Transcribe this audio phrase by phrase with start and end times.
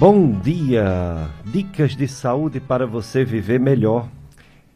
[0.00, 1.28] Bom dia!
[1.44, 4.08] Dicas de saúde para você viver melhor.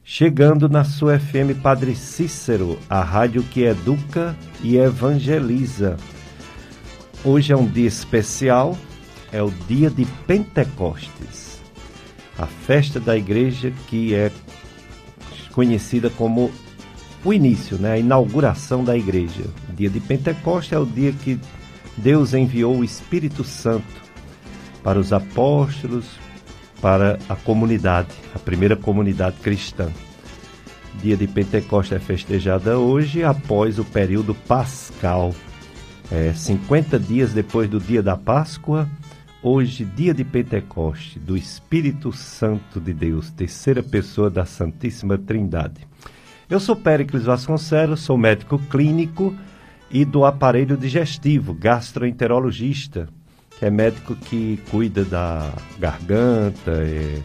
[0.04, 5.96] Chegando na sua FM Padre Cícero, a rádio que educa e evangeliza.
[7.24, 8.76] Hoje é um dia especial,
[9.32, 11.58] é o dia de Pentecostes,
[12.36, 14.30] a festa da igreja que é
[15.52, 16.52] conhecida como
[17.24, 19.44] o início, né, a inauguração da igreja.
[19.74, 21.40] Dia de Pentecostes é o dia que
[21.96, 24.03] Deus enviou o Espírito Santo
[24.84, 26.04] para os apóstolos,
[26.80, 29.90] para a comunidade, a primeira comunidade cristã.
[31.02, 35.34] Dia de Pentecostes é festejada hoje após o período pascal.
[36.12, 38.86] É, 50 dias depois do dia da Páscoa,
[39.42, 45.88] hoje, dia de Pentecostes, do Espírito Santo de Deus, terceira pessoa da Santíssima Trindade.
[46.48, 49.34] Eu sou Péricles Vasconcelos, sou médico clínico
[49.90, 53.08] e do aparelho digestivo, gastroenterologista
[53.64, 57.18] é médico que cuida da garganta, é,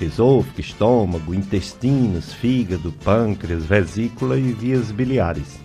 [0.00, 5.58] esôfago, estômago, intestinos, fígado, pâncreas, vesícula e vias biliares.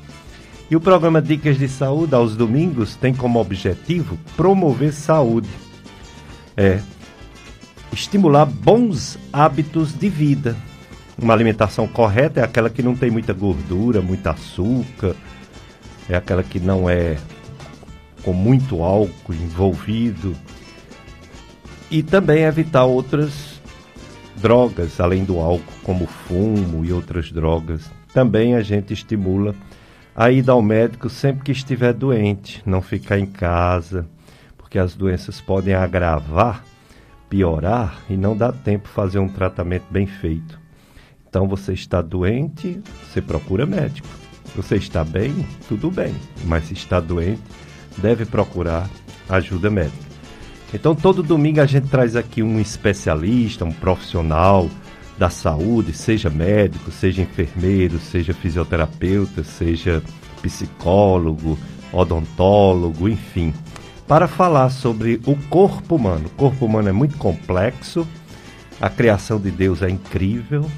[0.69, 5.49] E o programa Dicas de Saúde aos domingos tem como objetivo promover saúde.
[6.57, 6.79] É
[7.93, 10.57] estimular bons hábitos de vida.
[11.21, 15.15] Uma alimentação correta é aquela que não tem muita gordura, muito açúcar,
[16.09, 17.15] é aquela que não é
[18.25, 20.35] com muito álcool envolvido.
[21.91, 23.61] E também evitar outras
[24.35, 27.89] drogas, além do álcool, como fumo e outras drogas.
[28.11, 29.53] Também a gente estimula
[30.15, 34.07] a ida ao médico sempre que estiver doente, não ficar em casa,
[34.57, 36.65] porque as doenças podem agravar,
[37.29, 40.59] piorar e não dá tempo fazer um tratamento bem feito.
[41.29, 44.07] Então você está doente, você procura médico.
[44.55, 46.15] Você está bem, tudo bem,
[46.45, 47.41] mas se está doente,
[47.97, 48.89] deve procurar
[49.29, 50.05] ajuda médica.
[50.73, 54.69] Então, todo domingo a gente traz aqui um especialista, um profissional
[55.17, 60.03] da saúde, seja médico, seja enfermeiro, seja fisioterapeuta, seja
[60.41, 61.57] psicólogo,
[61.91, 63.53] odontólogo, enfim,
[64.07, 66.25] para falar sobre o corpo humano.
[66.27, 68.05] O corpo humano é muito complexo,
[68.81, 70.69] a criação de Deus é incrível,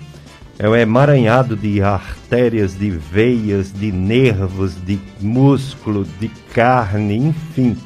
[0.60, 7.78] é um emaranhado de artérias, de veias, de nervos, de músculo, de carne, enfim.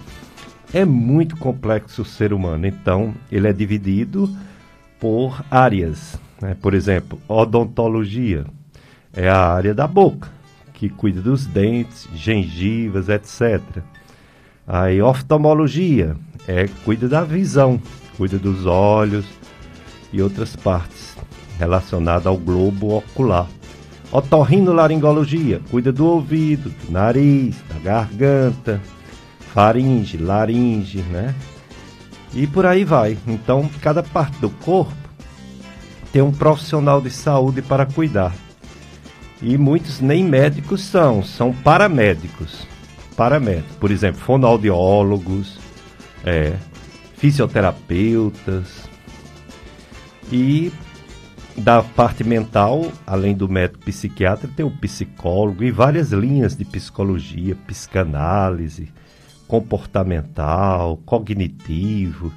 [0.74, 2.66] É muito complexo o ser humano.
[2.66, 4.34] Então, ele é dividido
[5.02, 6.18] por áreas.
[6.42, 6.56] Né?
[6.62, 8.46] Por exemplo, odontologia
[9.12, 10.30] é a área da boca,
[10.74, 13.62] que cuida dos dentes, gengivas, etc.
[14.66, 16.16] Aí, oftalmologia
[16.48, 17.82] é cuida da visão,
[18.16, 19.26] cuida dos olhos
[20.14, 21.12] e outras partes
[21.62, 23.48] relacionada ao globo ocular.
[24.12, 28.82] Otorrinolaringologia cuida do ouvido, do nariz, da garganta,
[29.54, 31.36] faringe, laringe, né?
[32.34, 33.16] E por aí vai.
[33.28, 34.92] Então, cada parte do corpo
[36.12, 38.34] tem um profissional de saúde para cuidar.
[39.40, 42.68] E muitos nem médicos são, são paramédicos.
[43.16, 45.60] Paramédicos, por exemplo, fonoaudiólogos,
[46.26, 46.54] é,
[47.18, 48.90] fisioterapeutas.
[50.32, 50.72] E
[51.62, 57.56] da parte mental, além do médico psiquiatra, tem o psicólogo e várias linhas de psicologia,
[57.68, 58.92] psicanálise,
[59.48, 62.34] comportamental, cognitivo.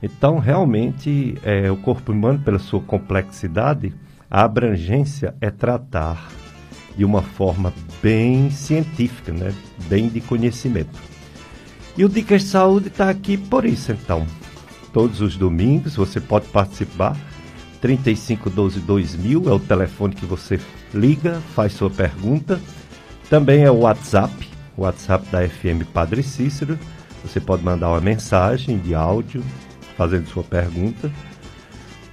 [0.00, 3.92] Então, realmente, é, o corpo humano, pela sua complexidade,
[4.30, 6.28] a abrangência é tratar
[6.96, 9.52] de uma forma bem científica, né?
[9.88, 10.98] bem de conhecimento.
[11.96, 14.24] E o Dicas de Saúde está aqui por isso, então.
[14.92, 17.16] Todos os domingos você pode participar
[17.80, 20.60] 3512 2000 é o telefone que você
[20.92, 22.60] liga, faz sua pergunta.
[23.30, 24.32] Também é o WhatsApp,
[24.76, 26.78] o WhatsApp da FM Padre Cícero.
[27.22, 29.42] Você pode mandar uma mensagem de áudio
[29.96, 31.10] fazendo sua pergunta.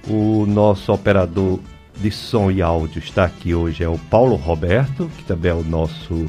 [0.08, 1.60] O nosso operador
[1.96, 5.64] de som e áudio está aqui hoje é o Paulo Roberto, que também é o
[5.64, 6.26] nosso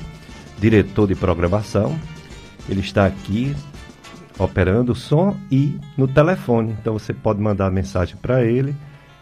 [0.60, 2.00] diretor de programação.
[2.70, 3.56] Ele está aqui
[4.40, 6.76] operando o som e no telefone.
[6.80, 8.76] Então você pode mandar mensagem para ele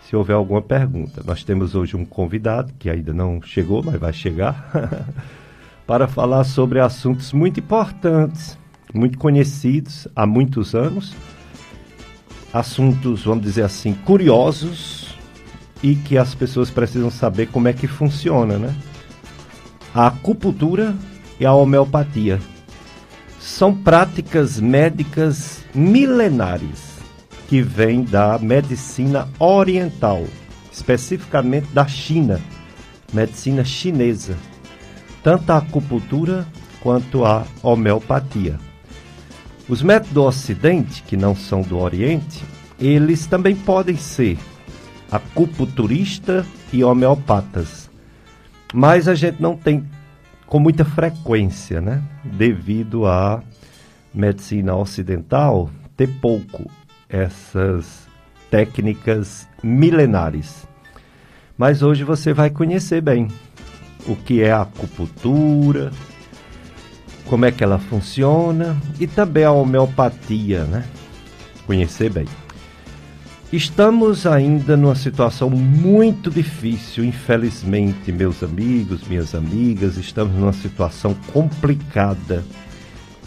[0.07, 1.21] se houver alguma pergunta.
[1.25, 4.71] Nós temos hoje um convidado que ainda não chegou, mas vai chegar,
[5.85, 8.57] para falar sobre assuntos muito importantes,
[8.93, 11.15] muito conhecidos há muitos anos,
[12.53, 15.15] assuntos, vamos dizer assim, curiosos
[15.81, 18.75] e que as pessoas precisam saber como é que funciona, né?
[19.93, 20.95] A acupuntura
[21.39, 22.39] e a homeopatia
[23.39, 26.94] são práticas médicas milenares
[27.47, 30.23] que vem da medicina oriental,
[30.71, 32.41] especificamente da China,
[33.13, 34.35] medicina chinesa,
[35.23, 36.47] tanto a acupuntura
[36.81, 38.59] quanto a homeopatia.
[39.67, 42.43] Os métodos do Ocidente, que não são do Oriente,
[42.79, 44.37] eles também podem ser
[45.11, 47.89] acupunturista e homeopatas.
[48.73, 49.87] Mas a gente não tem
[50.45, 52.03] com muita frequência, né?
[52.23, 53.41] Devido à
[54.13, 56.69] medicina ocidental ter pouco
[57.15, 58.07] essas
[58.51, 60.67] técnicas milenares.
[61.57, 63.29] Mas hoje você vai conhecer bem
[64.05, 65.91] o que é a acupuntura,
[67.25, 70.85] como é que ela funciona e também a homeopatia, né?
[71.65, 72.25] Conhecer bem.
[73.51, 82.43] Estamos ainda numa situação muito difícil, infelizmente, meus amigos, minhas amigas, estamos numa situação complicada.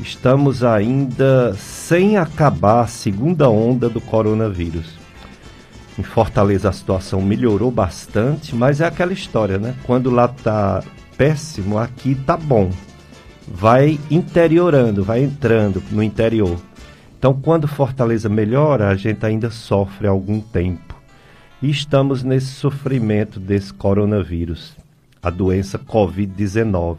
[0.00, 4.96] Estamos ainda sem acabar a segunda onda do coronavírus.
[5.98, 9.74] Em Fortaleza a situação melhorou bastante, mas é aquela história, né?
[9.84, 10.84] Quando lá tá
[11.16, 12.70] péssimo, aqui tá bom.
[13.48, 16.56] Vai interiorando, vai entrando no interior.
[17.18, 20.94] Então, quando Fortaleza melhora, a gente ainda sofre algum tempo.
[21.60, 24.76] E estamos nesse sofrimento desse coronavírus,
[25.20, 26.98] a doença Covid-19,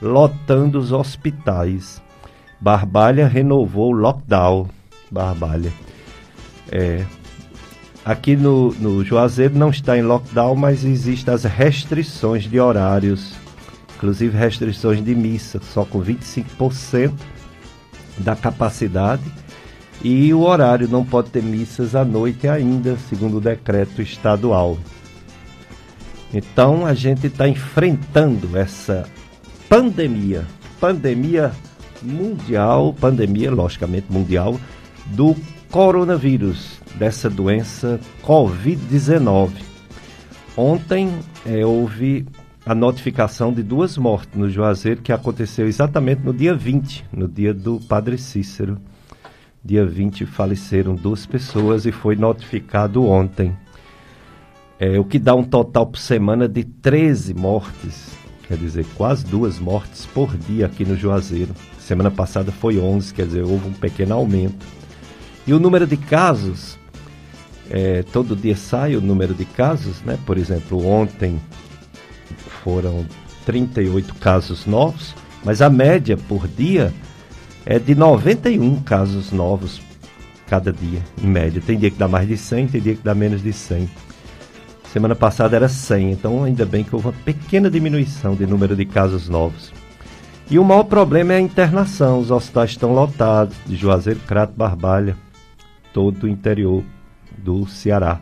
[0.00, 2.02] lotando os hospitais.
[2.62, 4.68] Barbalha renovou o lockdown.
[5.10, 5.72] Barbalha.
[6.70, 7.04] É,
[8.04, 13.34] aqui no, no Juazeiro não está em lockdown, mas existem as restrições de horários,
[13.96, 17.12] inclusive restrições de missa, só com 25%
[18.18, 19.24] da capacidade
[20.00, 24.78] e o horário não pode ter missas à noite ainda, segundo o decreto estadual.
[26.32, 29.04] Então a gente está enfrentando essa
[29.68, 30.46] pandemia,
[30.80, 31.50] pandemia
[32.02, 34.58] mundial, pandemia logicamente mundial,
[35.06, 35.36] do
[35.70, 39.50] coronavírus, dessa doença Covid-19.
[40.56, 41.10] Ontem
[41.46, 42.26] é, houve
[42.64, 47.52] a notificação de duas mortes no Juazeiro que aconteceu exatamente no dia 20, no dia
[47.52, 48.78] do Padre Cícero.
[49.64, 53.56] Dia 20 faleceram duas pessoas e foi notificado ontem.
[54.78, 58.10] É, o que dá um total por semana de 13 mortes.
[58.46, 61.54] Quer dizer, quase duas mortes por dia aqui no Juazeiro.
[61.86, 64.64] Semana passada foi 11, quer dizer, houve um pequeno aumento.
[65.46, 66.78] E o número de casos,
[67.68, 70.16] é, todo dia sai o número de casos, né?
[70.24, 71.40] Por exemplo, ontem
[72.62, 73.04] foram
[73.44, 75.14] 38 casos novos,
[75.44, 76.94] mas a média por dia
[77.66, 79.80] é de 91 casos novos
[80.46, 81.60] cada dia, em média.
[81.64, 83.90] Tem dia que dá mais de 100, tem dia que dá menos de 100.
[84.92, 88.84] Semana passada era 100, então ainda bem que houve uma pequena diminuição de número de
[88.84, 89.72] casos novos.
[90.50, 92.18] E o maior problema é a internação.
[92.18, 95.16] Os hospitais estão lotados, de Juazeiro, Crato, Barbalha,
[95.92, 96.82] todo o interior
[97.38, 98.20] do Ceará.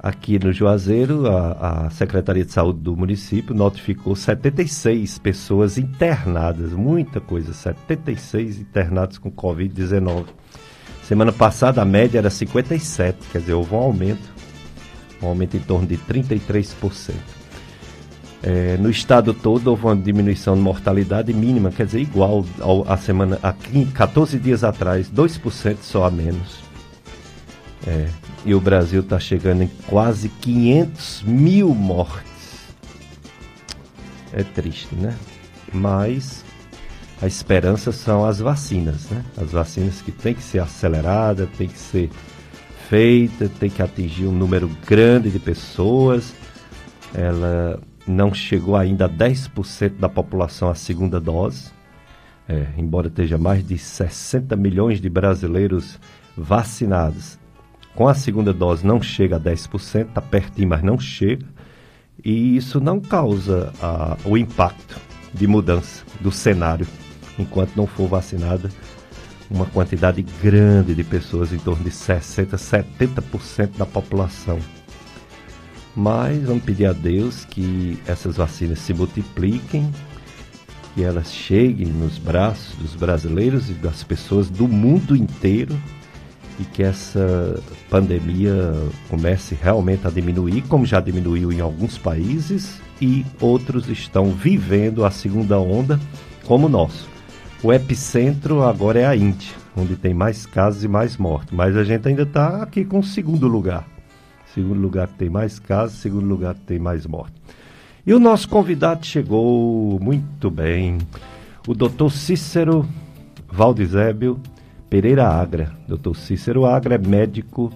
[0.00, 7.20] Aqui no Juazeiro, a, a, Secretaria de Saúde do município notificou 76 pessoas internadas, muita
[7.20, 10.26] coisa, 76 internados com Covid-19.
[11.02, 14.32] Semana passada a média era 57, quer dizer, houve um aumento,
[15.20, 17.37] um aumento em torno de 33%.
[18.42, 22.96] É, no estado todo houve uma diminuição de mortalidade mínima, quer dizer, igual ao, a
[22.96, 26.58] semana, a 14 dias atrás, 2% só a menos.
[27.86, 28.08] É,
[28.44, 32.28] e o Brasil está chegando em quase 500 mil mortes.
[34.32, 35.16] É triste, né?
[35.72, 36.44] Mas
[37.20, 39.24] a esperança são as vacinas, né?
[39.36, 42.10] As vacinas que tem que ser acelerada, tem que ser
[42.88, 46.32] feita, tem que atingir um número grande de pessoas.
[47.12, 51.70] Ela não chegou ainda a 10% da população a segunda dose.
[52.48, 56.00] É, embora esteja mais de 60 milhões de brasileiros
[56.36, 57.38] vacinados
[57.98, 61.44] com a segunda dose não chega a 10%, está pertinho, mas não chega.
[62.24, 65.00] E isso não causa a, o impacto
[65.34, 66.86] de mudança do cenário
[67.36, 68.70] enquanto não for vacinada
[69.50, 74.60] uma quantidade grande de pessoas, em torno de 60%, 70% da população.
[75.98, 79.92] Mas vamos pedir a Deus que essas vacinas se multipliquem,
[80.94, 85.76] que elas cheguem nos braços dos brasileiros e das pessoas do mundo inteiro
[86.60, 88.72] e que essa pandemia
[89.08, 95.10] comece realmente a diminuir, como já diminuiu em alguns países, e outros estão vivendo a
[95.10, 95.98] segunda onda,
[96.44, 97.08] como o nosso.
[97.60, 101.82] O epicentro agora é a Índia, onde tem mais casos e mais mortes, mas a
[101.82, 103.97] gente ainda está aqui com o segundo lugar.
[104.58, 107.40] Segundo lugar que tem mais casos, segundo lugar que tem mais mortes.
[108.04, 110.98] E o nosso convidado chegou muito bem,
[111.68, 112.84] o doutor Cícero
[113.48, 114.40] Valdizébio
[114.90, 115.70] Pereira Agra.
[115.86, 116.16] Dr.
[116.16, 117.70] Cícero Agra é médico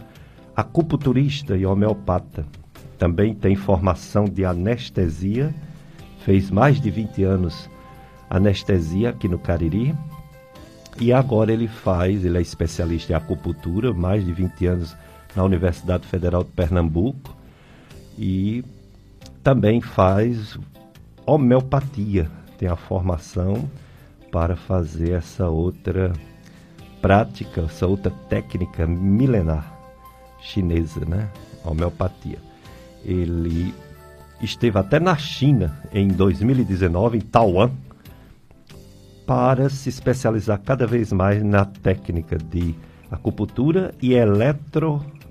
[0.57, 2.45] acupunturista e homeopata.
[2.99, 5.55] Também tem formação de anestesia,
[6.25, 7.71] fez mais de 20 anos
[8.29, 9.95] anestesia aqui no Cariri
[11.01, 14.97] E agora ele faz, ele é especialista em acupuntura, mais de 20 anos
[15.35, 17.35] na Universidade Federal de Pernambuco
[18.19, 18.65] e
[19.43, 20.59] também faz
[21.27, 23.69] homeopatia, tem a formação
[24.31, 26.13] para fazer essa outra
[27.01, 29.73] prática, essa outra técnica milenar
[30.41, 31.29] chinesa, né?
[31.65, 32.39] Homeopatia.
[33.05, 33.75] Ele
[34.41, 37.71] esteve até na China em 2019, em Taiwan,
[39.27, 42.75] para se especializar cada vez mais na técnica de
[43.11, 44.15] acupuntura e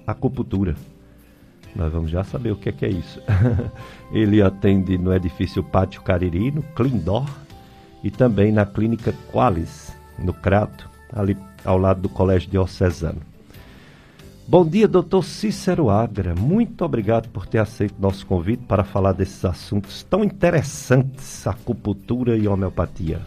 [0.01, 0.75] eletroacupuntura.
[1.75, 3.21] Nós vamos já saber o que é, que é isso.
[4.11, 7.29] Ele atende no edifício Pátio Cariri, no Clindor,
[8.03, 13.21] e também na clínica Qualis, no Crato, ali ao lado do Colégio Diocesano.
[14.47, 16.35] Bom dia, doutor Cícero Agra.
[16.35, 22.49] Muito obrigado por ter aceito nosso convite para falar desses assuntos tão interessantes, acupuntura e
[22.49, 23.21] homeopatia.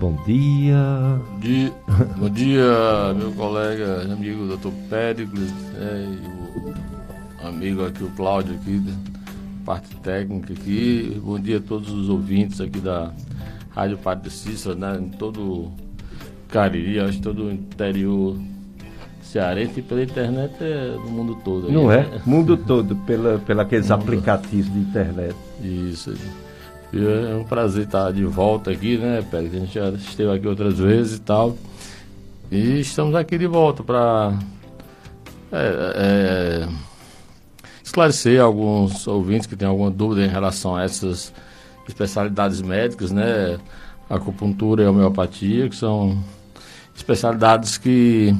[0.00, 1.20] Bom dia.
[1.28, 1.72] Bom dia,
[2.16, 8.80] bom dia meu colega, amigo doutor Péricles, é, e o amigo aqui, o Cláudio aqui,
[9.64, 11.20] parte técnica aqui.
[11.24, 13.12] Bom dia a todos os ouvintes aqui da
[13.70, 15.72] Rádio Padre Cícero, né, em todo o
[16.48, 18.36] Cariri, acho todo o interior
[19.20, 21.66] cearense e pela internet é no mundo todo.
[21.66, 22.02] Aí, Não é?
[22.02, 22.22] Né?
[22.24, 24.00] Mundo todo, pela, pela aqueles mundo.
[24.02, 25.34] aplicativos de internet.
[25.60, 26.14] Isso.
[26.92, 29.54] É um prazer estar de volta aqui, né, Pérez?
[29.54, 31.56] A gente já esteve aqui outras vezes e tal.
[32.50, 34.38] E estamos aqui de volta para
[35.52, 36.68] é, é,
[37.84, 41.30] esclarecer alguns ouvintes que têm alguma dúvida em relação a essas
[41.86, 43.58] especialidades médicas, né?
[44.08, 46.18] Acupuntura e homeopatia, que são
[46.96, 48.34] especialidades que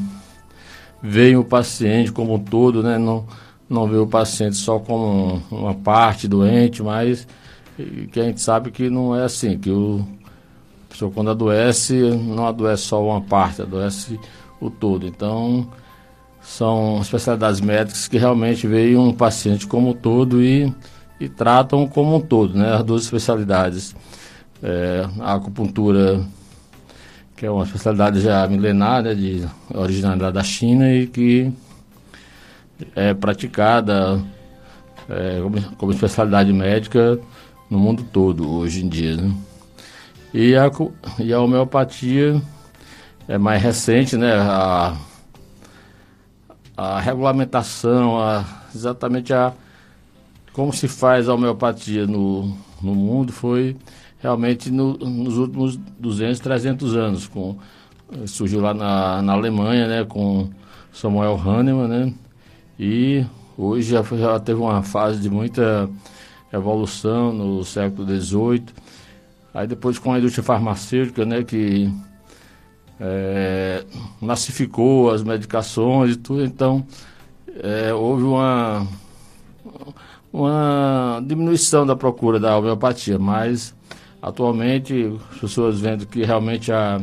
[1.02, 2.96] veem o paciente como um todo, né?
[2.96, 3.26] Não,
[3.68, 7.26] não vê o paciente só como uma parte doente, mas
[8.10, 10.04] que a gente sabe que não é assim, que o
[10.88, 14.18] pessoa quando adoece, não adoece só uma parte, adoece
[14.60, 15.06] o todo.
[15.06, 15.68] Então,
[16.40, 20.72] são especialidades médicas que realmente veem um paciente como um todo e,
[21.20, 22.74] e tratam como um todo, né?
[22.74, 23.94] As duas especialidades.
[24.62, 26.20] É, a acupuntura
[27.36, 31.52] que é uma especialidade já milenar, né, de originalidade da China e que
[32.96, 34.20] é praticada
[35.08, 37.20] é, como, como, especialidade médica
[37.70, 39.16] no mundo todo hoje em dia.
[39.16, 39.34] Né?
[40.32, 40.70] E, a,
[41.18, 42.40] e a homeopatia
[43.26, 44.32] é mais recente, né?
[44.34, 44.96] A,
[46.76, 48.44] a regulamentação, a,
[48.74, 49.52] exatamente a
[50.52, 53.76] como se faz a homeopatia no, no mundo foi
[54.18, 57.26] realmente no, nos últimos 200, 300 anos.
[57.28, 57.56] Com,
[58.26, 60.50] surgiu lá na, na Alemanha, né, com
[60.92, 62.14] Samuel Hahnemann, né,
[62.78, 63.24] e
[63.56, 65.88] hoje já, já teve uma fase de muita
[66.52, 68.66] evolução no século XVIII.
[69.52, 71.92] Aí depois com a indústria farmacêutica, né, que
[73.00, 73.84] é,
[74.20, 76.86] massificou as medicações e tudo, então
[77.62, 78.86] é, houve uma,
[80.32, 83.74] uma diminuição da procura da homeopatia, mas
[84.20, 87.00] Atualmente, as pessoas vendo que realmente a,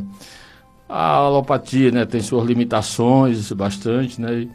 [0.87, 4.49] a alopatia né, tem suas limitações bastante, né?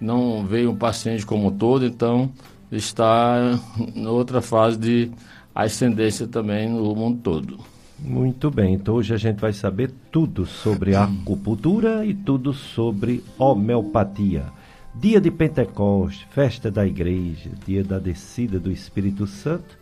[0.00, 2.30] Não veio um paciente como um todo, então
[2.70, 3.58] está
[3.94, 5.10] em outra fase de
[5.54, 7.58] ascendência também no mundo todo.
[7.98, 14.44] Muito bem, então hoje a gente vai saber tudo sobre acupuntura e tudo sobre homeopatia.
[14.94, 19.80] Dia de Pentecostes, festa da igreja, dia da descida do Espírito Santo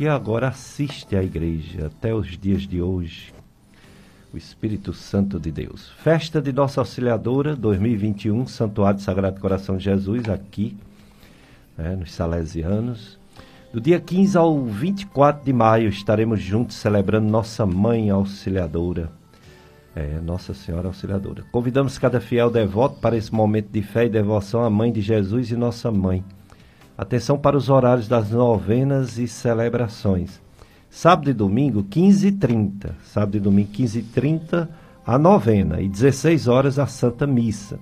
[0.00, 3.34] que agora assiste à igreja até os dias de hoje.
[4.32, 5.90] O Espírito Santo de Deus.
[6.02, 10.74] Festa de Nossa Auxiliadora 2021, Santuário Sagrado Coração de Jesus, aqui,
[11.80, 13.18] né, nos Salesianos.
[13.72, 19.10] Do dia 15 ao 24 de maio estaremos juntos celebrando Nossa Mãe Auxiliadora.
[19.94, 21.44] É, Nossa Senhora Auxiliadora.
[21.50, 25.50] Convidamos cada fiel devoto para esse momento de fé e devoção à Mãe de Jesus
[25.50, 26.24] e Nossa Mãe
[27.00, 30.38] Atenção para os horários das novenas e celebrações.
[30.90, 32.90] Sábado e domingo, 15h30.
[33.02, 34.68] Sábado e domingo, 15h30,
[35.06, 35.80] a novena.
[35.80, 37.80] E 16 horas a Santa Missa.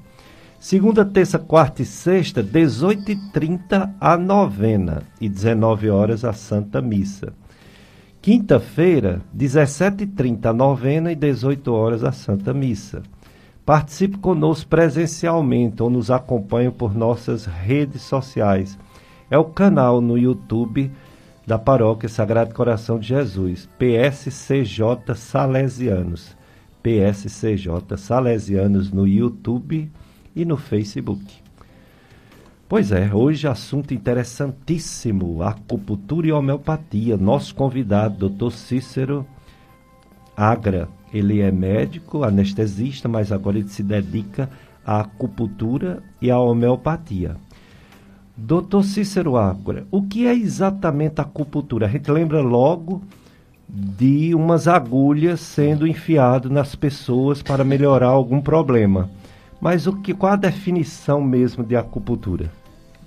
[0.58, 5.02] Segunda, terça, quarta e sexta, 18h30 a novena.
[5.20, 7.32] E 19 horas a Santa Missa.
[8.20, 13.02] Quinta-feira, 17h30 a novena e 18 horas a Santa Missa.
[13.64, 18.78] Participe conosco presencialmente ou nos acompanhe por nossas redes sociais
[19.30, 20.90] é o canal no YouTube
[21.46, 26.36] da Paróquia Sagrado Coração de Jesus, PSCJ Salesianos.
[26.82, 29.90] PSCJ Salesianos no YouTube
[30.34, 31.24] e no Facebook.
[32.68, 37.16] Pois é, hoje assunto interessantíssimo, acupuntura e homeopatia.
[37.16, 38.50] Nosso convidado, Dr.
[38.50, 39.26] Cícero
[40.36, 44.50] Agra, Ele é médico, anestesista, mas agora ele se dedica
[44.84, 47.36] à acupuntura e à homeopatia.
[48.36, 51.86] Doutor Cícero Ágora, o que é exatamente a acupuntura?
[51.86, 53.02] A gente lembra logo
[53.68, 59.10] de umas agulhas sendo enfiado nas pessoas para melhorar algum problema.
[59.60, 62.50] Mas o que, qual a definição mesmo de acupuntura?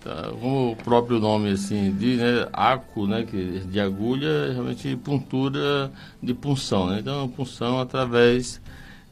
[0.03, 4.96] Tá, como o próprio nome assim diz, né, acu, né, que de agulha, é realmente
[4.96, 5.91] puntura
[6.22, 7.00] de punção, né?
[7.00, 8.60] Então, punção através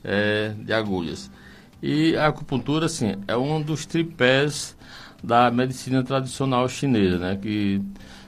[0.04, 1.30] é, de agulhas.
[1.82, 4.76] E a acupuntura, assim, é um dos tripés
[5.24, 7.82] da medicina tradicional chinesa, né, que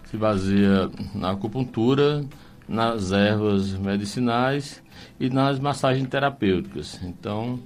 [0.05, 2.23] se baseia na acupuntura,
[2.67, 4.83] nas ervas medicinais
[5.19, 6.99] e nas massagens terapêuticas.
[7.03, 7.59] Então,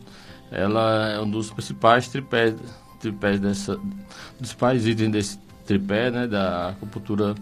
[0.52, 2.56] ela é um dos principais tripés
[3.00, 7.36] tripés dessa, dos principais itens desse tripé, né, da acupuntura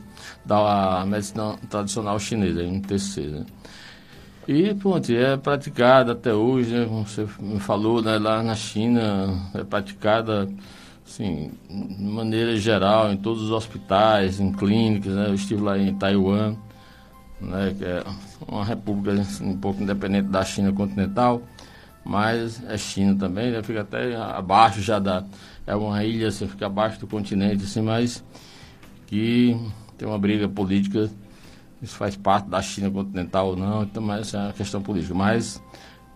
[0.46, 3.46] da medicina tradicional chinesa, MTC, né.
[4.46, 9.50] E, pronto, é praticada até hoje, né, como você me falou, né, lá na China,
[9.54, 10.50] é praticada,
[11.06, 15.94] assim, de maneira geral, em todos os hospitais, em clínicas, né, eu estive lá em
[15.96, 16.56] Taiwan,
[17.40, 18.04] né, que é
[18.48, 21.42] uma república assim, um pouco independente da China continental,
[22.04, 25.24] mas é China também, né, fica até abaixo já da,
[25.66, 28.24] é uma ilha, assim, fica abaixo do continente, assim, mas
[29.08, 29.58] que
[29.98, 31.10] tem uma briga política,
[31.82, 35.62] isso faz parte da China continental ou não, então, mas é uma questão política, mas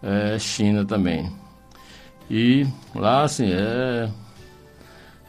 [0.01, 1.31] é China também.
[2.29, 4.09] E lá, assim, é,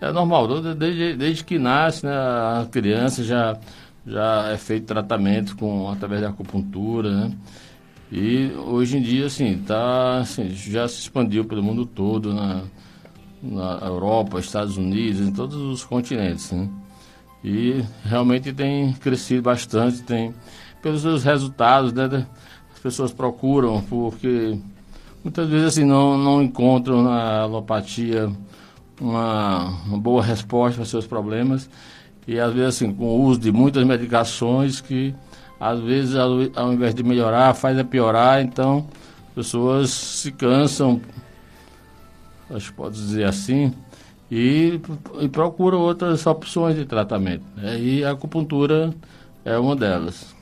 [0.00, 3.56] é normal, desde, desde que nasce, né, a criança já,
[4.04, 7.36] já é feito tratamento com, através da acupuntura, né,
[8.10, 12.62] e hoje em dia, assim, tá, assim, já se expandiu pelo mundo todo, na,
[13.42, 16.50] na Europa, Estados Unidos, em todos os continentes.
[16.50, 16.68] Né?
[17.44, 20.34] E realmente tem crescido bastante, tem
[20.82, 22.26] pelos seus resultados, né?
[22.72, 24.58] As pessoas procuram, porque
[25.22, 28.30] muitas vezes assim não, não encontram na alopatia
[29.00, 31.68] uma, uma boa resposta para seus problemas.
[32.26, 35.14] E às vezes assim, com o uso de muitas medicações que
[35.60, 38.86] às vezes ao, invés de melhorar, faz a piorar, então
[39.34, 41.00] pessoas se cansam
[42.50, 43.72] acho que pode dizer assim,
[44.30, 44.80] e,
[45.20, 47.44] e procura outras opções de tratamento.
[47.56, 47.78] Né?
[47.78, 48.92] E a acupuntura
[49.44, 50.34] é uma delas.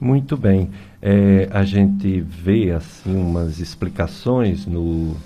[0.00, 0.70] Muito bem.
[1.00, 5.16] É, a gente vê assim umas explicações no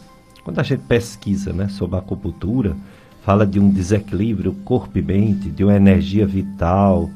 [0.45, 2.75] quando a gente pesquisa né, sobre a acupuntura,
[3.23, 7.11] fala de um desequilíbrio corpo e mente, de uma energia vital,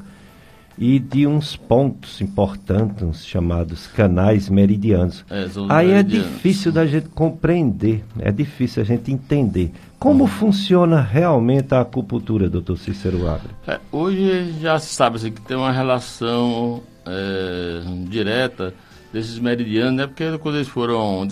[0.77, 5.23] e de uns pontos importantes chamados canais meridianos.
[5.29, 6.27] É, Aí é meridianos.
[6.27, 9.71] é difícil da gente compreender, é difícil a gente entender.
[9.99, 10.29] Como uhum.
[10.29, 13.49] funciona realmente a acupuntura, doutor Cícero Abre?
[13.67, 18.73] É, hoje já se sabe assim, que tem uma relação é, direta
[19.13, 20.07] desses meridianos, né?
[20.07, 21.27] porque quando eles foram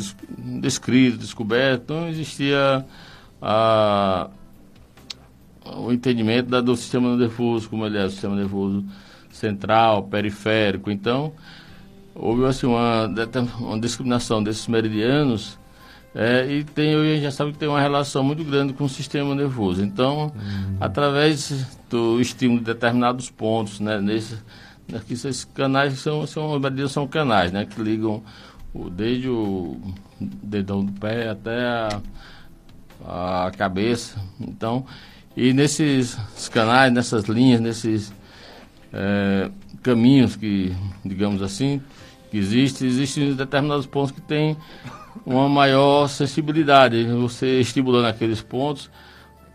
[0.61, 2.85] descritos, descobertos, não existia
[3.41, 4.29] a,
[5.65, 8.85] o entendimento da, do sistema nervoso, como ele é o sistema nervoso
[9.31, 10.91] central, periférico.
[10.91, 11.33] Então,
[12.15, 13.09] houve assim, uma,
[13.59, 15.59] uma discriminação desses meridianos
[16.13, 18.89] é, e tem, a gente já sabe que tem uma relação muito grande com o
[18.89, 19.83] sistema nervoso.
[19.83, 20.77] Então, uhum.
[20.79, 24.37] através do estímulo de determinados pontos, né, nesse,
[24.93, 28.21] aqui esses canais são, são, são canais, né, que ligam
[28.73, 29.79] o, desde o
[30.21, 32.01] dedão do pé até a,
[33.47, 34.19] a cabeça.
[34.39, 34.85] Então,
[35.35, 36.17] e nesses
[36.51, 38.13] canais, nessas linhas, nesses
[38.93, 39.49] é,
[39.81, 41.81] caminhos que, digamos assim,
[42.29, 44.55] que existem, existem determinados pontos que têm
[45.25, 47.03] uma maior sensibilidade.
[47.03, 48.89] Você estimulando aqueles pontos,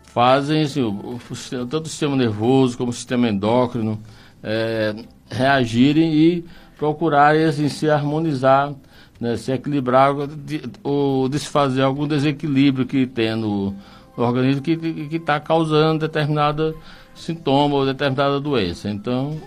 [0.03, 1.19] fazem assim, o, o,
[1.67, 3.99] tanto o sistema nervoso como o sistema endócrino
[4.43, 4.95] é,
[5.29, 6.45] reagirem e
[6.77, 8.73] procurarem assim, se harmonizar,
[9.19, 13.75] né, se equilibrar de, ou desfazer algum desequilíbrio que tem no,
[14.15, 16.73] no organismo que está causando determinada
[17.17, 18.89] sintoma ou determinada doença.
[18.89, 19.37] Então,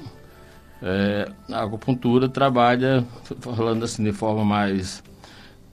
[0.83, 3.05] é, a acupuntura trabalha,
[3.41, 5.03] falando assim de forma mais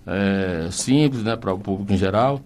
[0.05, 2.41] é, simples, né, para o público em geral,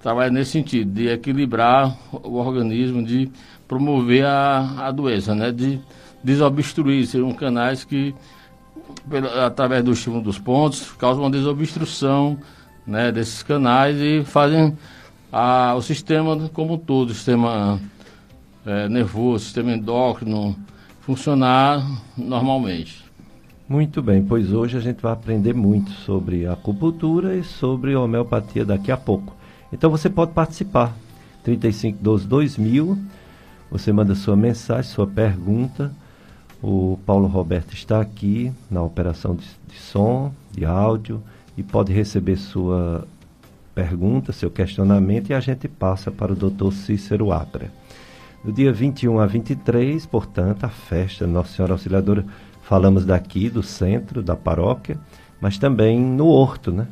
[0.00, 3.30] trabalha nesse sentido, de equilibrar o organismo, de
[3.66, 5.80] promover a, a doença, né, de
[6.22, 8.14] desobstruir, seriam canais que,
[9.08, 12.38] pelo, através do estímulo dos pontos, causam uma desobstrução
[12.86, 14.76] né, desses canais e fazem
[15.32, 17.80] a, o sistema como um todo, o sistema
[18.64, 20.56] é, nervoso, sistema endócrino
[21.00, 21.84] funcionar
[22.16, 23.04] normalmente.
[23.68, 28.92] Muito bem, pois hoje a gente vai aprender muito sobre acupuntura e sobre homeopatia daqui
[28.92, 29.34] a pouco.
[29.72, 30.94] Então você pode participar.
[31.42, 32.98] 3512 2000,
[33.70, 35.92] você manda sua mensagem, sua pergunta.
[36.62, 41.22] O Paulo Roberto está aqui na operação de, de som, de áudio,
[41.56, 43.06] e pode receber sua
[43.74, 46.72] pergunta, seu questionamento e a gente passa para o Dr.
[46.72, 47.70] Cícero Abra.
[48.44, 52.26] No dia 21 a 23, portanto, a festa Nossa Senhora Auxiliadora,
[52.60, 54.98] falamos daqui do centro da paróquia,
[55.40, 56.86] mas também no Horto, né?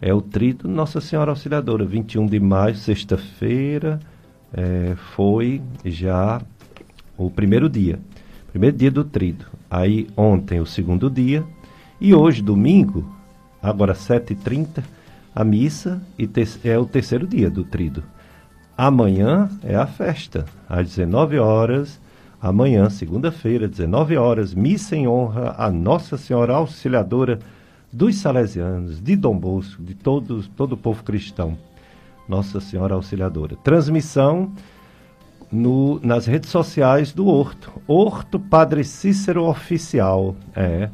[0.00, 4.00] É o trido Nossa Senhora Auxiliadora, 21 de maio, sexta-feira,
[4.52, 6.42] é, foi já
[7.16, 8.00] o primeiro dia,
[8.50, 9.46] primeiro dia do trido.
[9.70, 11.44] Aí ontem o segundo dia
[12.00, 13.08] e hoje, domingo,
[13.62, 14.82] agora 7h30,
[15.32, 16.28] a missa e
[16.64, 18.02] é o terceiro dia do trido.
[18.76, 22.00] Amanhã é a festa, às 19 horas.
[22.40, 27.38] Amanhã, segunda-feira, 19 horas, missa em honra a Nossa Senhora Auxiliadora
[27.92, 31.56] dos Salesianos, de Dom Bosco, de todos, todo o povo cristão.
[32.26, 33.56] Nossa Senhora Auxiliadora.
[33.56, 34.52] Transmissão
[35.50, 37.70] no, nas redes sociais do Horto.
[37.86, 40.34] Horto Padre Cícero Oficial.
[40.56, 40.88] É.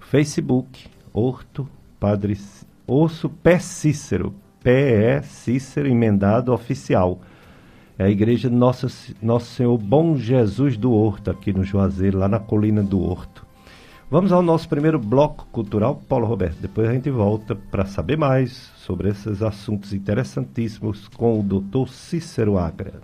[0.00, 1.66] Facebook, Horto
[1.98, 2.38] Padre
[2.86, 4.34] Osso Pé Cícero.
[4.62, 7.20] Pé Cícero emendado oficial.
[7.98, 8.86] É a igreja Nossa,
[9.20, 13.46] Nosso Senhor Bom Jesus do Horto, aqui no Juazeiro, lá na colina do Horto.
[14.10, 16.56] Vamos ao nosso primeiro bloco cultural, Paulo Roberto.
[16.60, 21.90] Depois a gente volta para saber mais sobre esses assuntos interessantíssimos com o Dr.
[21.90, 22.94] Cícero Agra.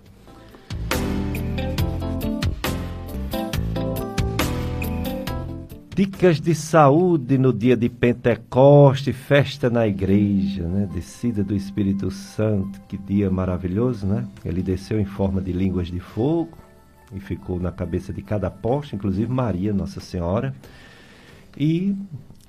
[5.95, 10.89] Dicas de saúde no dia de Pentecoste, festa na igreja, né?
[10.93, 14.27] Descida do Espírito Santo, que dia maravilhoso, né?
[14.43, 16.57] Ele desceu em forma de línguas de fogo
[17.15, 20.53] e ficou na cabeça de cada apóstolo, inclusive Maria, Nossa Senhora,
[21.57, 21.95] e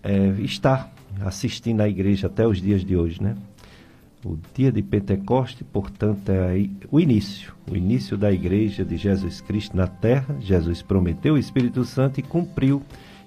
[0.03, 0.91] é, está
[1.25, 3.37] assistindo à igreja até os dias de hoje, né?
[4.25, 9.77] O dia de Pentecoste, portanto, é o início, o início da igreja de Jesus Cristo
[9.77, 10.37] na terra.
[10.41, 12.83] Jesus prometeu o Espírito Santo e cumpriu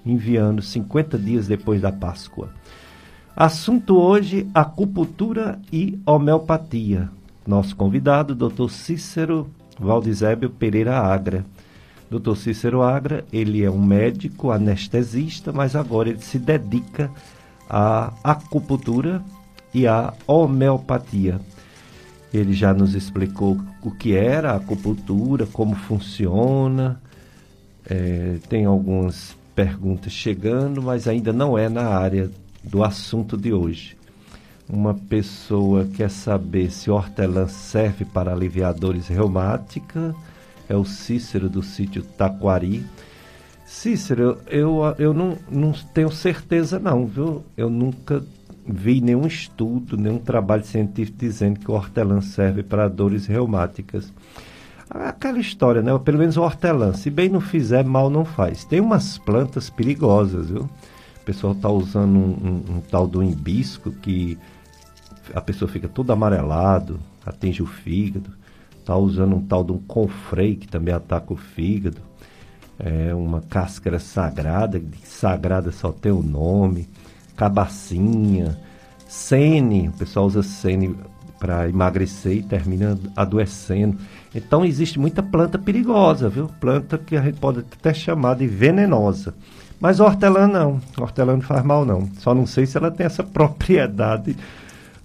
[0.05, 2.49] enviando 50 dias depois da Páscoa.
[3.35, 7.09] Assunto hoje: acupuntura e homeopatia.
[7.47, 8.69] Nosso convidado, Dr.
[8.69, 11.45] Cícero Valdizébio Pereira Agra.
[12.11, 12.35] Dr.
[12.35, 17.09] Cícero Agra, ele é um médico anestesista, mas agora ele se dedica
[17.69, 19.23] à acupuntura
[19.73, 21.39] e à homeopatia.
[22.33, 26.99] Ele já nos explicou o que era a acupuntura, como funciona,
[27.87, 32.31] é, tem algumas perguntas chegando, mas ainda não é na área
[32.63, 33.97] do assunto de hoje.
[34.69, 40.15] Uma pessoa quer saber se hortelã serve para aliviar dores reumáticas.
[40.69, 42.85] É o Cícero do sítio Taquari.
[43.65, 47.43] Cícero, eu, eu não, não tenho certeza não, viu?
[47.57, 48.23] Eu nunca
[48.65, 54.09] vi nenhum estudo, nenhum trabalho científico dizendo que o hortelã serve para dores reumáticas.
[54.89, 55.97] Aquela história, né?
[55.99, 58.65] Pelo menos o hortelã, se bem não fizer, mal não faz.
[58.65, 60.63] Tem umas plantas perigosas, viu?
[60.63, 64.35] O pessoal está usando um, um, um, tal do hibisco que
[65.31, 68.31] a pessoa fica todo amarelado, atinge o fígado.
[68.79, 72.01] Está usando um tal de um confrei que também ataca o fígado.
[72.79, 76.89] É uma cáscara sagrada, sagrada só tem o nome.
[77.35, 78.57] Cabacinha,
[79.07, 80.95] sene, o pessoal usa sene
[81.39, 83.97] para emagrecer e termina adoecendo.
[84.33, 86.47] Então existe muita planta perigosa, viu?
[86.59, 89.33] Planta que a gente pode até chamar de venenosa.
[89.79, 92.07] Mas hortelã não, hortelã não faz mal não.
[92.19, 94.35] Só não sei se ela tem essa propriedade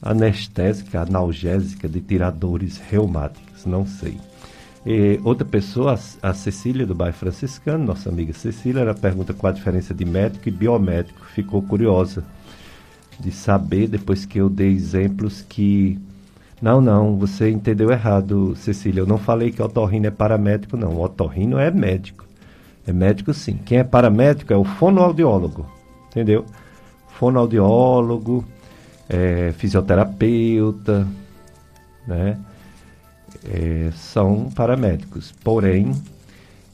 [0.02, 4.18] anestésica, analgésica de tirar dores reumáticas, não sei.
[4.84, 9.54] E outra pessoa, a Cecília do bairro franciscano, nossa amiga Cecília, ela pergunta qual a
[9.54, 11.24] diferença de médico e biomédico.
[11.34, 12.22] Ficou curiosa
[13.18, 15.98] de saber depois que eu dei exemplos que
[16.64, 19.03] não, não, você entendeu errado, Cecília.
[19.03, 20.94] Eu não falei que otorrino é paramédico, não.
[20.94, 22.24] O otorrino é médico.
[22.87, 23.59] É médico sim.
[23.66, 25.66] Quem é paramédico é o fonoaudiólogo,
[26.11, 26.46] entendeu?
[27.18, 28.42] Fonoaudiólogo,
[29.11, 31.07] é, fisioterapeuta,
[32.09, 32.38] né?
[33.44, 35.35] É, são paramédicos.
[35.44, 35.92] Porém,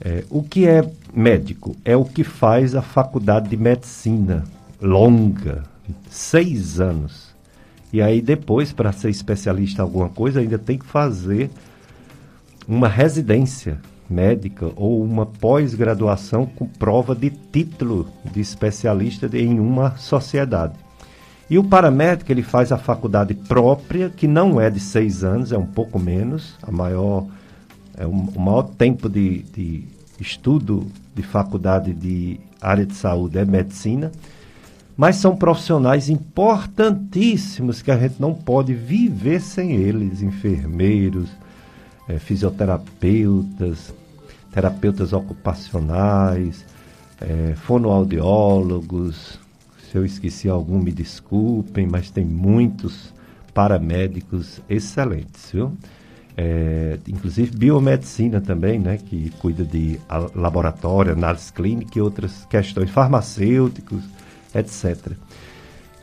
[0.00, 1.74] é, o que é médico?
[1.84, 4.44] É o que faz a faculdade de medicina
[4.80, 5.64] longa,
[6.08, 7.29] seis anos
[7.92, 11.50] e aí depois, para ser especialista em alguma coisa, ainda tem que fazer
[12.68, 20.74] uma residência médica ou uma pós-graduação com prova de título de especialista em uma sociedade.
[21.48, 25.58] E o paramédico ele faz a faculdade própria, que não é de seis anos, é
[25.58, 27.26] um pouco menos, a maior,
[27.96, 29.84] é um, o maior tempo de, de
[30.20, 34.12] estudo de faculdade de área de saúde é medicina
[35.00, 40.20] mas são profissionais importantíssimos que a gente não pode viver sem eles.
[40.20, 41.30] Enfermeiros,
[42.06, 43.94] é, fisioterapeutas,
[44.52, 46.66] terapeutas ocupacionais,
[47.18, 49.40] é, fonoaudiólogos,
[49.88, 53.14] Se eu esqueci algum, me desculpem, mas tem muitos
[53.54, 55.72] paramédicos excelentes, viu?
[56.36, 59.98] É, inclusive biomedicina também, né, que cuida de
[60.34, 64.04] laboratório, análise clínica e outras questões, farmacêuticos,
[64.54, 65.12] etc.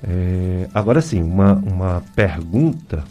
[0.03, 3.03] É, agora sim, uma, uma pergunta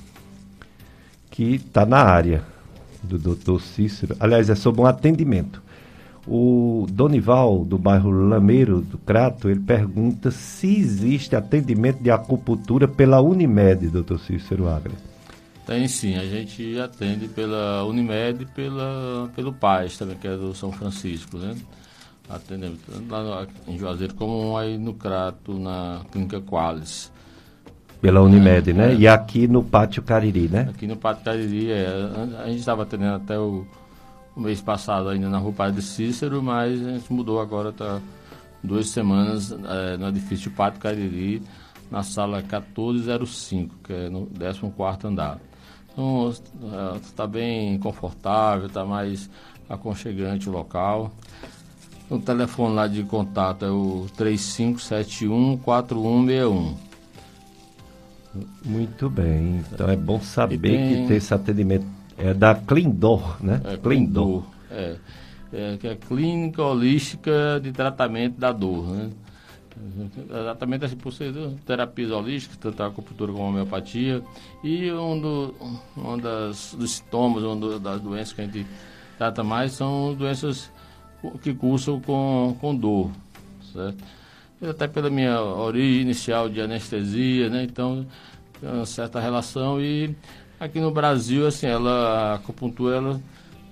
[1.30, 2.42] que está na área
[3.02, 5.62] do doutor Cícero, aliás, é sobre um atendimento.
[6.26, 13.20] O Donival, do bairro Lameiro do Crato, ele pergunta se existe atendimento de acupuntura pela
[13.20, 14.92] Unimed, doutor Cícero Agra.
[15.66, 20.54] Tem sim, a gente atende pela Unimed e pela, pelo PAIS também, que é do
[20.54, 21.56] São Francisco, né?
[22.28, 27.12] Atendemos tanto lá em Juazeiro como aí no Crato, na Clínica Qualis.
[28.00, 28.92] Pela Unimed, é, né?
[28.92, 28.96] É.
[28.96, 30.68] E aqui no Pátio Cariri, né?
[30.70, 31.86] Aqui no Pátio Cariri, é.
[32.42, 33.66] A gente estava atendendo até o
[34.36, 38.00] o mês passado ainda na Rua Padre Cícero, mas a gente mudou agora, está
[38.62, 41.42] duas semanas é, no edifício Pátio Cariri,
[41.90, 45.38] na sala 1405, que é no 14 andar.
[45.90, 46.28] Então,
[47.02, 49.30] está é, bem confortável, está mais
[49.70, 51.10] aconchegante o local.
[52.08, 56.74] O telefone lá de contato é o 3571-4161.
[58.64, 60.88] Muito bem, então é bom saber tem...
[60.88, 61.86] que tem esse atendimento
[62.18, 63.60] é da Clindor, né?
[63.64, 64.42] É, Clindor.
[64.70, 64.96] É,
[65.52, 69.10] é, que é Clínica Holística de Tratamento da Dor, né?
[70.30, 71.34] Exatamente assim, por ser
[71.66, 74.22] terapias holísticas, tanto a acupuntura como a homeopatia.
[74.64, 75.54] E um, do,
[75.96, 78.66] um das, dos sintomas, uma das doenças que a gente
[79.18, 80.70] trata mais são doenças
[81.42, 83.10] que cursam com, com dor,
[83.72, 84.04] certo?
[84.62, 87.64] Até pela minha origem inicial de anestesia, né?
[87.64, 88.06] Então,
[88.60, 90.14] tem uma certa relação e
[90.58, 93.20] Aqui no Brasil, assim, ela, a acupuntura ela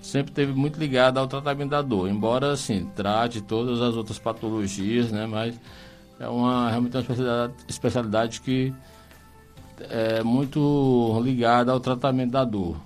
[0.03, 5.11] sempre teve muito ligada ao tratamento da dor, embora assim trate todas as outras patologias,
[5.11, 5.27] né?
[5.27, 5.59] Mas
[6.21, 8.75] é uma realmente uma especialidade, especialidade que
[9.89, 12.77] é muito ligada ao tratamento da dor.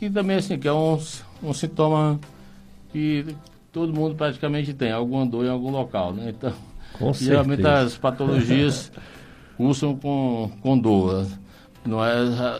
[0.00, 0.98] Que também assim que é um,
[1.44, 2.18] um sintoma
[2.90, 3.24] que
[3.72, 6.34] todo mundo praticamente tem, alguma dor em algum local, né?
[6.36, 6.52] Então,
[6.98, 7.86] com geralmente certeza.
[7.86, 8.92] as patologias
[9.56, 11.26] cursam com, com dor.
[11.84, 12.12] Não é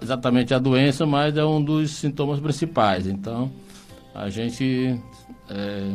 [0.03, 3.07] exatamente a doença, mas é um dos sintomas principais.
[3.07, 3.53] Então,
[4.15, 4.99] a gente
[5.49, 5.93] é,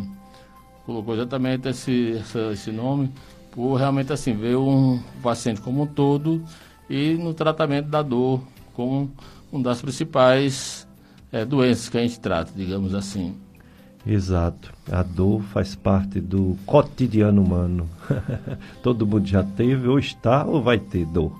[0.85, 2.21] colocou exatamente esse,
[2.53, 3.11] esse nome
[3.51, 6.43] por realmente assim ver um paciente como um todo
[6.89, 8.41] e no tratamento da dor
[8.73, 9.11] como
[9.51, 10.87] uma das principais
[11.31, 13.35] é, doenças que a gente trata, digamos assim.
[14.07, 14.71] Exato.
[14.89, 17.89] A dor faz parte do cotidiano humano.
[18.81, 21.37] Todo mundo já teve, ou está, ou vai ter dor.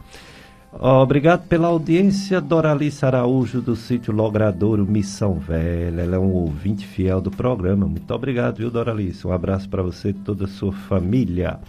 [0.74, 6.02] Obrigado pela audiência, Doralice Araújo, do sítio Logradouro, Missão Velha.
[6.02, 7.88] Ela é um ouvinte fiel do programa.
[7.88, 9.26] Muito obrigado, viu, Doralice?
[9.26, 11.60] Um abraço para você e toda a sua família.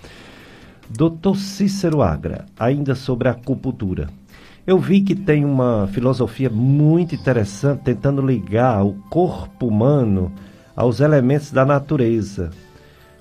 [0.90, 4.08] Doutor Cícero Agra, ainda sobre a acupuntura.
[4.66, 10.32] Eu vi que tem uma filosofia muito interessante tentando ligar o corpo humano
[10.78, 12.50] aos elementos da natureza.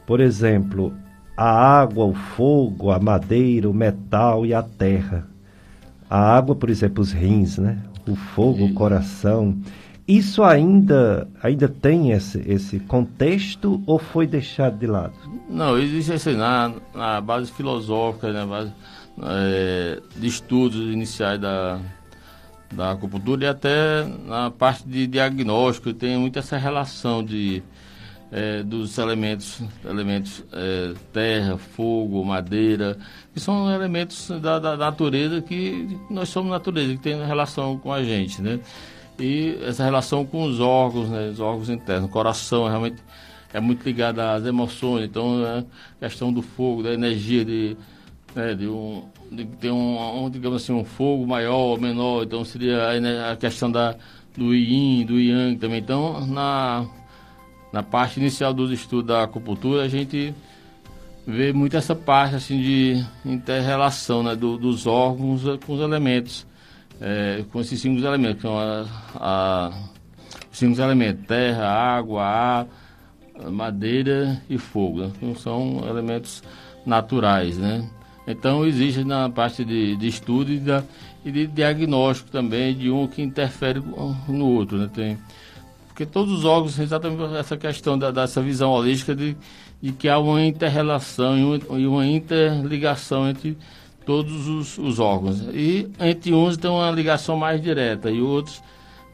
[0.06, 0.94] Por exemplo,
[1.36, 5.28] a água, o fogo, a madeira, o metal e a terra
[6.10, 7.78] a água, por exemplo, os rins, né?
[8.08, 9.58] O fogo, o coração.
[10.08, 15.14] Isso ainda, ainda tem esse, esse contexto ou foi deixado de lado?
[15.50, 18.72] Não, existe assim, na, na base filosófica, na base
[19.22, 21.82] é, de estudos iniciais da,
[22.72, 27.64] da acupuntura e até na parte de diagnóstico, tem muito essa relação de
[28.32, 32.98] é, dos elementos, elementos é, terra, fogo, madeira,
[33.34, 38.04] que são elementos da, da, natureza que nós somos natureza, que tem relação com a
[38.04, 38.60] gente, né?
[39.20, 41.30] E essa relação com os órgãos, né?
[41.30, 43.02] Os órgãos internos, o coração realmente
[43.54, 45.60] é muito ligado às emoções, então é
[46.02, 47.78] a questão do fogo, da energia de,
[48.36, 49.06] né, de um
[49.60, 53.72] ter um, um, digamos assim, um fogo maior ou menor, então seria a, a questão
[53.72, 53.96] da,
[54.36, 55.80] do yin, do yang também.
[55.80, 56.86] Então, na
[57.72, 60.34] na parte inicial dos estudos da acupuntura, a gente
[61.26, 66.48] vê muito essa parte assim de inter-relação né, do, dos órgãos com os elementos,
[67.02, 68.86] é, com esses cinco elementos, que são a,
[69.16, 69.72] a,
[70.52, 72.68] os cinco elementos, terra, água, ar,
[73.52, 76.42] madeira e fogo, né, são elementos
[76.86, 77.88] naturais, né?
[78.28, 80.84] Então existe na parte de, de estudo e, da,
[81.24, 83.82] e de diagnóstico também de um que interfere
[84.28, 84.90] no outro, né?
[84.94, 85.18] Tem,
[85.88, 89.36] porque todos os órgãos, exatamente essa questão da, dessa visão holística de,
[89.82, 93.58] de que há uma inter-relação e uma, e uma interligação entre
[94.06, 95.42] todos os, os, órgãos.
[95.54, 98.62] E entre uns tem uma ligação mais direta e outros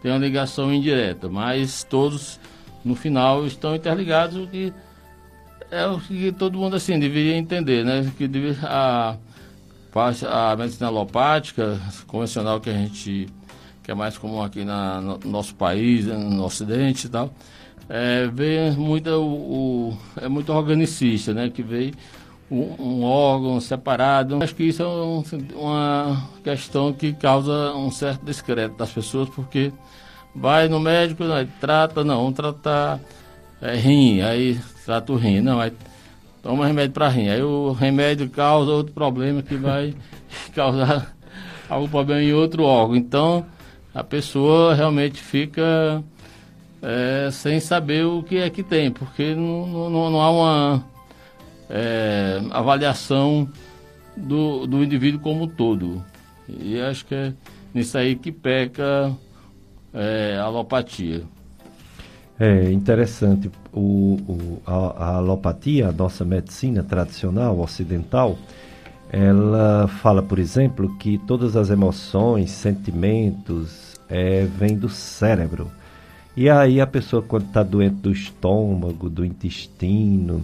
[0.01, 2.37] tem uma ligação indireta, mas todos
[2.83, 4.73] no final estão interligados, o que
[5.73, 8.11] é o que todo mundo assim deveria entender, né?
[8.17, 9.17] Que deve, a,
[10.29, 13.27] a medicina alopática, convencional que a gente
[13.81, 17.33] que é mais comum aqui na, no nosso país, no Ocidente e tal,
[17.89, 21.49] é, vê muito o, o, é muito organicista, né?
[21.49, 21.91] Que vê
[22.49, 24.41] um, um, órgão separado.
[24.41, 25.23] Acho que isso é um,
[25.55, 29.73] uma questão que causa um certo descrédito das pessoas, porque
[30.33, 33.01] vai no médico, não, trata, não, vamos tratar
[33.63, 35.71] é, rim, aí trata o rim, não, aí
[36.41, 37.29] toma remédio para rim.
[37.29, 39.95] Aí o remédio causa outro problema que vai
[40.53, 41.15] causar
[41.69, 42.97] algum problema em outro órgão.
[42.97, 43.45] Então,
[43.95, 46.03] a pessoa realmente fica
[46.81, 50.85] é, sem saber o que é que tem, porque não, não, não há uma
[51.69, 53.47] é, avaliação
[54.17, 56.03] do, do indivíduo como um todo.
[56.49, 57.33] E acho que é
[57.73, 59.15] nisso aí que peca
[59.93, 61.23] é, a alopatia.
[62.39, 63.51] É interessante.
[63.71, 68.37] O, o a, a, alopatia, a nossa medicina tradicional ocidental,
[69.11, 75.71] ela fala, por exemplo, que todas as emoções, sentimentos, é, vêm do cérebro.
[76.35, 80.43] E aí a pessoa quando está doente do estômago, do intestino,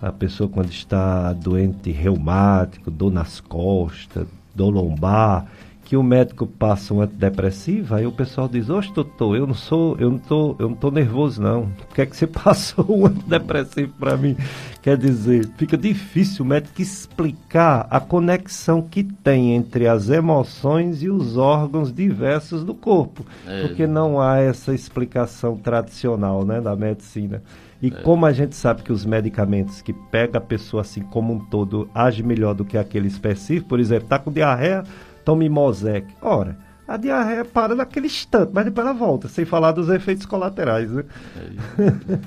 [0.00, 5.46] a pessoa quando está doente reumático, dor nas costas, dor lombar,
[5.84, 9.96] que o médico passa um antidepressivo, aí o pessoal diz, oxe doutor, eu não sou,
[9.98, 11.68] eu não tô, eu não tô nervoso não.
[11.68, 14.36] Por que é que você passou um antidepressivo para mim?
[14.80, 21.10] Quer dizer, fica difícil o médico explicar a conexão que tem entre as emoções e
[21.10, 23.24] os órgãos diversos do corpo.
[23.46, 23.62] É.
[23.62, 27.42] Porque não há essa explicação tradicional né, da medicina.
[27.82, 27.90] E é.
[27.90, 31.88] como a gente sabe que os medicamentos que pega a pessoa assim como um todo
[31.94, 34.84] agem melhor do que aquele específico, por exemplo, está com diarreia,
[35.24, 36.06] tome Mosec.
[36.20, 36.56] Ora,
[36.86, 41.04] a diarreia para naquele instante, mas depois ela volta, sem falar dos efeitos colaterais, né?
[41.36, 42.18] É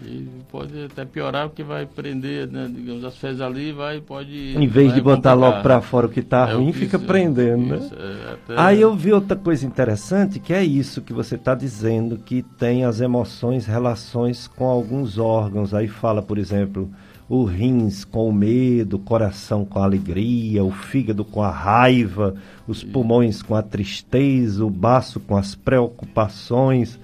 [0.00, 4.66] e pode até piorar porque vai prender, né, digamos, as fezes ali vai pode em
[4.68, 8.00] vez de botar logo para fora o que está é ruim, fica prendendo, isso, né?
[8.00, 8.60] É, até...
[8.60, 12.84] Aí eu vi outra coisa interessante que é isso que você está dizendo que tem
[12.84, 15.74] as emoções, relações com alguns órgãos.
[15.74, 16.88] Aí fala, por exemplo,
[17.28, 22.34] o rins com o medo, o coração com a alegria, o fígado com a raiva,
[22.66, 26.98] os pulmões com a tristeza, o baço com as preocupações.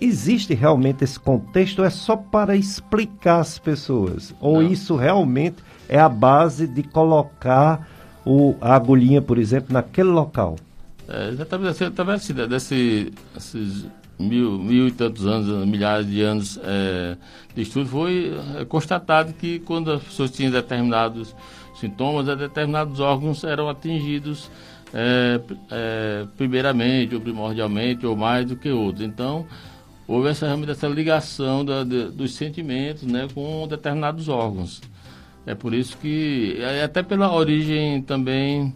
[0.00, 4.34] Existe realmente esse contexto ou é só para explicar às pessoas?
[4.40, 4.70] Ou Não.
[4.70, 5.56] isso realmente
[5.88, 7.86] é a base de colocar
[8.24, 10.56] o, a agulhinha, por exemplo, naquele local?
[11.08, 13.86] É, exatamente assim, talvez assim, desse, esses
[14.18, 17.16] mil, mil e tantos anos, milhares de anos é,
[17.54, 21.34] de estudo, foi é, constatado que quando as pessoas tinham determinados
[21.78, 24.50] sintomas, é, determinados órgãos eram atingidos
[24.92, 29.06] é, é, primeiramente ou primordialmente ou mais do que outros.
[29.06, 29.46] Então,
[30.06, 34.80] houve essa, realmente essa ligação da, de, dos sentimentos né, com determinados órgãos.
[35.46, 38.74] É por isso que, até pela origem também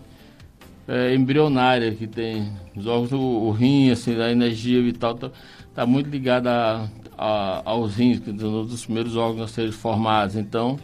[0.93, 2.53] é, embrionária que tem.
[2.77, 5.31] Os órgãos, o, o rim, assim, a energia vital está
[5.75, 9.73] tá muito ligada a, a, aos rins, que são um dos primeiros órgãos a serem
[9.73, 10.37] formados.
[10.37, 10.79] Então,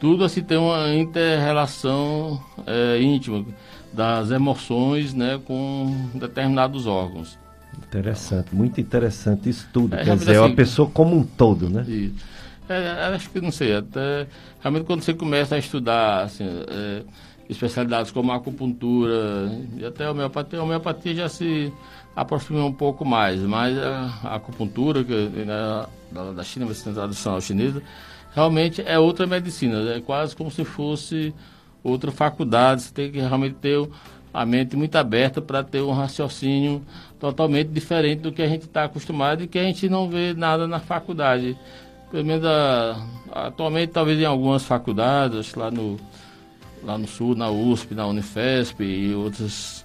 [0.00, 3.46] tudo assim tem uma inter-relação é, íntima
[3.92, 7.38] das emoções né, com determinados órgãos.
[7.78, 9.94] Interessante, muito interessante isso tudo.
[9.94, 11.84] É, Quer dizer, assim, é uma assim, pessoa como um todo, né?
[11.86, 12.14] Isso.
[12.68, 14.28] É, acho que não sei, até
[14.60, 17.02] realmente quando você começa a estudar assim, é,
[17.50, 21.72] especialidades como acupuntura e até homeopatia, a homeopatia já se
[22.14, 25.86] aproxima um pouco mais, mas a, acupuntura, que né,
[26.34, 27.82] da, China, medicina tradicional chinesa,
[28.32, 31.34] realmente é outra medicina, é quase como se fosse
[31.82, 33.88] outra faculdade, você tem que realmente ter
[34.32, 36.82] a mente muito aberta para ter um raciocínio
[37.18, 40.68] totalmente diferente do que a gente está acostumado e que a gente não vê nada
[40.68, 41.58] na faculdade.
[42.12, 45.98] Pelo menos a, atualmente, talvez em algumas faculdades, lá no
[46.82, 49.84] lá no Sul, na USP, na Unifesp e outras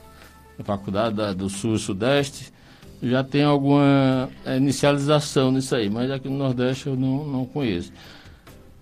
[0.63, 2.53] faculdades do Sul e Sudeste,
[3.01, 7.91] já tem alguma é, inicialização nisso aí, mas aqui no Nordeste eu não, não conheço.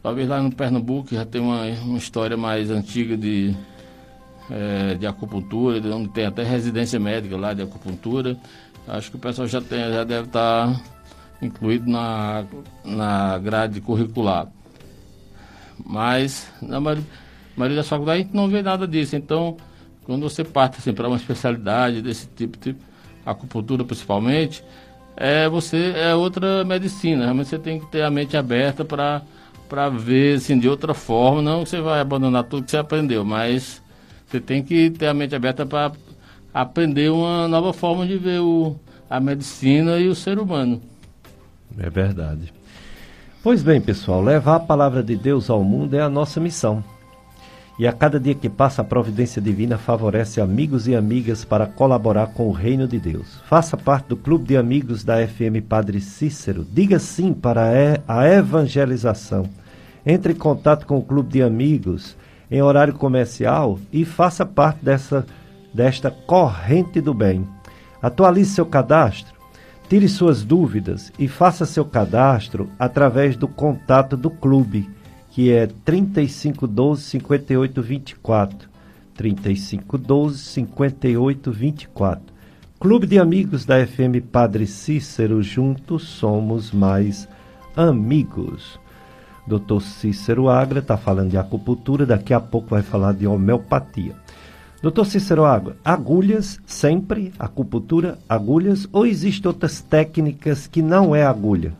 [0.01, 3.55] Talvez lá no Pernambuco já tem uma, uma história mais antiga de,
[4.49, 8.37] é, de acupuntura, onde tem até residência médica lá de acupuntura.
[8.87, 10.81] Acho que o pessoal já, tem, já deve estar
[11.41, 12.45] incluído na,
[12.83, 14.47] na grade curricular.
[15.85, 17.05] Mas, na maioria
[17.55, 19.15] maioria das faculdades a gente não vê nada disso.
[19.15, 19.57] Então,
[20.03, 22.79] quando você parte assim, para uma especialidade desse tipo, tipo,
[23.25, 24.63] acupuntura principalmente,
[25.15, 27.23] é, você é outra medicina.
[27.23, 29.21] Realmente você tem que ter a mente aberta para
[29.69, 31.41] para ver assim, de outra forma.
[31.41, 33.81] Não que você vai abandonar tudo que você aprendeu, mas
[34.27, 35.91] você tem que ter a mente aberta para
[36.53, 38.75] aprender uma nova forma de ver o,
[39.09, 40.79] a medicina e o ser humano.
[41.79, 42.53] É verdade.
[43.41, 46.83] Pois bem, pessoal, levar a palavra de Deus ao mundo é a nossa missão.
[47.77, 52.27] E a cada dia que passa, a providência divina favorece amigos e amigas para colaborar
[52.27, 53.41] com o reino de Deus.
[53.47, 56.63] Faça parte do clube de amigos da FM Padre Cícero.
[56.71, 57.71] Diga sim para
[58.07, 59.49] a evangelização.
[60.05, 62.15] Entre em contato com o clube de amigos
[62.51, 65.25] em horário comercial e faça parte dessa,
[65.73, 67.47] desta corrente do bem.
[67.99, 69.33] Atualize seu cadastro,
[69.89, 74.87] tire suas dúvidas e faça seu cadastro através do contato do clube
[75.33, 78.69] que é 3512 5824.
[79.15, 82.21] 3512 5824.
[82.79, 87.27] Clube de Amigos da FM Padre Cícero, juntos somos mais
[87.75, 88.79] amigos.
[89.47, 89.81] Dr.
[89.81, 94.15] Cícero Agra está falando de acupuntura, daqui a pouco vai falar de homeopatia.
[94.83, 101.73] Doutor Cícero Agra, agulhas sempre, acupuntura, agulhas, ou existem outras técnicas que não é agulha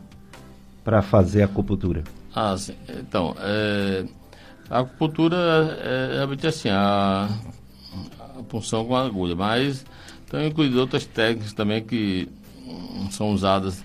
[0.82, 2.02] para fazer acupuntura?
[2.34, 2.74] Ah, sim.
[2.88, 4.04] Então, é,
[4.68, 5.36] a acupuntura
[5.82, 7.28] é, é realmente assim, a,
[8.18, 9.84] a punção com a agulha, mas
[10.28, 12.28] também incluído outras técnicas também que
[13.10, 13.84] são usadas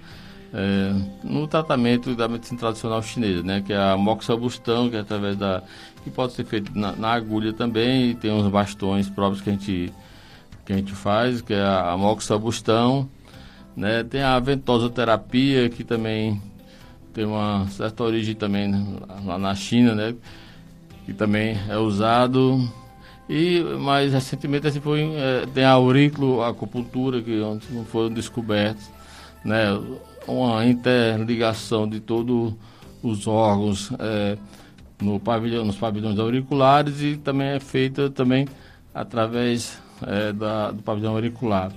[0.53, 0.91] é,
[1.23, 3.61] no tratamento da medicina tradicional chinesa, né?
[3.61, 5.61] Que é a moxabustão, que é através da...
[6.03, 9.53] que pode ser feito na, na, agulha também, e tem uns bastões próprios que a
[9.53, 9.93] gente,
[10.65, 13.07] que a gente faz, que é a moxabustão,
[13.75, 14.03] né?
[14.03, 16.41] Tem a ventosoterapia, que também
[17.14, 18.86] tem uma certa origem também né,
[19.26, 20.16] lá na China, né?
[21.05, 22.70] Que também é usado.
[23.28, 28.89] E mais recentemente assim, foi, é, tem a aurículo acupuntura, que onde foram descobertos,
[29.43, 29.68] né?
[30.28, 32.53] Uma interligação de todos
[33.01, 34.38] os órgãos é,
[35.01, 38.47] no pavilhão, nos pavilhões auriculares e também é feita também
[38.93, 41.72] através é, da, do pavilhão auricular.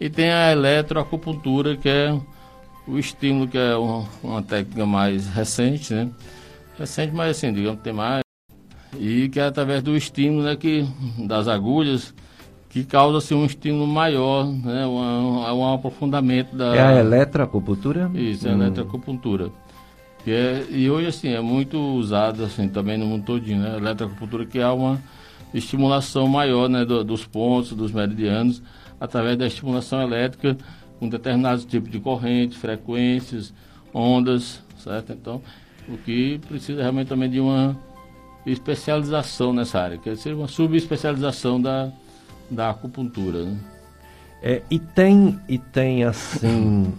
[0.00, 2.18] E tem a eletroacupuntura, que é
[2.88, 6.08] o estímulo, que é uma, uma técnica mais recente, né?
[6.78, 8.22] Recente, mas assim, digamos, tem mais.
[8.98, 10.86] E que é através do estímulo, né, que,
[11.18, 12.14] das agulhas,
[12.70, 16.74] que causa assim, um estímulo maior, né, um, um aprofundamento da...
[16.74, 18.10] É a eletroacupuntura?
[18.14, 18.62] Isso, é a hum.
[18.62, 19.50] eletroacupuntura.
[20.24, 23.76] Que é, e hoje, assim, é muito usado, assim, também no mundo todinho, né, a
[23.76, 24.98] eletroacupuntura que há uma
[25.52, 28.62] estimulação maior, né, do, dos pontos, dos meridianos,
[29.00, 30.56] através da estimulação elétrica,
[30.98, 33.52] com determinados tipos de corrente, frequências,
[33.92, 35.12] ondas, certo?
[35.12, 35.40] Então,
[35.88, 37.76] o que precisa realmente também de uma
[38.44, 41.90] especialização nessa área, que seria uma subespecialização da,
[42.50, 43.44] da acupuntura.
[43.44, 43.56] Né?
[44.42, 46.92] É, e tem e tem assim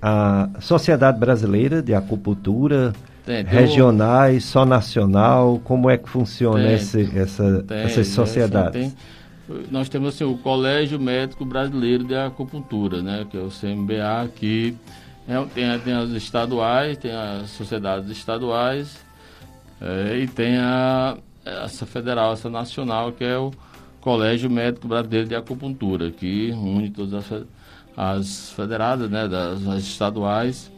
[0.00, 2.92] a Sociedade Brasileira de Acupuntura
[3.24, 8.94] tem, tem regionais, só nacional, como é que funciona tem, esse, essa, essas sociedades?
[9.70, 14.76] Nós temos assim, o Colégio Médico Brasileiro de Acupuntura, né, que é o CMBA, que
[15.28, 19.04] é, tem, tem as estaduais, tem as sociedades estaduais
[19.80, 23.50] é, e tem a, essa federal, essa nacional, que é o
[24.00, 27.44] Colégio Médico Brasileiro de Acupuntura, que une todas as,
[27.96, 30.70] as federadas, né, das as estaduais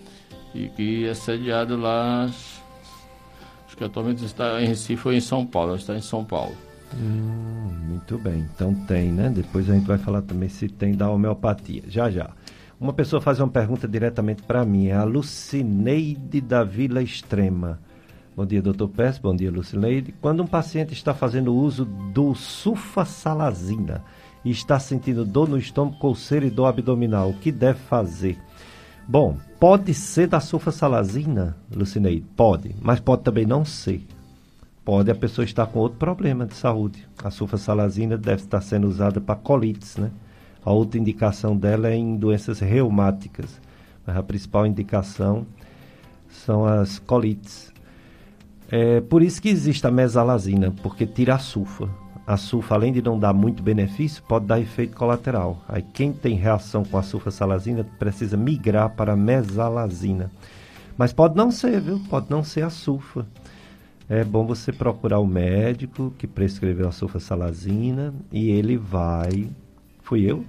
[0.55, 5.77] e que é sediado lá, acho que atualmente está em Recife ou em São Paulo,
[5.77, 6.72] está em São Paulo.
[6.95, 9.31] Hum, muito bem, então tem, né?
[9.31, 11.83] Depois a gente vai falar também se tem da homeopatia.
[11.89, 12.31] Já, já.
[12.79, 17.79] Uma pessoa faz uma pergunta diretamente para mim, é a Lucineide da Vila Extrema.
[18.35, 19.19] Bom dia, doutor Pérez.
[19.19, 20.15] Bom dia, Lucineide.
[20.21, 24.03] Quando um paciente está fazendo uso do sulfasalazina
[24.45, 28.39] e está sentindo dor no estômago, coceira e dor abdominal, o que deve fazer?
[29.07, 32.25] Bom, pode ser da sulfasalazina, Lucineide?
[32.35, 34.03] Pode, mas pode também não ser
[34.85, 37.07] pode a pessoa estar com outro problema de saúde.
[37.23, 40.11] A sulfasalazina deve estar sendo usada para colites, né?
[40.65, 43.61] A outra indicação dela é em doenças reumáticas,
[44.07, 45.47] mas a principal indicação
[46.29, 47.73] são as colites.
[48.71, 51.89] É por isso que existe a mesalazina, porque tira a sulfa.
[52.25, 55.61] A sulfa, além de não dar muito benefício, pode dar efeito colateral.
[55.69, 60.31] Aí quem tem reação com a sulfasalazina precisa migrar para a mesalazina.
[60.97, 62.01] Mas pode não ser, viu?
[62.09, 63.27] Pode não ser a sulfa
[64.13, 69.49] é bom você procurar o médico que prescreveu a sulfasalazina e ele vai.
[70.03, 70.45] Fui eu?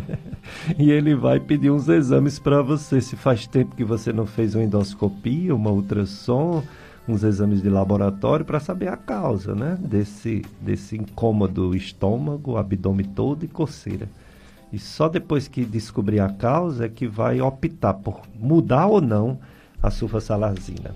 [0.78, 3.00] e ele vai pedir uns exames para você.
[3.00, 6.62] Se faz tempo que você não fez uma endoscopia, uma ultrassom,
[7.08, 9.78] uns exames de laboratório para saber a causa, né?
[9.80, 14.10] Desse, desse incômodo estômago, abdômen todo e coceira.
[14.70, 19.38] E só depois que descobrir a causa é que vai optar por mudar ou não
[19.82, 20.94] a sulfasalazina.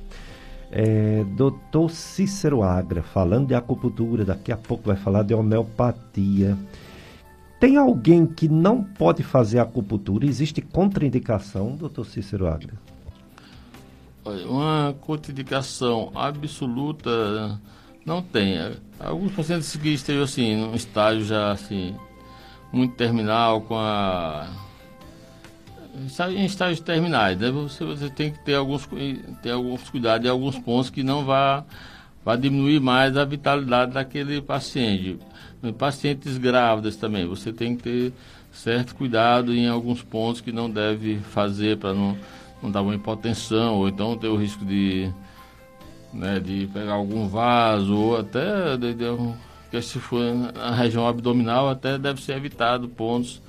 [0.77, 6.59] É, Doutor Cícero Agra, falando de acupuntura, daqui a pouco vai falar de homeopatia.
[7.61, 10.27] Tem alguém que não pode fazer acupuntura?
[10.27, 12.75] Existe contraindicação, doutor Cícero Agra?
[14.25, 17.57] Uma contraindicação absoluta
[18.05, 18.57] não tem.
[18.99, 21.95] Alguns pacientes que estejam assim, num estágio já assim,
[22.73, 24.49] muito terminal, com a.
[25.95, 27.51] Em estágios terminais, né?
[27.51, 28.89] você, você tem que ter alguns,
[29.43, 31.65] ter alguns cuidados e alguns pontos que não vá,
[32.25, 35.19] vá diminuir mais a vitalidade daquele paciente.
[35.79, 38.13] Pacientes grávidas também, você tem que ter
[38.53, 42.17] certo cuidado em alguns pontos que não deve fazer para não,
[42.63, 45.13] não dar uma hipotensão, ou então ter o risco de
[46.13, 50.21] né, de pegar algum vaso ou até de, de, se for
[50.55, 53.43] na região abdominal até deve ser evitado pontos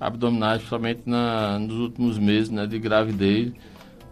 [0.00, 3.52] abdominais, principalmente na, nos últimos meses né, de gravidez,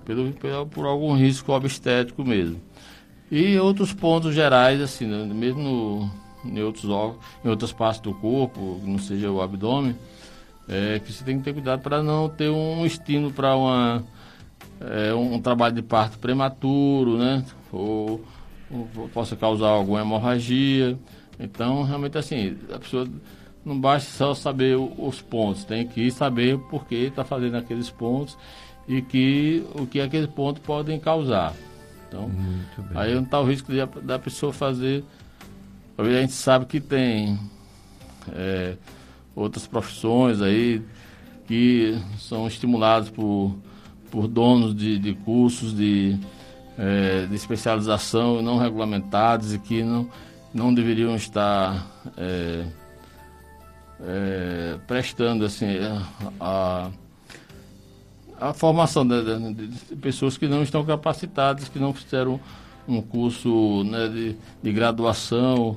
[0.05, 2.61] pelo, pelo, por algum risco obstétrico mesmo.
[3.30, 6.11] E outros pontos gerais, assim, né, mesmo no,
[6.45, 9.97] em outros órgãos, em outras partes do corpo, que não seja o abdômen,
[10.68, 14.05] é, que você tem que ter cuidado para não ter um estímulo para uma
[14.80, 17.45] é, um, trabalho de parto prematuro, né?
[17.72, 18.22] Ou,
[18.70, 20.99] ou, possa causar alguma hemorragia.
[21.41, 23.09] Então, realmente assim, a pessoa
[23.68, 28.36] não basta só saber os pontos, tem que saber por que está fazendo aqueles pontos
[28.86, 31.54] e que o que aqueles pontos podem causar.
[32.08, 32.30] Então,
[32.94, 35.04] aí não está o risco de, da pessoa fazer.
[35.96, 37.38] A gente sabe que tem
[38.32, 38.76] é,
[39.36, 40.82] outras profissões aí
[41.46, 43.54] que são estimuladas por
[44.10, 46.18] por donos de, de cursos de,
[46.78, 50.08] é, de especialização não regulamentados e que não,
[50.52, 52.64] não deveriam estar é,
[54.01, 55.66] é, prestando assim,
[56.40, 56.90] a,
[58.40, 62.40] a formação de, de, de, pessoas que não estão capacitadas, que não fizeram
[62.86, 65.76] um curso né, de, de graduação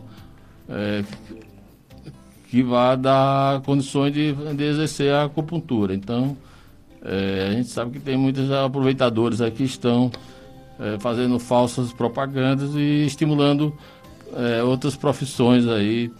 [0.69, 1.03] é,
[2.49, 5.93] que vá dar condições de, de exercer a acupuntura.
[5.93, 6.37] Então,
[7.03, 10.11] é, a gente sabe que tem muitos aproveitadores aqui que estão
[10.79, 13.75] é, fazendo falsas propagandas e estimulando
[14.35, 16.11] é, outras profissões aí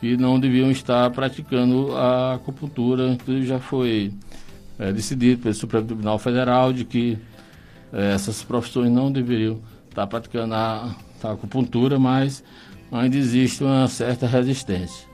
[0.00, 4.12] que não deviam estar praticando a acupuntura, que já foi
[4.78, 7.18] é, decidido pelo Supremo Tribunal Federal de que
[7.92, 12.42] é, essas profissões não deveriam estar praticando a, a acupuntura, mas
[12.90, 15.08] ainda existe uma certa resistência.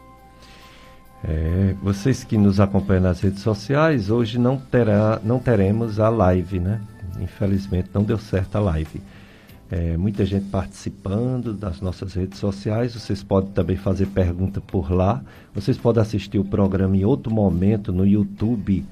[1.24, 6.60] É, vocês que nos acompanham nas redes sociais, hoje não, terá, não teremos a live,
[6.60, 6.80] né?
[7.20, 9.00] Infelizmente não deu certo a live.
[9.70, 12.94] É, muita gente participando das nossas redes sociais.
[12.94, 15.22] Vocês podem também fazer pergunta por lá.
[15.54, 18.84] Vocês podem assistir o programa em outro momento no YouTube.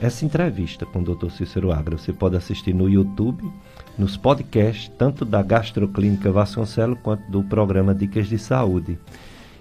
[0.00, 1.30] Essa entrevista com o Dr.
[1.30, 3.44] Cícero Agra você pode assistir no YouTube,
[3.98, 8.98] nos podcasts, tanto da Gastroclínica Vasconcelos quanto do programa Dicas de Saúde.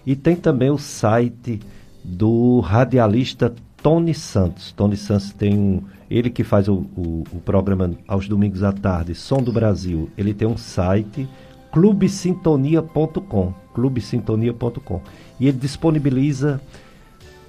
[0.06, 1.60] E tem também o site
[2.04, 3.54] do radialista
[3.84, 4.72] Tony Santos.
[4.72, 5.84] Tony Santos tem um.
[6.10, 10.10] Ele que faz o, o, o programa aos domingos à tarde, Som do Brasil.
[10.18, 11.28] Ele tem um site,
[11.72, 13.54] clubesintonia.com.
[13.74, 15.02] clubesintonia.com.
[15.38, 16.62] E ele disponibiliza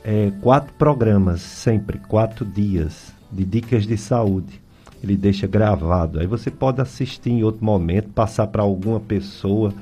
[0.03, 4.61] é, quatro programas, sempre, quatro dias, de dicas de saúde.
[5.03, 6.19] Ele deixa gravado.
[6.19, 9.73] Aí você pode assistir em outro momento, passar para alguma pessoa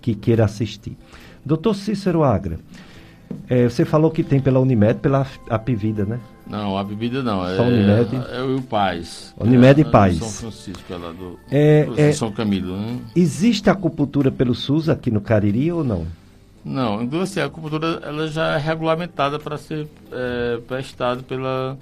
[0.00, 0.96] que queira assistir.
[1.44, 2.58] Doutor Cícero Agra,
[3.48, 6.20] é, você falou que tem pela Unimed, pela Apivida, né?
[6.46, 7.40] Não, a bebida não.
[7.56, 8.16] Só é, Unimed?
[8.32, 9.34] É o Paz.
[9.38, 10.16] Unimed e Paz.
[10.16, 12.98] São Francisco, é lá do, é, é, São Camilo, né?
[13.14, 16.06] Existe acupuntura pelo SUS aqui no Cariri ou não?
[16.64, 21.76] Não, então assim, a acupuntura ela já é regulamentada para ser é, prestada pela,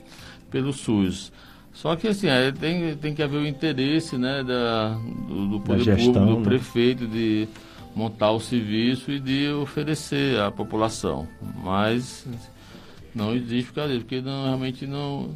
[0.50, 1.32] pelo SUS.
[1.72, 4.96] Só que assim, é, tem, tem que haver o interesse né, da,
[5.28, 6.44] do, do poder gestão, público, do né?
[6.44, 7.48] prefeito, de
[7.94, 11.26] montar o serviço e de oferecer à população.
[11.62, 12.26] Mas
[13.14, 15.34] não existe brincadeira, porque não, realmente não,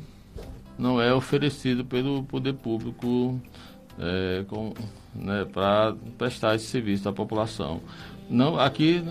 [0.78, 3.40] não é oferecido pelo poder público
[3.98, 4.44] é,
[5.14, 7.80] né, para prestar esse serviço à população.
[8.30, 9.02] Não, aqui,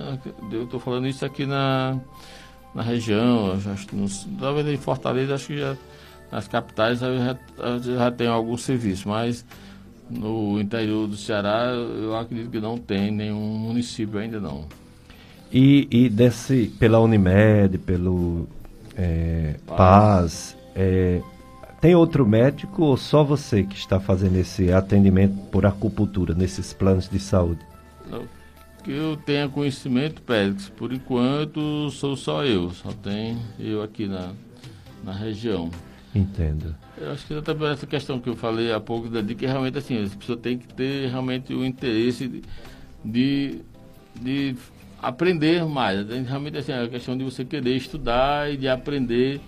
[0.51, 1.99] eu estou falando isso aqui na,
[2.73, 3.57] na região,
[4.39, 5.77] talvez em Fortaleza, acho que já
[6.31, 7.07] nas capitais já,
[7.79, 9.45] já tem algum serviço, mas
[10.09, 14.65] no interior do Ceará, eu acredito que não tem nenhum município ainda não.
[15.51, 18.47] E, e desse, pela Unimed, pelo
[18.95, 21.21] é, Paz, Paz é,
[21.83, 27.09] tem outro médico ou só você que está fazendo esse atendimento por acupuntura nesses planos
[27.09, 27.59] de saúde?
[28.83, 34.31] Que eu tenha conhecimento, Pérez, por enquanto sou só eu, só tem eu aqui na,
[35.03, 35.69] na região.
[36.15, 36.75] Entendo.
[36.97, 40.05] Eu acho que também essa questão que eu falei há pouco, de que realmente assim,
[40.05, 42.41] a pessoa tem que ter realmente o interesse de,
[43.03, 43.61] de,
[44.21, 44.55] de
[45.01, 46.07] aprender mais.
[46.07, 49.41] Realmente assim, a questão de você querer estudar e de aprender,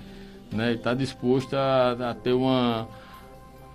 [0.52, 0.74] né?
[0.74, 2.88] Estar tá disposto a, a ter uma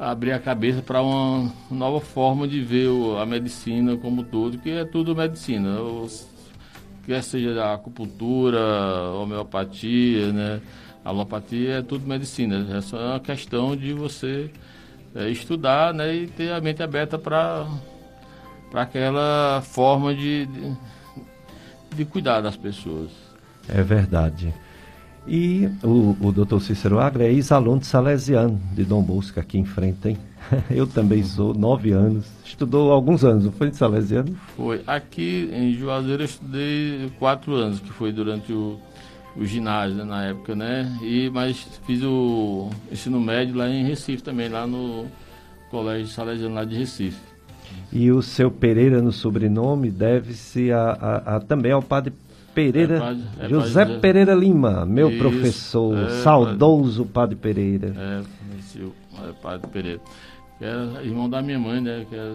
[0.01, 2.89] abrir a cabeça para uma nova forma de ver
[3.21, 5.77] a medicina como todo, que é tudo medicina.
[7.05, 10.61] Quer seja a acupuntura, a homeopatia, né?
[11.05, 12.67] A alopatia é tudo medicina.
[12.77, 14.51] É só uma questão de você
[15.15, 16.15] é, estudar né?
[16.15, 17.67] e ter a mente aberta para
[18.75, 20.77] aquela forma de, de,
[21.97, 23.11] de cuidar das pessoas.
[23.69, 24.53] É verdade.
[25.27, 29.65] E o, o doutor Cícero Agra é ex-aluno de Salesiano, de Dom Bosco, aqui em
[29.65, 30.19] frente, hein?
[30.71, 32.27] Eu também sou, nove anos.
[32.45, 34.35] Estudou alguns anos, não foi de Salesiano?
[34.57, 34.83] Foi.
[34.87, 38.81] Aqui em Juazeiro eu estudei quatro anos, que foi durante o,
[39.37, 40.91] o ginásio né, na época, né?
[41.03, 45.07] E, mas fiz o ensino médio lá em Recife também, lá no
[45.71, 47.21] Colégio Salesiano lá de Recife.
[47.93, 52.13] E o seu Pereira no sobrenome deve-se a, a, a, também ao padre
[52.55, 57.55] Pereira, é padre, é José padre, Pereira Lima, meu isso, professor, é, saudoso padre, padre
[57.55, 57.95] Pereira.
[57.97, 58.23] É,
[58.59, 60.01] esse, é Padre Pereira.
[60.61, 62.05] Que é irmão da minha mãe, né?
[62.07, 62.35] Que é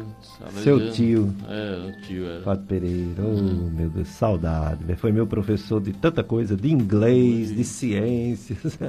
[0.63, 1.31] Seu tio.
[1.47, 2.39] É, o tio é.
[2.39, 3.71] Padre Pereira, oh uhum.
[3.71, 4.83] meu Deus, saudade.
[4.95, 8.79] Foi meu professor de tanta coisa, de inglês, de ciências.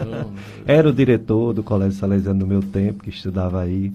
[0.64, 3.92] Era o diretor do Colégio Salesiano no meu tempo, que estudava aí.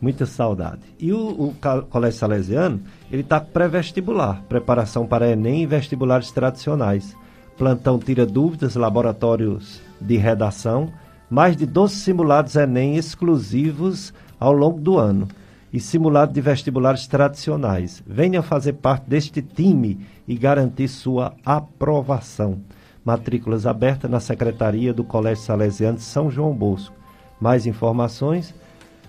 [0.00, 0.82] Muita saudade.
[0.96, 1.54] E o, o
[1.90, 7.16] Colégio Salesiano, ele está pré-vestibular, preparação para Enem e vestibulares tradicionais.
[7.58, 10.92] Plantão tira dúvidas, laboratórios de redação,
[11.30, 15.28] mais de 12 simulados Enem exclusivos ao longo do ano
[15.72, 18.02] e simulado de vestibulares tradicionais.
[18.04, 22.58] Venha fazer parte deste time e garantir sua aprovação.
[23.04, 26.96] Matrículas abertas na Secretaria do Colégio Salesiano de São João Bosco.
[27.40, 28.52] Mais informações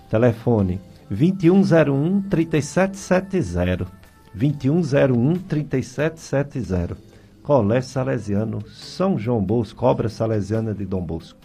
[0.09, 3.87] Telefone 2101 3770.
[4.33, 6.97] 2101 3770.
[7.41, 11.39] Colégio Salesiano, São João Bosco, Cobra Salesiana de Dom Bosco.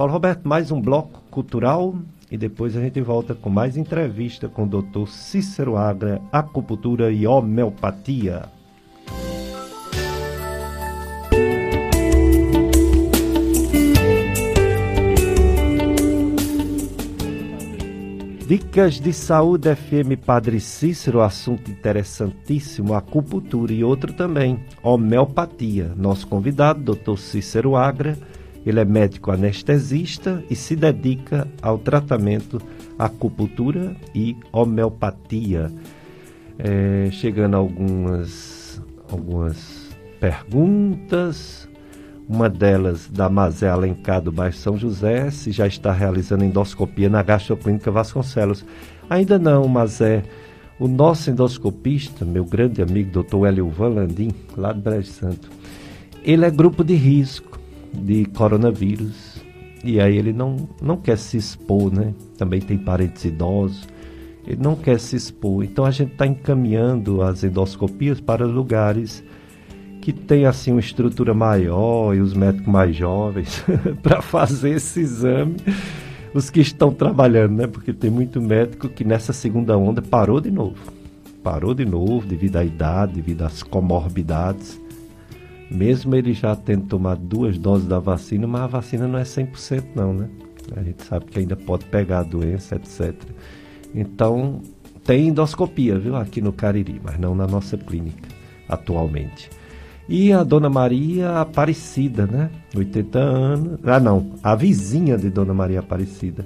[0.00, 1.94] Paulo Roberto, mais um bloco cultural
[2.30, 5.06] e depois a gente volta com mais entrevista com o Dr.
[5.06, 8.44] Cícero Agra, acupuntura e homeopatia.
[18.46, 25.92] Dicas de Saúde FM Padre Cícero, assunto interessantíssimo, acupuntura e outro também, homeopatia.
[25.94, 27.18] Nosso convidado, Dr.
[27.18, 28.16] Cícero Agra,
[28.64, 32.60] ele é médico anestesista e se dedica ao tratamento
[32.98, 35.70] acupuntura e homeopatia.
[36.58, 39.88] É, chegando algumas, algumas
[40.20, 41.68] perguntas,
[42.28, 47.22] uma delas, da Mazé Alencar, do bairro São José, se já está realizando endoscopia na
[47.22, 48.64] gastroclínica Vasconcelos.
[49.08, 50.22] Ainda não, Mazé.
[50.78, 55.50] O nosso endoscopista, meu grande amigo, doutor Hélio Van Landim, lá de Brejo Santo,
[56.22, 57.49] ele é grupo de risco
[57.92, 59.40] de coronavírus.
[59.82, 62.14] E aí ele não, não quer se expor, né?
[62.36, 63.88] Também tem parentes idosos.
[64.46, 65.64] Ele não quer se expor.
[65.64, 69.22] Então a gente está encaminhando as endoscopias para lugares
[70.00, 73.62] que tem assim uma estrutura maior e os médicos mais jovens
[74.02, 75.56] para fazer esse exame.
[76.32, 77.66] Os que estão trabalhando, né?
[77.66, 80.92] Porque tem muito médico que nessa segunda onda parou de novo.
[81.42, 84.80] Parou de novo devido à idade, devido às comorbidades.
[85.70, 89.84] Mesmo ele já tendo tomado duas doses da vacina, mas a vacina não é 100%
[89.94, 90.28] não, né?
[90.76, 93.14] A gente sabe que ainda pode pegar a doença, etc.
[93.94, 94.60] Então,
[95.04, 96.16] tem endoscopia, viu?
[96.16, 98.28] Aqui no Cariri, mas não na nossa clínica,
[98.68, 99.50] atualmente.
[100.08, 102.50] E a Dona Maria Aparecida, né?
[102.74, 103.78] 80 anos.
[103.84, 104.32] Ah, não.
[104.42, 106.44] A vizinha de Dona Maria Aparecida.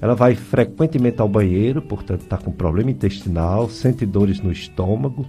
[0.00, 5.26] Ela vai frequentemente ao banheiro, portanto está com problema intestinal, sente dores no estômago.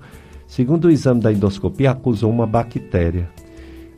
[0.48, 3.30] Segundo o exame da endoscopia, acusou uma bactéria.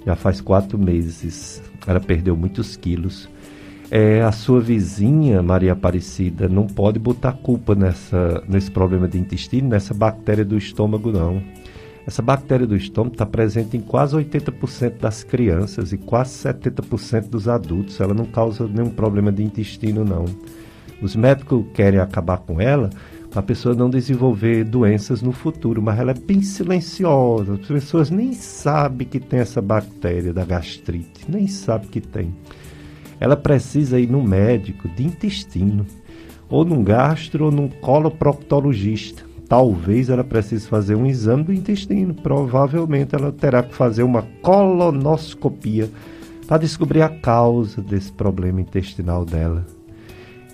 [0.06, 1.62] Já faz quatro meses.
[1.86, 3.30] Ela perdeu muitos quilos.
[3.92, 9.70] É, a sua vizinha, Maria Aparecida, não pode botar culpa nessa, nesse problema de intestino,
[9.70, 11.42] nessa bactéria do estômago, não.
[12.06, 17.48] Essa bactéria do estômago está presente em quase 80% das crianças e quase 70% dos
[17.48, 18.00] adultos.
[18.00, 20.26] Ela não causa nenhum problema de intestino, não.
[21.02, 22.90] Os médicos querem acabar com ela
[23.36, 27.54] a pessoa não desenvolver doenças no futuro, mas ela é bem silenciosa.
[27.54, 32.34] As pessoas nem sabem que tem essa bactéria da gastrite, nem sabem que tem.
[33.20, 35.86] Ela precisa ir no médico de intestino,
[36.50, 42.14] ou num gastro ou num coloproctologista talvez ela precise fazer um exame do intestino.
[42.14, 45.90] Provavelmente ela terá que fazer uma colonoscopia
[46.48, 49.66] para descobrir a causa desse problema intestinal dela.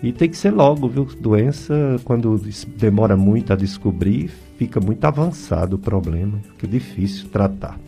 [0.04, 1.06] E tem que ser logo, viu?
[1.20, 1.74] Doença,
[2.04, 2.40] quando
[2.78, 7.80] demora muito a descobrir, fica muito avançado o problema, fica difícil tratar.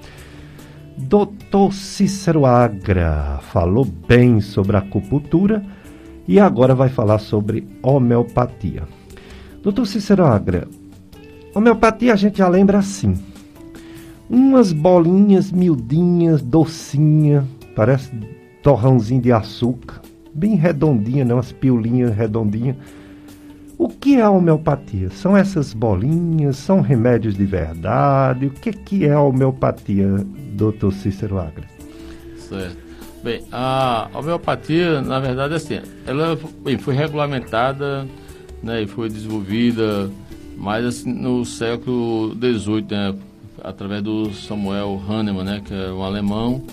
[0.98, 5.64] Doutor Cícero Agra falou bem sobre acupuntura
[6.28, 8.84] e agora vai falar sobre homeopatia.
[9.62, 10.68] Doutor Cícero Agra,
[11.54, 13.14] homeopatia a gente já lembra assim,
[14.28, 18.12] umas bolinhas miudinhas, docinha, parece
[18.64, 20.02] torrãozinho de açúcar,
[20.38, 21.34] bem redondinha, né?
[21.34, 22.76] umas piolinhas redondinhas.
[23.78, 25.10] O que é a homeopatia?
[25.10, 26.58] São essas bolinhas?
[26.58, 28.46] São remédios de verdade?
[28.46, 31.66] O que, que é a homeopatia, doutor Cícero Agra?
[32.38, 32.78] Certo.
[33.24, 38.08] Bem, a homeopatia, na verdade, assim, ela bem, foi regulamentada
[38.62, 40.10] né, e foi desenvolvida
[40.56, 43.16] mais assim, no século XVIII, né,
[43.64, 46.64] através do Samuel Hahnemann, né, que é um alemão,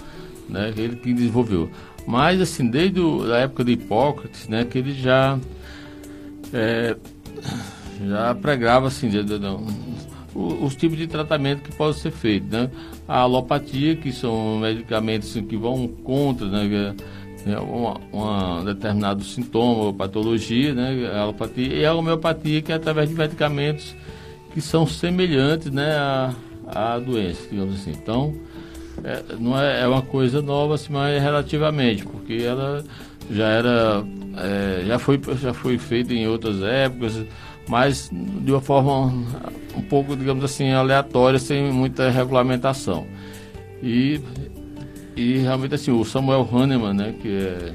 [0.48, 1.70] né, ele que desenvolveu.
[2.06, 3.00] Mas, assim, desde
[3.32, 5.38] a época de Hipócrates, né, que ele já,
[6.52, 6.96] é,
[8.06, 9.46] já pregava, assim, de, de, de,
[10.34, 12.70] os, os tipos de tratamento que podem ser feitos, né.
[13.08, 16.94] A alopatia, que são medicamentos assim, que vão contra, né,
[17.46, 23.08] é uma, uma, determinado sintoma ou patologia, né, alopatia, e a homeopatia, que é através
[23.08, 23.94] de medicamentos
[24.52, 26.34] que são semelhantes, né, a,
[26.66, 27.90] a doença, digamos assim.
[27.90, 28.34] Então,
[29.02, 32.84] é, não é, é uma coisa nova, assim, mas é relativamente, porque ela
[33.30, 34.04] já era,
[34.36, 37.24] é, já, foi, já foi feita em outras épocas,
[37.68, 39.12] mas de uma forma
[39.76, 43.06] um pouco, digamos assim, aleatória, sem muita regulamentação.
[43.82, 44.20] E,
[45.16, 47.72] e realmente assim, o Samuel Hahnemann, né, que é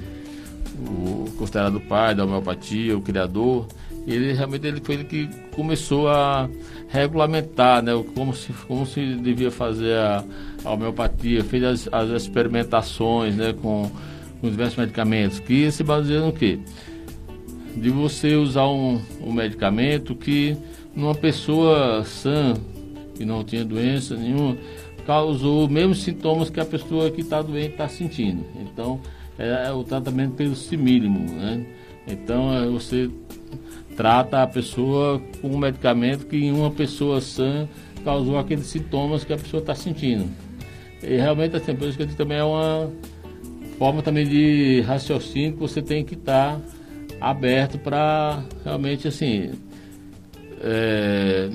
[0.87, 3.67] o considerado pai da homeopatia, o criador,
[4.07, 6.49] ele realmente ele foi ele que começou a
[6.87, 10.23] regulamentar né, como, se, como se devia fazer a,
[10.65, 13.89] a homeopatia, fez as, as experimentações né, com,
[14.41, 16.59] com diversos medicamentos, que se baseiam no quê?
[17.75, 20.57] De você usar um, um medicamento que
[20.95, 22.55] numa pessoa sã,
[23.15, 24.57] que não tinha doença nenhuma,
[25.05, 28.45] causou os mesmos sintomas que a pessoa que está doente está sentindo.
[28.61, 28.99] Então,
[29.37, 31.65] é, é o tratamento pelo simílimo, né?
[32.07, 33.09] Então, é, você
[33.99, 37.67] trata a pessoa com um medicamento que em uma pessoa sã
[38.05, 40.25] causou aqueles sintomas que a pessoa está sentindo.
[41.03, 42.89] E realmente assim, por isso que também é uma
[43.77, 46.61] forma também de raciocínio que você tem que estar tá
[47.19, 49.51] aberto para realmente assim
[50.61, 51.49] é,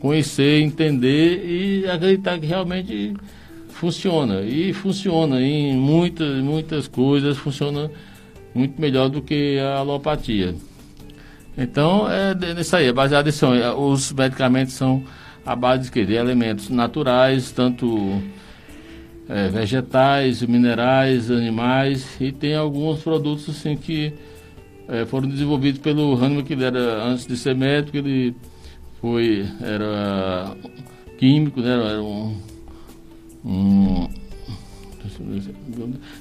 [0.00, 3.14] conhecer, entender e acreditar que realmente
[3.68, 4.40] funciona.
[4.42, 7.88] E funciona em muitas, muitas coisas, funciona
[8.52, 10.52] muito melhor do que a alopatia.
[11.62, 13.46] Então, é nisso aí, é baseado nisso.
[13.76, 15.04] Os medicamentos são
[15.44, 18.18] a base de, de elementos naturais, tanto
[19.28, 24.10] é, vegetais, minerais, animais, e tem alguns produtos assim que
[24.88, 28.34] é, foram desenvolvidos pelo Hahnemann, que ele era, antes de ser médico, ele
[28.98, 30.56] foi, era
[31.18, 32.36] químico, né, era um,
[33.44, 34.08] um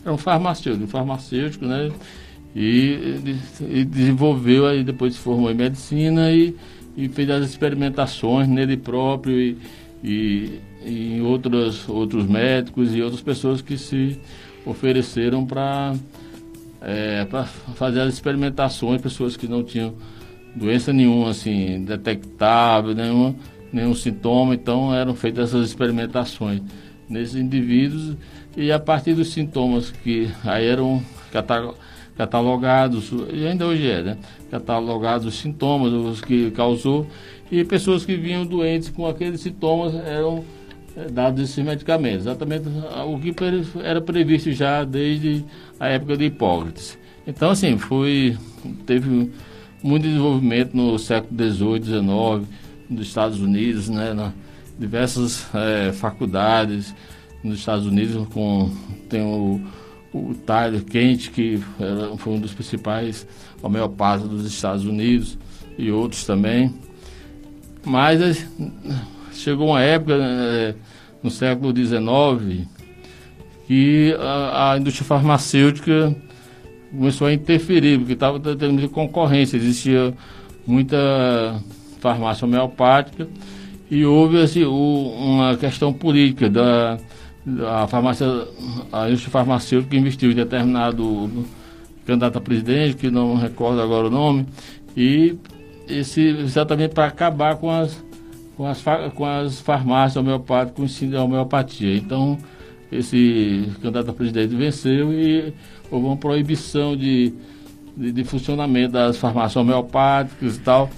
[0.04, 1.92] era um farmacêutico, um farmacêutico, né?
[2.56, 6.56] E, e, desenvolveu, aí depois se formou em medicina e,
[6.98, 9.58] e fez as experimentações nele próprio e,
[10.04, 14.20] e, e em outros, outros médicos e outras pessoas que se
[14.66, 15.94] ofereceram para
[16.82, 17.28] é,
[17.76, 19.94] fazer as experimentações, pessoas que não tinham
[20.56, 23.36] doença nenhuma, assim, detectável, nenhuma,
[23.72, 26.62] nenhum sintoma, então eram feitas essas experimentações
[27.08, 28.18] nesses indivíduos.
[28.58, 34.18] E a partir dos sintomas que aí eram catalogados catalogados, e ainda hoje é, né?
[34.52, 37.08] Catalogados os sintomas, os que causou,
[37.50, 40.44] e pessoas que vinham doentes com aqueles sintomas eram
[40.98, 42.26] é, dados esses medicamentos.
[42.26, 42.66] Exatamente
[43.08, 43.34] o que
[43.82, 45.46] era previsto já desde
[45.80, 47.00] a época de Hipócrates.
[47.26, 48.38] Então, assim, foi,
[48.86, 49.32] teve
[49.82, 52.50] muito desenvolvimento no século XVIII, XIX,
[52.90, 54.14] nos Estados Unidos, né?
[54.14, 54.34] Na,
[54.78, 56.94] diversas é, faculdades
[57.42, 58.70] nos Estados Unidos, com,
[59.08, 59.62] tem o
[60.14, 61.62] o Tyler Kent, que
[62.18, 63.28] foi um dos principais
[63.62, 65.38] homeopatas dos Estados Unidos,
[65.80, 66.74] e outros também.
[67.86, 68.46] Mas eh,
[69.32, 70.76] chegou uma época, né,
[71.24, 72.68] no século XIX,
[73.66, 76.16] que a, a, indústria farmacêutica
[76.92, 80.14] começou a interferir, porque estava tendo concorrência, existia
[80.68, 81.62] muita
[82.00, 83.28] farmácia homeopática
[83.90, 86.98] e houve assim, o, uma questão política da
[87.68, 88.26] a farmácia,
[88.92, 91.48] a indústria farmacêutica investiu em determinado
[92.06, 94.46] candidato a presidente, que não recordo agora o nome,
[94.98, 95.38] e
[95.88, 98.04] esse, exatamente para acabar com as,
[98.58, 98.84] com as,
[99.14, 101.96] com as farmácias homeopáticas com o ensino de homeopatia.
[101.96, 102.38] Então,
[102.92, 105.54] esse candidato a presidente venceu e
[105.92, 107.34] houve uma proibição de,
[107.96, 110.90] de, de funcionamento das farmácias homeopáticas e tal.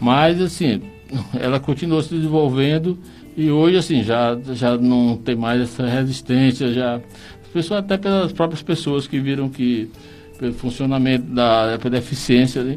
[0.00, 0.82] Mas, assim,
[1.38, 2.98] ela continuou se desenvolvendo
[3.38, 6.96] e hoje, assim, já, já não tem mais essa resistência, já.
[6.96, 9.88] As pessoas, até pelas próprias pessoas que viram que
[10.40, 12.74] pelo funcionamento da pela eficiência né,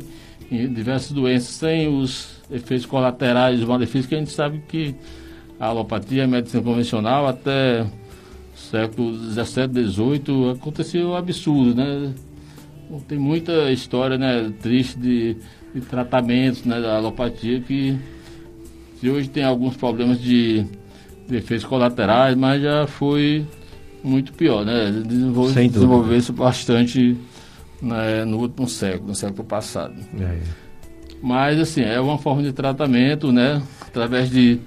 [0.51, 1.57] em diversas doenças.
[1.57, 4.93] Tem os efeitos colaterais, os malefícios que a gente sabe que
[5.59, 7.83] a alopatia, a medicina convencional, até
[8.55, 12.13] século XVII, XVIII, aconteceu um absurdo, né?
[13.07, 15.37] Tem muita história né, triste de,
[15.73, 17.97] de tratamentos né, da alopatia que,
[19.01, 20.63] que hoje tem alguns problemas de,
[21.27, 23.43] de efeitos colaterais, mas já foi
[24.03, 24.91] muito pior, né?
[25.03, 27.17] Desenvolve, desenvolveu-se bastante
[27.81, 29.95] né, no último século, no século passado.
[30.19, 30.37] É.
[31.19, 33.59] Mas, assim, é uma forma de tratamento, né?
[33.81, 34.59] Através de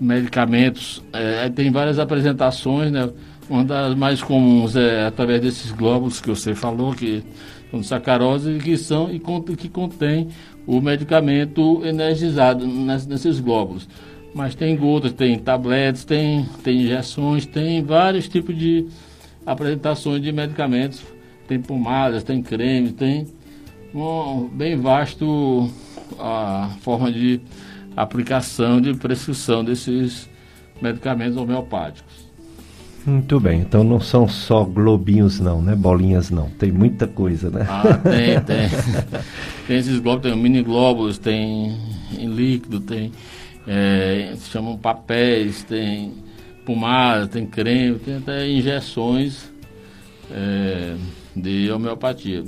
[0.00, 1.02] medicamentos.
[1.12, 3.10] É, tem várias apresentações, né?
[3.48, 7.24] Uma das mais comuns é através desses glóbulos que você falou, que
[7.72, 9.20] são sacarose, que são e
[9.56, 10.28] que contém
[10.66, 13.88] o medicamento energizado nesses glóbulos.
[14.34, 18.86] Mas tem gotas, tem tabletes, tem, tem injeções, tem vários tipos de
[19.44, 21.02] apresentações de medicamentos.
[21.48, 23.26] Tem pomadas, tem creme, tem
[23.92, 25.68] um, bem vasto
[26.18, 27.40] a forma de
[27.96, 30.30] aplicação, de prescrição desses
[30.80, 32.19] medicamentos homeopáticos.
[33.06, 35.74] Muito bem, então não são só globinhos não, né?
[35.74, 37.66] Bolinhas não, tem muita coisa, né?
[37.68, 38.68] Ah, tem, tem.
[39.66, 41.78] tem esses glóbulos, tem mini glóbulos, tem
[42.18, 43.10] em líquido, tem,
[43.66, 46.12] é, se chamam papéis, tem
[46.64, 49.50] pomada, tem creme, tem até injeções
[50.30, 50.94] é,
[51.34, 52.44] de homeopatia.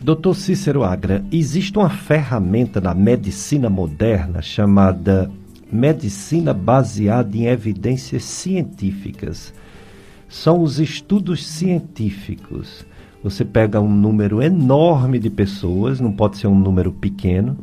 [0.00, 5.30] Doutor Cícero Agra, existe uma ferramenta na medicina moderna chamada
[5.74, 9.52] medicina baseada em evidências científicas.
[10.28, 12.86] São os estudos científicos.
[13.22, 17.58] Você pega um número enorme de pessoas, não pode ser um número pequeno,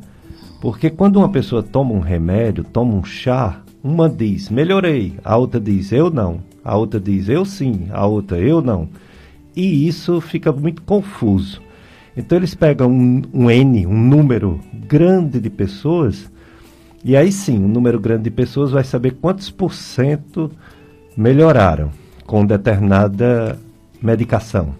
[0.59, 5.59] porque quando uma pessoa toma um remédio, toma um chá, uma diz melhorei, a outra
[5.59, 8.89] diz eu não, a outra diz eu sim, a outra eu não.
[9.55, 11.61] E isso fica muito confuso.
[12.15, 16.29] Então eles pegam um, um N, um número grande de pessoas,
[17.03, 20.51] e aí sim, um número grande de pessoas vai saber quantos por cento
[21.17, 21.91] melhoraram
[22.25, 23.59] com determinada
[24.01, 24.75] medicação.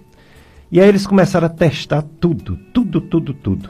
[0.72, 3.70] E aí eles começaram a testar tudo, tudo, tudo, tudo.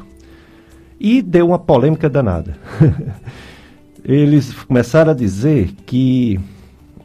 [0.99, 2.57] E deu uma polêmica danada.
[4.03, 6.39] eles começaram a dizer que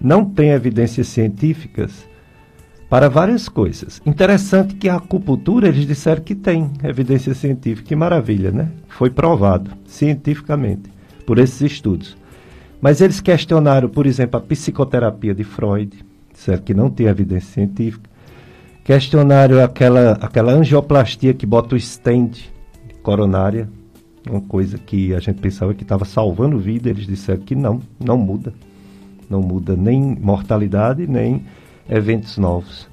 [0.01, 2.07] não tem evidências científicas
[2.91, 4.03] para várias coisas.
[4.05, 8.69] Interessante que a acupuntura eles disseram que tem evidência científica, que maravilha, né?
[8.89, 10.96] Foi provado cientificamente
[11.27, 12.17] por esses estudos.
[12.81, 15.91] Mas eles questionaram, por exemplo, a psicoterapia de Freud,
[16.33, 18.09] disseram que não tem evidência científica.
[18.85, 22.45] Questionaram aquela, aquela angioplastia que bota o stent
[23.03, 23.69] coronária,
[24.29, 28.17] uma coisa que a gente pensava que estava salvando vida, eles disseram que não, não
[28.17, 28.53] muda.
[29.29, 31.45] Não muda nem mortalidade, nem
[31.89, 32.89] eventos novos.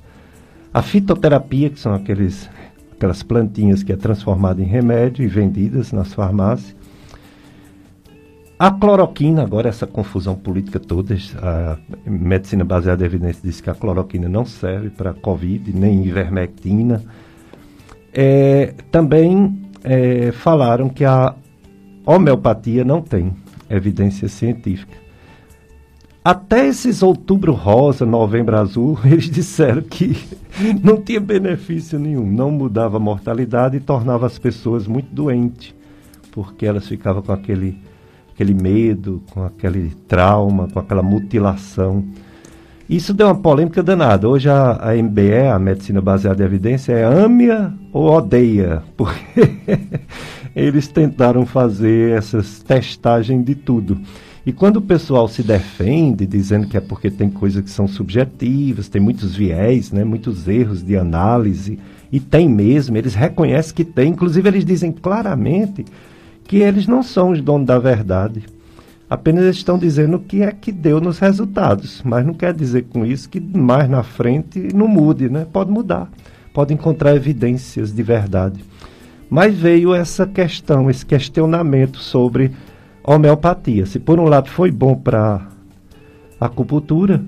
[0.74, 2.50] A fitoterapia, que são aqueles,
[2.92, 6.76] aquelas plantinhas que é transformada em remédio e vendidas nas farmácias.
[8.58, 13.74] A cloroquina, agora essa confusão política toda, a medicina baseada em evidência diz que a
[13.74, 17.04] cloroquina não serve para Covid, nem ivermectina.
[18.14, 21.36] É, também é, falaram que a
[22.06, 23.34] homeopatia não tem
[23.70, 25.04] evidência científica.
[26.24, 30.16] Até esses outubro rosa, novembro azul, eles disseram que
[30.82, 35.76] não tinha benefício nenhum, não mudava a mortalidade e tornava as pessoas muito doentes,
[36.32, 37.78] porque elas ficavam com aquele,
[38.34, 42.04] aquele medo, com aquele trauma, com aquela mutilação.
[42.90, 44.28] Isso deu uma polêmica danada.
[44.28, 49.80] Hoje a, a MBE, a Medicina Baseada em Evidência, é ame-a ou odeia, porque
[50.56, 54.00] eles tentaram fazer essas testagens de tudo.
[54.46, 58.90] E quando o pessoal se defende, dizendo que é porque tem coisas que são subjetivas,
[58.90, 61.80] tem muitos viés, né, muitos erros de análise,
[62.12, 65.86] e tem mesmo, eles reconhecem que tem, inclusive eles dizem claramente
[66.54, 68.44] que eles não são os donos da verdade.
[69.10, 73.04] Apenas estão dizendo o que é que deu nos resultados, mas não quer dizer com
[73.04, 75.48] isso que mais na frente não mude, né?
[75.52, 76.12] Pode mudar,
[76.54, 78.64] pode encontrar evidências de verdade.
[79.32, 82.52] Mas veio essa questão, esse questionamento sobre
[83.04, 83.88] homeopatia.
[83.88, 85.48] Se por um lado foi bom para
[86.40, 87.20] a acupuntura,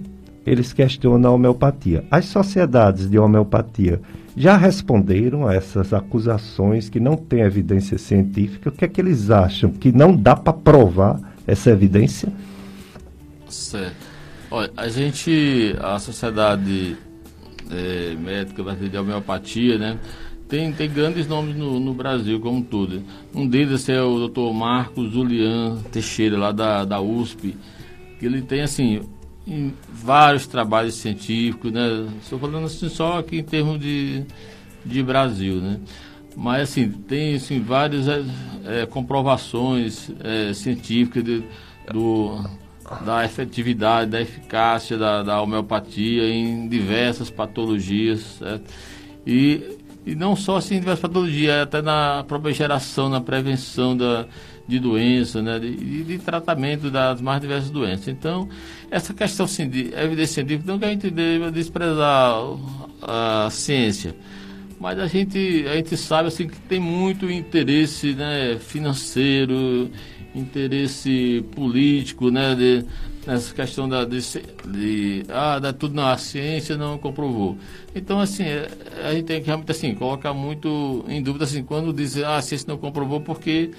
[0.45, 2.05] eles questionam a homeopatia.
[2.11, 3.99] As sociedades de homeopatia
[4.36, 8.70] já responderam a essas acusações que não têm evidência científica.
[8.70, 9.72] O que é que eles acham?
[9.72, 12.32] Que não dá para provar essa evidência?
[13.48, 13.96] Certo.
[14.52, 16.98] Olha, a gente, a sociedade
[17.72, 20.00] é, médica de homeopatia, né?
[20.48, 23.02] Tem, tem grandes nomes no, no Brasil, como tudo.
[23.34, 24.54] Um deles é o Dr.
[24.54, 27.56] Marcos Julian Teixeira, lá da, da USP,
[28.20, 29.02] que ele tem, assim,
[29.88, 32.08] vários trabalhos científicos, né?
[32.22, 34.24] Estou falando assim só aqui em termos de,
[34.84, 35.80] de Brasil, né?
[36.36, 41.43] Mas, assim, tem assim, várias é, comprovações é, científicas de,
[41.91, 42.43] do,
[43.06, 48.74] da efetividade, da eficácia da, da homeopatia em diversas patologias, certo?
[49.26, 54.28] E, e não só assim em diversas patologias, até na própria geração, na prevenção da,
[54.68, 58.07] de doença, né, de, de, tratamento das mais diversas doenças.
[58.07, 58.49] Então,
[58.89, 62.36] essa questão assim, de evidência científica, não que a gente deva desprezar
[63.01, 64.16] a, ciência,
[64.80, 69.89] mas a gente, a gente sabe assim, que tem muito interesse né, financeiro,
[70.34, 72.86] interesse político, né, de,
[73.26, 74.20] nessa questão da de,
[74.68, 77.57] de ah, da tudo não, a ciência não comprovou.
[77.95, 78.68] Então assim, é,
[79.03, 82.41] a gente tem que realmente assim colocar muito em dúvida assim quando diz ah, a
[82.41, 83.72] ciência não comprovou porque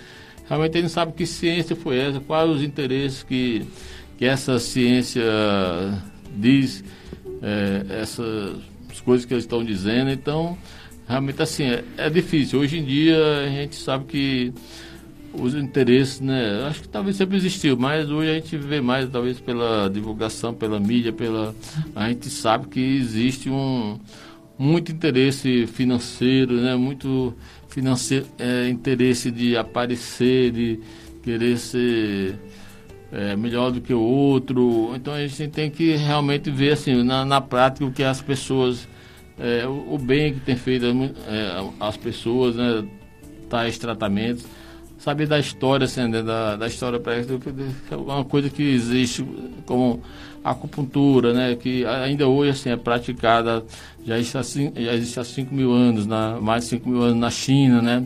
[0.48, 3.66] realmente ele não sabe que ciência foi essa, quais os interesses que,
[4.18, 5.22] que essa ciência
[6.36, 6.84] diz,
[7.42, 10.10] é, essas coisas que eles estão dizendo.
[10.10, 10.56] Então,
[11.08, 12.60] realmente assim, é, é, difícil.
[12.60, 14.52] Hoje em dia a gente sabe que
[15.32, 16.64] os interesses, né?
[16.68, 20.80] Acho que talvez sempre existiu, mas hoje a gente vê mais, talvez pela divulgação, pela
[20.80, 21.54] mídia, pela.
[21.94, 23.98] A gente sabe que existe um
[24.58, 26.74] muito interesse financeiro, né?
[26.74, 27.34] Muito
[27.76, 30.80] financeiro, é, interesse de aparecer, de
[31.22, 32.34] querer ser
[33.12, 34.92] é, melhor do que o outro.
[34.96, 38.88] Então a gente tem que realmente ver assim, na, na prática o que as pessoas,
[39.38, 42.82] é, o, o, bem que tem feito é, as pessoas, né,
[43.50, 44.46] tais tratamentos.
[44.96, 49.22] Saber da história, assim, né, da, da história para é uma coisa que existe
[49.66, 50.02] como
[50.50, 53.64] acupuntura, né, que ainda hoje assim, é praticada,
[54.04, 54.42] já existe, há,
[54.80, 58.04] já existe há 5 mil anos, na, mais de 5 mil anos na China, né,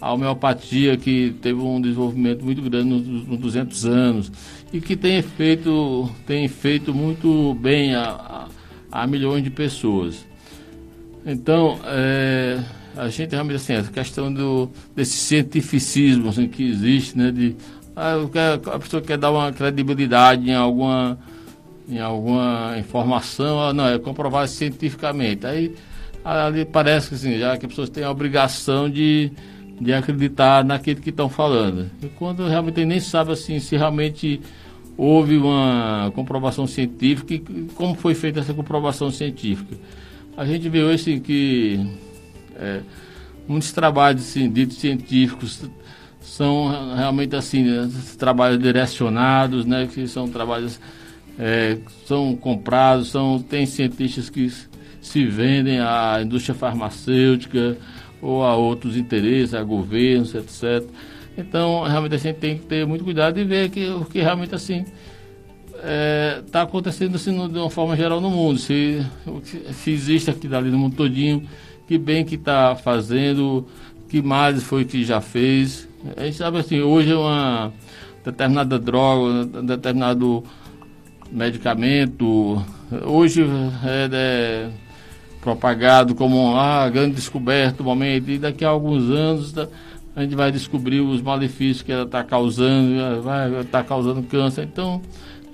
[0.00, 4.32] a homeopatia que teve um desenvolvimento muito grande nos, nos 200 anos
[4.72, 8.48] e que tem feito, tem feito muito bem a,
[8.92, 10.26] a, a milhões de pessoas.
[11.24, 12.62] Então, é,
[12.96, 17.56] a gente realmente assim, essa questão do, desse cientificismo assim, que existe, né, de
[17.96, 18.16] ah,
[18.74, 21.18] a pessoa quer dar uma credibilidade em alguma
[21.90, 25.46] em alguma informação, ah, não, é comprovado cientificamente.
[25.46, 25.74] Aí
[26.24, 29.32] ali parece que assim, já que as pessoas têm a obrigação de,
[29.80, 31.90] de acreditar naquilo que estão falando.
[32.02, 34.40] E quando realmente nem sabe assim se realmente
[34.96, 37.38] houve uma comprovação científica e
[37.74, 39.76] como foi feita essa comprovação científica.
[40.36, 41.80] A gente vê hoje assim, que
[42.56, 42.80] é,
[43.48, 45.62] muitos trabalhos assim, ditos científicos
[46.20, 50.78] são realmente assim, né, trabalhos direcionados, né, que são trabalhos
[51.40, 54.52] é, são comprados, são, tem cientistas que
[55.00, 57.78] se vendem à indústria farmacêutica
[58.20, 60.86] ou a outros interesses, a governos, etc.
[61.38, 64.54] Então, realmente a gente tem que ter muito cuidado e ver que, o que realmente
[64.54, 64.84] assim
[65.74, 68.58] está é, tá acontecendo assim, de uma forma geral no mundo.
[68.58, 69.02] Se,
[69.72, 71.48] se existe aqui dali no mundo todinho,
[71.88, 73.66] que bem que está fazendo,
[74.10, 75.88] que mais foi que já fez.
[76.18, 77.72] A gente sabe assim, hoje é uma
[78.22, 80.44] determinada droga, determinado
[81.32, 82.62] medicamento,
[83.06, 83.42] hoje
[83.84, 84.70] é, é
[85.40, 89.68] propagado como a ah, grande descoberta do momento, e daqui a alguns anos tá,
[90.14, 94.64] a gente vai descobrir os malefícios que ela está causando, vai estar tá causando câncer.
[94.70, 95.00] Então,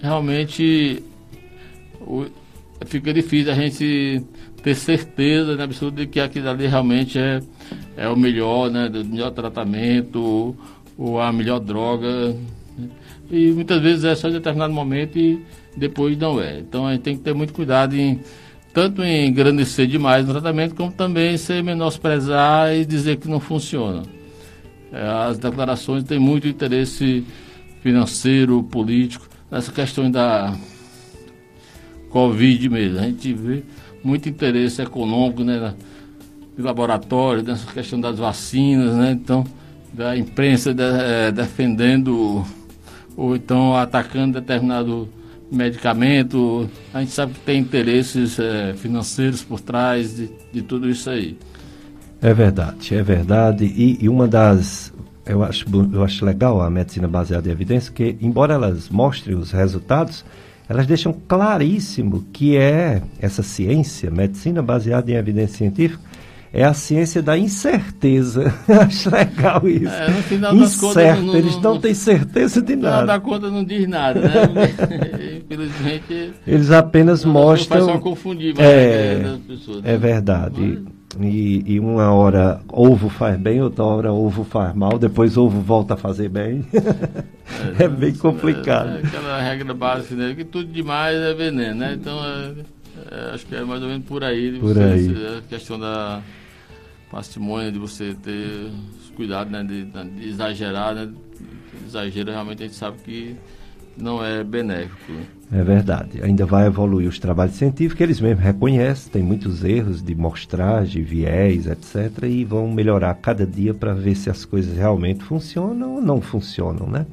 [0.00, 1.02] realmente
[2.00, 2.26] o,
[2.86, 4.22] fica difícil a gente
[4.62, 7.40] ter certeza né, absoluta de que aquilo ali realmente é,
[7.96, 10.56] é o melhor, né, o melhor tratamento ou,
[10.98, 12.36] ou a melhor droga.
[13.30, 15.40] E muitas vezes é só em determinado momento e
[15.76, 16.58] depois não é.
[16.58, 18.20] Então a gente tem que ter muito cuidado em
[18.72, 24.02] tanto em engrandecer demais o tratamento, como também ser menosprezar e dizer que não funciona.
[24.92, 27.24] É, as declarações têm muito interesse
[27.80, 30.54] financeiro, político, nessa questão da
[32.10, 32.98] Covid mesmo.
[32.98, 33.62] A gente vê
[34.04, 35.74] muito interesse econômico né,
[36.56, 39.12] de laboratório, nessa questão das vacinas, né?
[39.12, 39.44] Então,
[39.92, 42.44] da imprensa de, é, defendendo
[43.16, 45.08] ou então atacando determinado
[45.51, 51.09] medicamento, a gente sabe que tem interesses é, financeiros por trás de, de, tudo isso
[51.09, 51.38] aí.
[52.20, 53.64] É verdade, é verdade.
[53.64, 54.92] E, e, uma das.
[55.24, 59.51] Eu acho, eu acho legal a medicina baseada em evidência, que, embora elas mostrem os
[59.51, 60.24] resultados,
[60.68, 66.01] elas deixam claríssimo que é essa ciência, medicina baseada em evidência científica,
[66.53, 68.55] é a ciência da incerteza.
[68.68, 69.92] Acho legal isso.
[69.92, 72.97] É, no final das Incerto, contas, não, eles não, não têm certeza de nada.
[72.97, 74.74] No final da conta não diz nada, né?
[75.44, 76.32] Infelizmente.
[76.47, 77.80] Eles apenas mostram.
[77.80, 79.82] Faz só confundir mais é, das pessoas.
[79.82, 79.94] Né?
[79.94, 80.82] É verdade.
[81.20, 85.94] E, e, uma hora ovo faz bem, outra hora ovo faz mal, depois ovo volta
[85.94, 86.64] a fazer bem.
[87.78, 88.88] É, é bem complicado.
[88.88, 90.34] É, é, aquela regra básica, né?
[90.34, 91.94] Que tudo demais é veneno, né?
[91.94, 92.55] Então, é,
[93.11, 94.59] é, acho que é mais ou menos por aí.
[94.59, 95.09] Por aí.
[95.38, 96.22] A questão da
[97.11, 98.70] parcimônia, de você ter
[99.14, 101.11] cuidado né, de, de exagerar, né?
[101.86, 103.36] Exagero realmente a gente sabe que
[103.97, 105.12] não é benéfico.
[105.51, 106.22] É verdade.
[106.22, 111.66] Ainda vai evoluir os trabalhos científicos, eles mesmos reconhecem, tem muitos erros de mostragem, viés,
[111.66, 112.24] etc.
[112.24, 116.88] E vão melhorar cada dia para ver se as coisas realmente funcionam ou não funcionam,
[116.88, 117.07] né?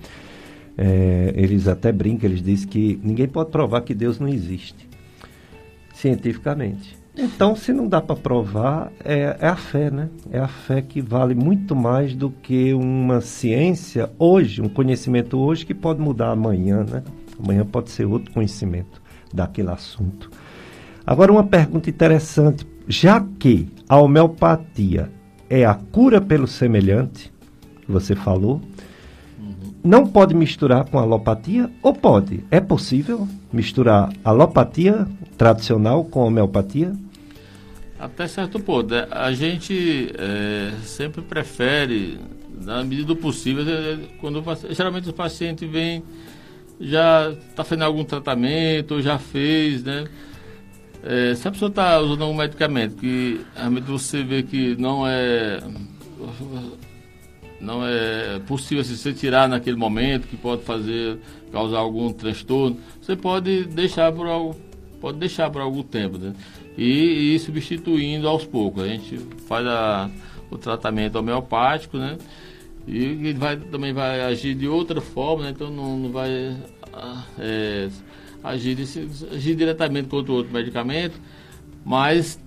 [0.75, 4.89] É, eles até brincam, eles dizem que ninguém pode provar que Deus não existe,
[6.03, 6.97] cientificamente.
[7.15, 10.09] Então, se não dá para provar, é, é, a fé, né?
[10.31, 15.65] É a fé que vale muito mais do que uma ciência hoje, um conhecimento hoje
[15.65, 17.03] que pode mudar amanhã, né?
[17.41, 19.01] Amanhã pode ser outro conhecimento
[19.33, 20.29] daquele assunto.
[21.05, 22.67] Agora, uma pergunta interessante.
[22.85, 25.09] Já que a homeopatia
[25.49, 27.31] é a cura pelo semelhante,
[27.87, 28.59] você falou,
[29.83, 32.43] não pode misturar com alopatia ou pode?
[32.49, 35.05] É possível misturar alopatia
[35.37, 36.93] tradicional com homeopatia?
[37.99, 38.93] Até certo ponto.
[38.93, 39.07] Né?
[39.11, 42.17] A gente é, sempre prefere,
[42.61, 46.03] na medida do possível, é, quando geralmente o paciente vem
[46.79, 50.05] já está fazendo algum tratamento, ou já fez, né?
[51.03, 55.59] É, se a pessoa está usando algum medicamento que realmente você vê que não é
[57.63, 61.17] não é possível assim, você tirar naquele momento, que pode fazer,
[61.51, 64.55] causar algum transtorno, você pode deixar por algo,
[64.99, 66.33] pode deixar por algum tempo, né?
[66.77, 68.83] e, e substituindo aos poucos.
[68.83, 70.09] A gente faz a,
[70.49, 72.17] o tratamento homeopático, né?
[72.87, 75.51] E, vai, também vai agir de outra forma, né?
[75.51, 76.57] Então não, não vai
[77.39, 77.89] é,
[78.43, 78.77] agir,
[79.31, 81.19] agir diretamente contra outro medicamento,
[81.85, 82.39] mas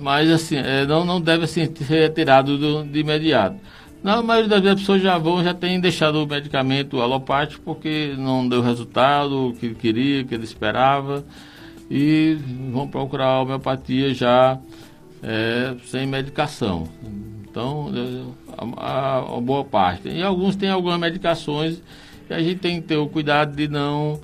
[0.00, 3.56] mas assim, é, não, não deve assim, ser retirado do, de imediato.
[4.02, 8.14] Na maioria das vezes as pessoas já vão, já têm deixado o medicamento alopático porque
[8.16, 11.24] não deu o resultado que queria, que ele esperava,
[11.90, 12.38] e
[12.72, 14.58] vão procurar a homeopatia já
[15.22, 16.88] é, sem medicação.
[17.42, 17.90] Então,
[18.56, 20.08] a, a, a, boa parte.
[20.08, 21.82] E alguns têm algumas medicações
[22.28, 24.20] e a gente tem que ter o cuidado de não.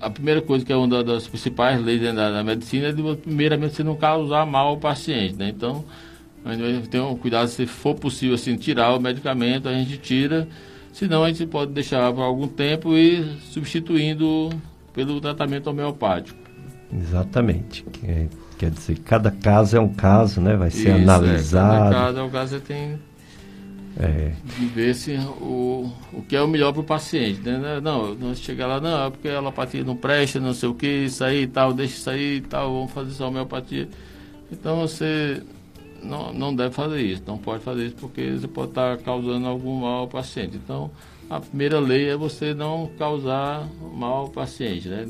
[0.00, 3.74] A primeira coisa que é uma das principais leis da, da medicina é de, primeiramente,
[3.74, 5.34] você não causar mal ao paciente.
[5.34, 5.48] Né?
[5.48, 5.84] Então,
[6.44, 10.48] a gente tem um cuidado, se for possível assim, tirar o medicamento, a gente tira,
[10.92, 14.50] senão a gente pode deixar por algum tempo e substituindo
[14.92, 16.38] pelo tratamento homeopático.
[16.92, 17.84] Exatamente.
[17.92, 18.28] Quer,
[18.58, 20.56] quer dizer, cada caso é um caso, né?
[20.56, 21.74] Vai ser Isso, analisado.
[21.74, 22.98] É, cada caso é um caso, você tem
[23.98, 24.32] é.
[24.58, 27.40] de ver se o, o que é o melhor para o paciente.
[27.40, 27.80] Né?
[27.82, 30.86] Não, não chegar lá, não, é porque a alopatia não presta, não sei o que,
[30.86, 33.88] isso aí e tal, deixa isso aí e tal, vamos fazer só homeopatia.
[34.50, 35.42] Então você
[36.02, 39.80] não, não deve fazer isso, não pode fazer isso porque você pode estar causando algum
[39.80, 40.56] mal ao paciente.
[40.56, 40.90] Então,
[41.28, 45.06] a primeira lei é você não causar mal ao paciente, né?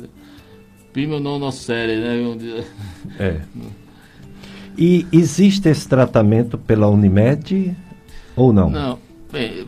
[0.93, 2.65] Prima não na série, né?
[3.19, 3.41] É.
[4.77, 7.77] E existe esse tratamento pela Unimed
[8.37, 8.71] ou não?
[8.71, 8.99] Não.
[9.31, 9.67] Bem,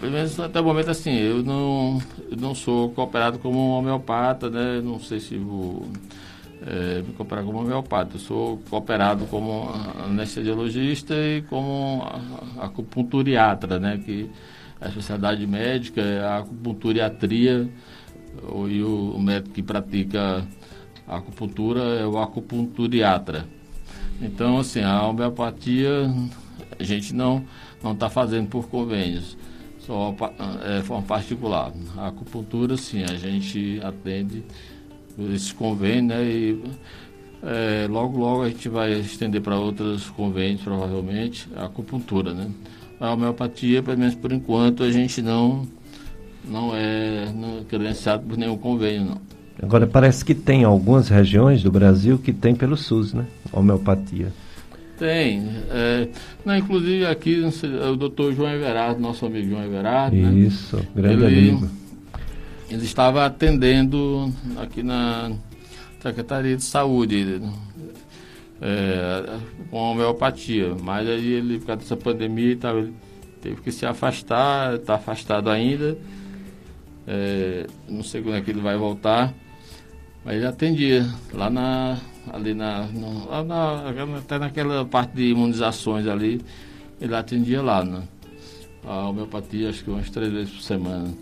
[0.00, 4.50] pelo menos até o momento assim, eu não, eu não sou cooperado como um homeopata,
[4.50, 4.80] né?
[4.82, 5.86] Não sei se vou
[6.66, 8.16] é, me cooperar como homeopata.
[8.16, 9.70] Eu sou cooperado como
[10.04, 12.02] anestesiologista e como
[12.58, 14.00] acupunturiatra, né?
[14.04, 14.30] Que
[14.80, 17.68] a especialidade médica é a acupunturiatria
[18.68, 20.46] e o médico que pratica
[21.06, 23.46] a acupuntura é o acupunturiatra.
[24.20, 26.10] Então, assim, a homeopatia
[26.78, 27.44] a gente não
[27.82, 29.36] não está fazendo por convênios,
[29.78, 30.16] só
[30.64, 31.70] é, forma particular.
[31.98, 34.42] A acupuntura, sim, a gente atende
[35.18, 36.24] esses convênios, né?
[36.24, 36.62] E
[37.42, 42.48] é, logo, logo a gente vai estender para outros convênios, provavelmente, a acupuntura, né?
[42.98, 45.66] A homeopatia, pelo menos por enquanto, a gente não,
[46.48, 49.20] não é não credenciado por nenhum convênio, não.
[49.62, 53.24] Agora, parece que tem algumas regiões do Brasil que tem pelo SUS, né?
[53.52, 54.32] Homeopatia.
[54.98, 55.48] Tem.
[55.70, 56.08] É,
[56.44, 57.42] não, inclusive aqui
[57.90, 60.16] o doutor João Everardo, nosso amigo João Everardo.
[60.16, 60.32] Né?
[60.34, 60.86] Isso, né?
[60.94, 61.83] grande ele, amigo.
[62.74, 65.30] Ele estava atendendo aqui na
[66.00, 67.40] Secretaria de Saúde
[68.60, 69.38] é,
[69.70, 70.74] com homeopatia.
[70.82, 72.92] Mas aí ele, por causa dessa pandemia e tal, ele
[73.40, 75.96] teve que se afastar, está afastado ainda.
[77.06, 79.32] É, não sei quando é que ele vai voltar.
[80.24, 81.96] Mas ele atendia lá na.
[82.32, 82.86] ali na.
[82.86, 86.40] No, lá na até naquela parte de imunizações ali,
[87.00, 88.02] ele atendia lá, né?
[88.84, 91.14] A homeopatia acho que umas três vezes por semana.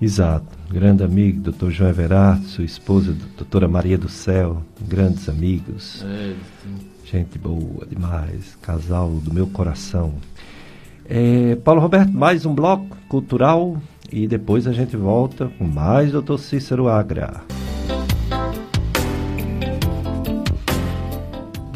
[0.00, 0.46] Exato.
[0.70, 6.04] Grande amigo, doutor João Everardo, sua esposa, doutora Maria do Céu, grandes amigos.
[6.04, 6.34] É,
[7.04, 10.14] gente boa demais, casal do meu coração.
[11.08, 13.80] É, Paulo Roberto, mais um bloco cultural
[14.12, 17.55] e depois a gente volta com mais doutor Cícero Agra.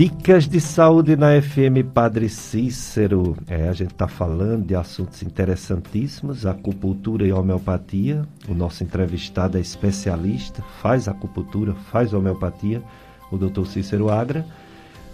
[0.00, 3.36] Dicas de saúde na FM Padre Cícero.
[3.46, 8.26] É, a gente está falando de assuntos interessantíssimos, acupuntura e homeopatia.
[8.48, 12.82] O nosso entrevistado é especialista, faz acupuntura, faz homeopatia,
[13.30, 13.66] o Dr.
[13.66, 14.46] Cícero Agra.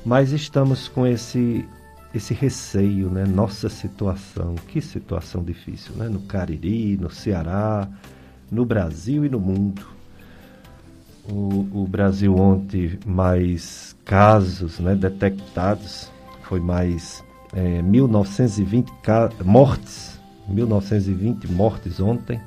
[0.04, 1.68] Mas estamos com esse
[2.14, 3.24] esse receio, né?
[3.24, 6.08] Nossa situação, que situação difícil, né?
[6.08, 7.88] No Cariri, no Ceará,
[8.48, 9.95] no Brasil e no mundo.
[11.30, 16.12] O, o Brasil ontem mais casos, né, detectados,
[16.42, 18.92] foi mais é, 1920
[19.44, 22.40] mortes, 1920 mortes ontem,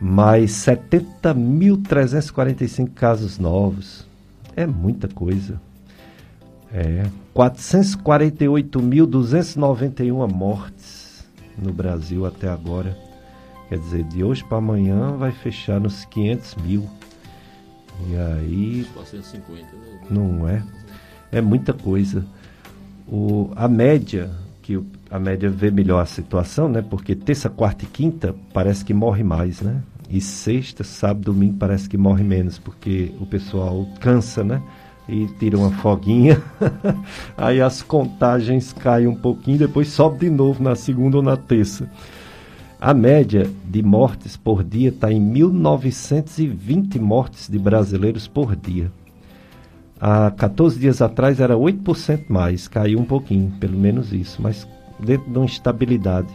[0.00, 4.06] mais 70.345 casos novos.
[4.56, 5.60] É muita coisa.
[6.72, 11.26] É, 448.291 mortes
[11.56, 12.98] no Brasil até agora.
[13.68, 16.86] Quer dizer, de hoje para amanhã vai fechar nos 500 mil.
[18.08, 18.86] E aí.
[18.94, 20.00] 450, né?
[20.10, 20.62] Não é?
[21.32, 22.24] É muita coisa.
[23.06, 24.30] O, a média,
[24.62, 24.80] que
[25.10, 26.82] a média vê melhor a situação, né?
[26.82, 29.82] Porque terça, quarta e quinta parece que morre mais, né?
[30.08, 34.62] E sexta, sábado, domingo parece que morre menos, porque o pessoal cansa, né?
[35.08, 36.42] e tira uma foguinha.
[37.36, 41.88] Aí as contagens caem um pouquinho, depois sobe de novo na segunda ou na terça.
[42.84, 48.92] A média de mortes por dia está em 1.920 mortes de brasileiros por dia.
[49.98, 54.68] Há 14 dias atrás era 8% mais, caiu um pouquinho, pelo menos isso, mas
[55.00, 56.28] dentro de uma estabilidade.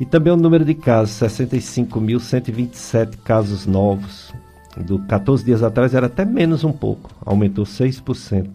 [0.00, 4.32] E também o número de casos, 65.127 casos novos,
[4.76, 8.48] do 14 dias atrás era até menos um pouco, aumentou 6%.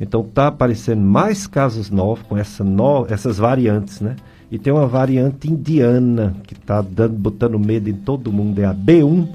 [0.00, 4.14] Então está aparecendo mais casos novos com essa no, essas variantes, né?
[4.50, 9.28] E tem uma variante indiana que está botando medo em todo mundo, é a B1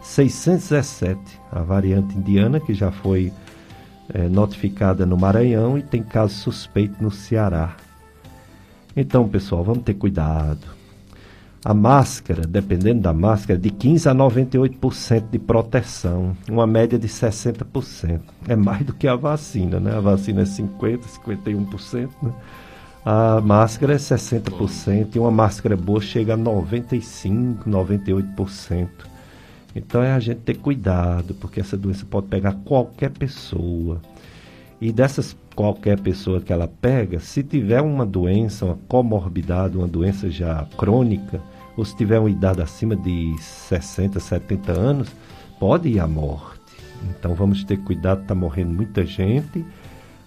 [0.00, 1.20] 617,
[1.50, 3.32] a variante indiana que já foi
[4.12, 7.76] é, notificada no Maranhão e tem caso suspeito no Ceará.
[8.96, 10.80] Então, pessoal, vamos ter cuidado
[11.64, 18.20] a máscara, dependendo da máscara, de 15 a 98% de proteção, uma média de 60%.
[18.48, 19.94] É mais do que a vacina, né?
[19.94, 22.32] A vacina é 50, 51%, né?
[23.04, 28.88] A máscara é 60% e uma máscara boa chega a 95, 98%.
[29.74, 34.02] Então é a gente ter cuidado, porque essa doença pode pegar qualquer pessoa.
[34.80, 40.30] E dessas qualquer pessoa que ela pega, se tiver uma doença, uma comorbidade, uma doença
[40.30, 41.40] já crônica,
[41.76, 45.08] ou se tiver uma idade acima de 60, 70 anos,
[45.58, 46.60] pode ir à morte.
[47.10, 49.64] Então vamos ter cuidado, está morrendo muita gente.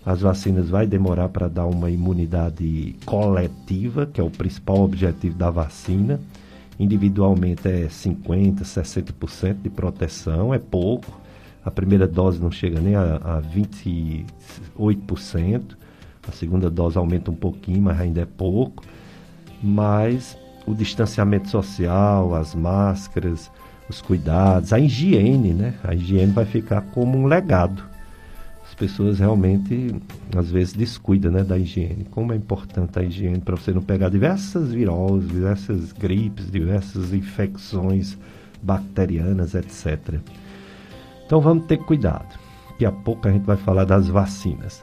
[0.06, 5.50] As vacinas vai demorar para dar uma imunidade coletiva, que é o principal objetivo da
[5.50, 6.20] vacina.
[6.80, 11.24] Individualmente é 50, 60% de proteção, é pouco
[11.66, 14.26] a primeira dose não chega nem a, a 28%,
[16.28, 18.84] a segunda dose aumenta um pouquinho, mas ainda é pouco.
[19.62, 23.50] Mas o distanciamento social, as máscaras,
[23.90, 25.74] os cuidados, a higiene, né?
[25.84, 27.84] A higiene vai ficar como um legado.
[28.74, 29.96] As pessoas realmente,
[30.36, 32.08] às vezes, descuidam né, da higiene.
[32.10, 38.18] Como é importante a higiene para você não pegar diversas viroses, diversas gripes, diversas infecções
[38.64, 40.16] bacterianas, etc.
[41.24, 42.36] Então vamos ter cuidado.
[42.72, 44.82] Daqui a pouco a gente vai falar das vacinas.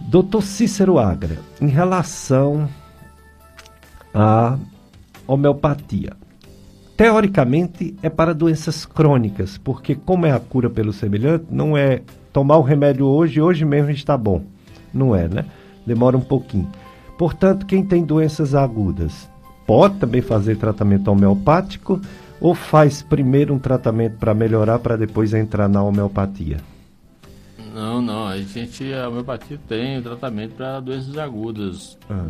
[0.00, 2.68] Doutor Cícero Agra, em relação
[4.12, 4.58] à
[5.24, 6.16] homeopatia.
[6.96, 12.02] Teoricamente é para doenças crônicas, porque como é a cura pelo semelhante, não é
[12.38, 14.44] tomar o remédio hoje hoje mesmo está bom.
[14.94, 15.44] Não é, né?
[15.84, 16.70] Demora um pouquinho.
[17.18, 19.28] Portanto, quem tem doenças agudas
[19.66, 22.00] pode também fazer tratamento homeopático
[22.40, 26.58] ou faz primeiro um tratamento para melhorar para depois entrar na homeopatia?
[27.74, 28.28] Não, não.
[28.28, 31.98] A gente, a homeopatia tem tratamento para doenças agudas.
[32.08, 32.28] Ah.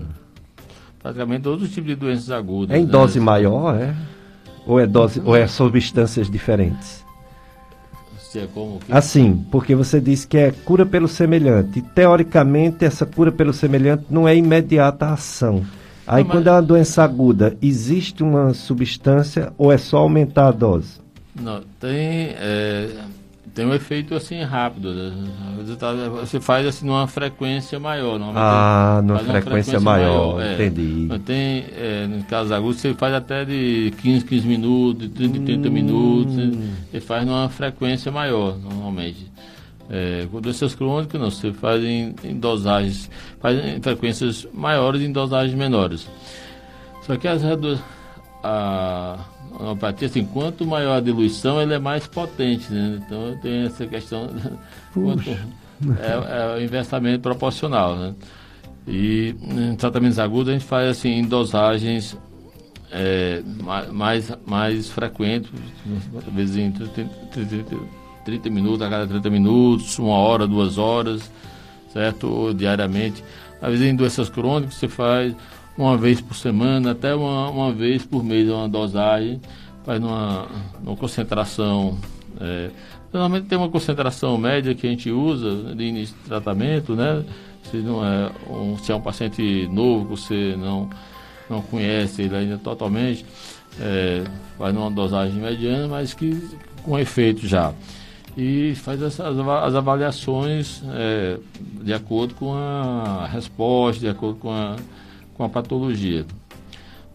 [1.03, 2.75] Praticamente todos os tipos de doenças agudas.
[2.75, 2.91] É em né?
[2.91, 3.95] dose maior, é?
[4.67, 7.07] Ou é, dose, ou é substâncias diferentes?
[8.39, 8.93] É como que...
[8.93, 11.83] Assim, porque você disse que é cura pelo semelhante.
[11.83, 15.65] Teoricamente, essa cura pelo semelhante não é imediata a ação.
[16.07, 20.53] Aí não, quando é uma doença aguda, existe uma substância ou é só aumentar a
[20.53, 21.01] dose?
[21.39, 22.89] Não, tem, é,
[23.59, 24.95] tem um efeito assim rápido.
[24.95, 25.13] Né?
[26.21, 28.21] Você faz assim numa frequência maior.
[28.37, 30.55] Ah, numa frequência, frequência, maior, maior é.
[30.55, 31.09] entendi.
[31.27, 35.69] Tem, é, no caso agudo, você faz até de 15, 15 minutos, de 30, 30
[35.69, 35.73] hum.
[35.73, 36.35] minutos.
[36.89, 39.29] Você faz numa frequência maior, normalmente.
[39.91, 43.11] É, com doenças crônicas, não, você faz em, em, dosagens,
[43.41, 46.07] faz em frequências maiores e em dosagens menores.
[47.05, 47.43] Só que as,
[48.45, 49.19] a
[49.59, 53.01] homeopatia, assim, quanto maior a diluição, ele é mais potente, né?
[53.05, 54.31] Então tem essa questão.
[54.95, 58.15] Quanto, é, é o investimento proporcional, né?
[58.87, 62.17] E em tratamentos agudos a gente faz assim em dosagens
[62.91, 63.43] é,
[63.93, 65.51] mais, mais frequentes,
[66.25, 66.97] talvez em 30,
[67.31, 67.77] 30,
[68.25, 71.31] 30 minutos, a cada 30 minutos, uma hora, duas horas,
[71.93, 72.29] certo?
[72.29, 73.23] Ou diariamente.
[73.61, 75.35] Às vezes em doenças crônicas você faz
[75.79, 79.41] uma vez por semana, até uma, uma vez por mês, uma dosagem,
[79.85, 80.49] faz numa,
[80.83, 81.97] numa concentração.
[82.41, 82.71] É,
[83.13, 87.25] normalmente tem uma concentração média que a gente usa de início de tratamento, né?
[87.71, 90.91] Se não é um, se é um paciente novo que você não,
[91.49, 93.25] não conhece ele ainda totalmente,
[93.81, 94.25] é,
[94.59, 96.43] faz numa dosagem mediana, mas que
[96.83, 97.73] com efeito já.
[98.37, 101.39] E faz as, as avaliações é,
[101.83, 104.77] de acordo com a resposta, de acordo com a,
[105.39, 106.27] com a patologia.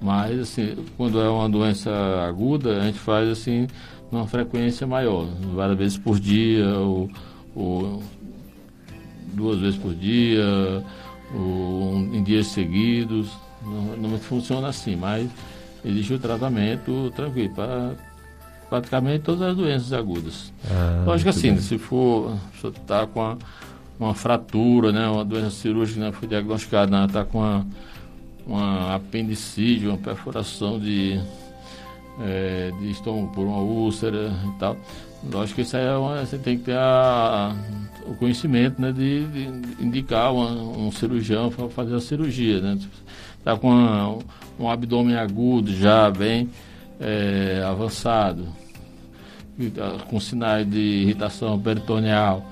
[0.01, 1.91] Mas, assim, quando é uma doença
[2.27, 3.67] aguda, a gente faz, assim,
[4.11, 7.09] numa frequência maior, várias vezes por dia, ou,
[7.55, 8.03] ou
[9.33, 10.83] duas vezes por dia,
[11.35, 13.31] ou em dias seguidos.
[13.61, 15.29] Não, não funciona assim, mas
[15.85, 17.93] existe o tratamento tranquilo para
[18.69, 20.51] praticamente todas as doenças agudas.
[20.69, 21.61] Ah, Lógico assim, bem.
[21.61, 23.37] se for, se está com uma,
[23.99, 27.65] uma, fratura, né, uma doença cirúrgica né, foi diagnosticada, está né, com uma,
[28.45, 31.19] uma apendicite, uma perfuração de,
[32.21, 34.77] é, de estômago por uma úlcera e tal.
[35.31, 37.55] Lógico que isso é uma, você tem que ter a,
[38.05, 42.59] o conhecimento né, de, de indicar uma, um cirurgião para fazer a cirurgia.
[42.59, 42.77] Né?
[43.39, 44.19] Está com uma,
[44.59, 46.49] um abdômen agudo já bem
[46.99, 48.47] é, avançado,
[50.09, 52.45] com sinais de irritação peritoneal,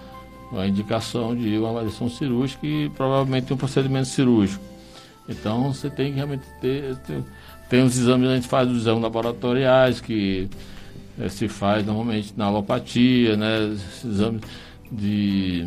[0.57, 4.70] a indicação de uma avaliação cirúrgica e provavelmente um procedimento cirúrgico.
[5.31, 7.23] Então você tem que realmente ter, ter
[7.71, 10.49] tem os exames, a gente faz os exames laboratoriais que
[11.17, 13.73] é, se faz normalmente na alopatia, né?
[14.03, 14.41] Exames
[14.91, 15.65] de,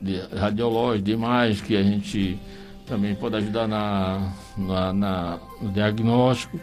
[0.00, 2.38] de radiológico, de imagem, que a gente
[2.86, 6.60] também pode ajudar na, na, na no diagnóstico.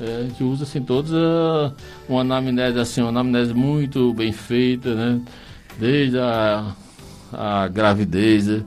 [0.00, 1.72] É, a gente usa assim todos uh,
[2.08, 5.20] uma anamnese assim, uma anamnese muito bem feita, né?
[5.78, 6.74] Desde a,
[7.32, 8.64] a gravidez né?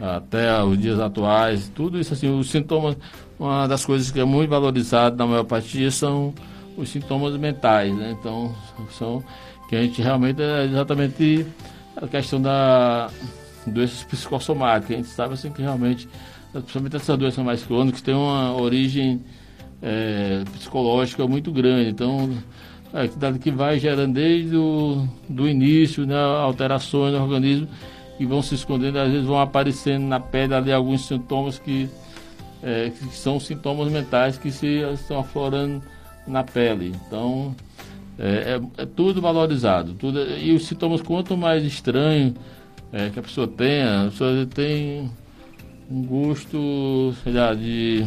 [0.00, 2.96] Até os dias atuais, tudo isso assim, os sintomas,
[3.38, 6.32] uma das coisas que é muito valorizada na homeopatia são
[6.76, 8.16] os sintomas mentais, né?
[8.18, 8.54] Então,
[8.90, 9.22] são
[9.68, 11.46] que a gente realmente é exatamente
[11.96, 13.10] a questão da
[13.66, 14.92] doenças psicossomáticas.
[14.92, 16.08] A gente sabe assim que realmente,
[16.52, 19.20] principalmente essas doenças mais crônicas, têm uma origem
[19.82, 21.90] é, psicológica muito grande.
[21.90, 22.30] Então,
[22.94, 23.08] é
[23.38, 27.68] que vai gerando desde o do início, né, alterações no organismo
[28.18, 31.88] que vão se escondendo, às vezes vão aparecendo na pele ali alguns sintomas que,
[32.60, 35.80] é, que são sintomas mentais que se estão aflorando
[36.26, 36.92] na pele.
[37.06, 37.54] Então,
[38.18, 39.94] é, é, é tudo valorizado.
[39.94, 42.34] Tudo, e os sintomas, quanto mais estranho
[42.92, 45.08] é, que a pessoa tenha, a pessoa tem
[45.88, 48.04] um gosto, sei lá, de,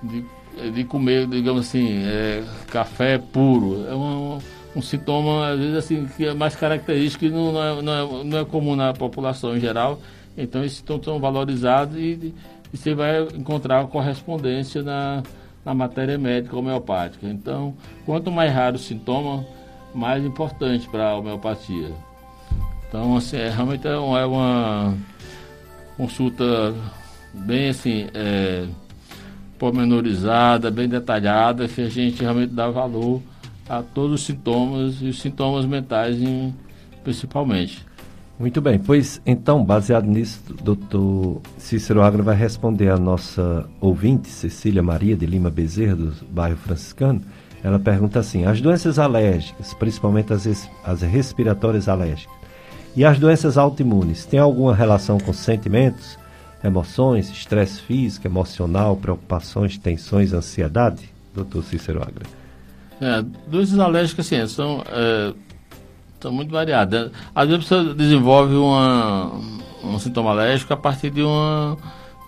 [0.00, 0.24] de,
[0.72, 3.84] de comer, digamos assim, é, café puro.
[3.88, 4.38] É uma,
[4.74, 8.24] um sintoma, às vezes, assim, que é mais característico e não, não, é, não, é,
[8.24, 10.00] não é comum na população em geral.
[10.36, 12.34] Então, esses sintomas são valorizados e,
[12.72, 15.22] e você vai encontrar correspondência na,
[15.64, 17.26] na matéria médica homeopática.
[17.26, 17.74] Então,
[18.06, 19.44] quanto mais raro o sintoma,
[19.92, 21.90] mais importante para a homeopatia.
[22.88, 24.94] Então, assim, é, realmente é uma, é uma
[25.96, 26.74] consulta
[27.34, 28.66] bem assim, é,
[29.58, 33.20] pormenorizada, bem detalhada, que a gente realmente dá valor
[33.70, 36.52] a todos os sintomas e os sintomas mentais em,
[37.04, 37.86] principalmente.
[38.36, 44.82] Muito bem, pois então, baseado nisso, doutor Cícero Agra vai responder a nossa ouvinte, Cecília
[44.82, 47.20] Maria de Lima Bezerra, do bairro franciscano.
[47.62, 52.34] Ela pergunta assim: as doenças alérgicas, principalmente as, as respiratórias alérgicas,
[52.96, 56.18] e as doenças autoimunes, têm alguma relação com sentimentos,
[56.64, 61.12] emoções, estresse físico, emocional, preocupações, tensões, ansiedade?
[61.34, 62.39] Doutor Cícero Agra.
[63.00, 65.32] É, doenças alérgicas, assim, são, é,
[66.20, 67.10] são muito variadas.
[67.34, 69.32] Às vezes você desenvolve uma,
[69.82, 71.78] um sintoma alérgico a partir de, uma,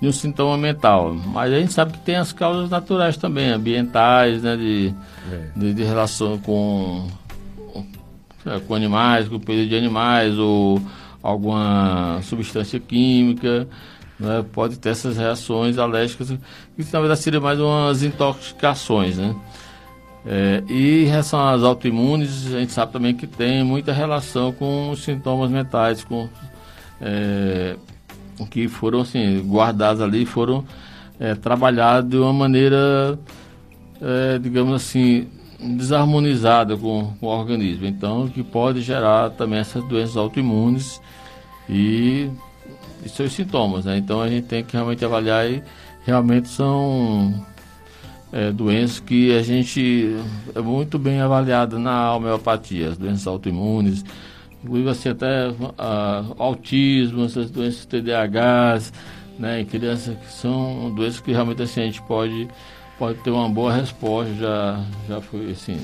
[0.01, 1.15] de um sintoma mental.
[1.15, 4.95] Mas a gente sabe que tem as causas naturais também, ambientais, né, de,
[5.31, 5.49] é.
[5.55, 7.07] de, de, relação com,
[8.67, 10.81] com animais, com o período de animais, ou
[11.23, 13.69] alguma substância química.
[14.19, 19.35] Né, pode ter essas reações alérgicas, que na verdade seriam mais umas intoxicações, né?
[20.25, 24.91] É, e em relação às autoimunes, a gente sabe também que tem muita relação com
[24.91, 26.29] os sintomas mentais, com,
[27.01, 27.77] é,
[28.51, 30.65] que foram assim, guardados ali, foram
[31.19, 33.19] é, trabalhados de uma maneira,
[34.01, 35.27] é, digamos assim,
[35.59, 37.87] desarmonizada com, com o organismo.
[37.87, 41.01] Então, que pode gerar também essas doenças autoimunes
[41.69, 42.31] e,
[43.05, 43.85] e seus sintomas.
[43.85, 43.99] Né?
[43.99, 45.63] Então, a gente tem que realmente avaliar e
[46.05, 47.35] realmente são
[48.33, 50.17] é, doenças que a gente
[50.55, 54.03] é muito bem avaliada na homeopatia, as doenças autoimunes,
[54.65, 55.53] inclusive assim até
[56.39, 58.93] autismo, essas doenças TDAHs,
[59.39, 62.49] né, em crianças que são doenças que realmente assim, a gente pode,
[62.99, 65.79] pode ter uma boa resposta, já, já foi assim,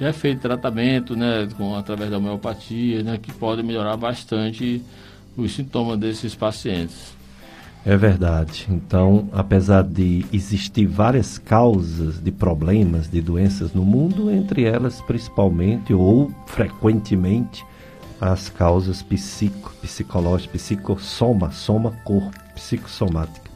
[0.00, 4.82] já é feito tratamento, né, com, através da homeopatia, né, que pode melhorar bastante
[5.36, 7.12] os sintomas desses pacientes.
[7.84, 8.68] É verdade.
[8.70, 15.92] Então, apesar de existir várias causas de problemas, de doenças no mundo, entre elas principalmente
[15.92, 17.64] ou frequentemente
[18.20, 23.50] as causas psico, psicológicas, psicossoma, soma corpo, psicossomática.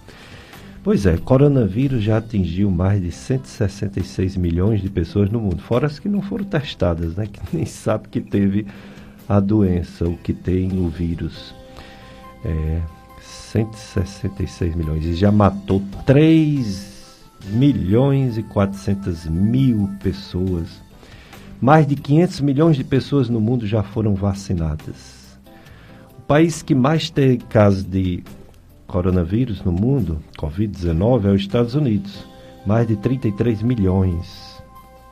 [0.83, 6.01] Pois é, coronavírus já atingiu mais de 166 milhões de pessoas no mundo, fora as
[6.01, 8.67] que não foram testadas, né, que nem sabe que teve
[9.29, 11.55] a doença, o que tem o vírus.
[12.45, 12.81] É,
[13.57, 20.83] 166 milhões e já matou 3 milhões e 400 mil pessoas.
[21.59, 25.39] Mais de 500 milhões de pessoas no mundo já foram vacinadas.
[26.19, 28.23] O país que mais tem casos de
[28.87, 32.27] coronavírus no mundo, Covid-19, é os Estados Unidos.
[32.67, 34.63] Mais de 33 milhões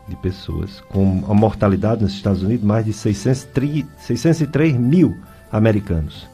[0.07, 5.17] de pessoas, com a mortalidade nos Estados Unidos, mais de 603, 603 mil
[5.51, 6.34] americanos.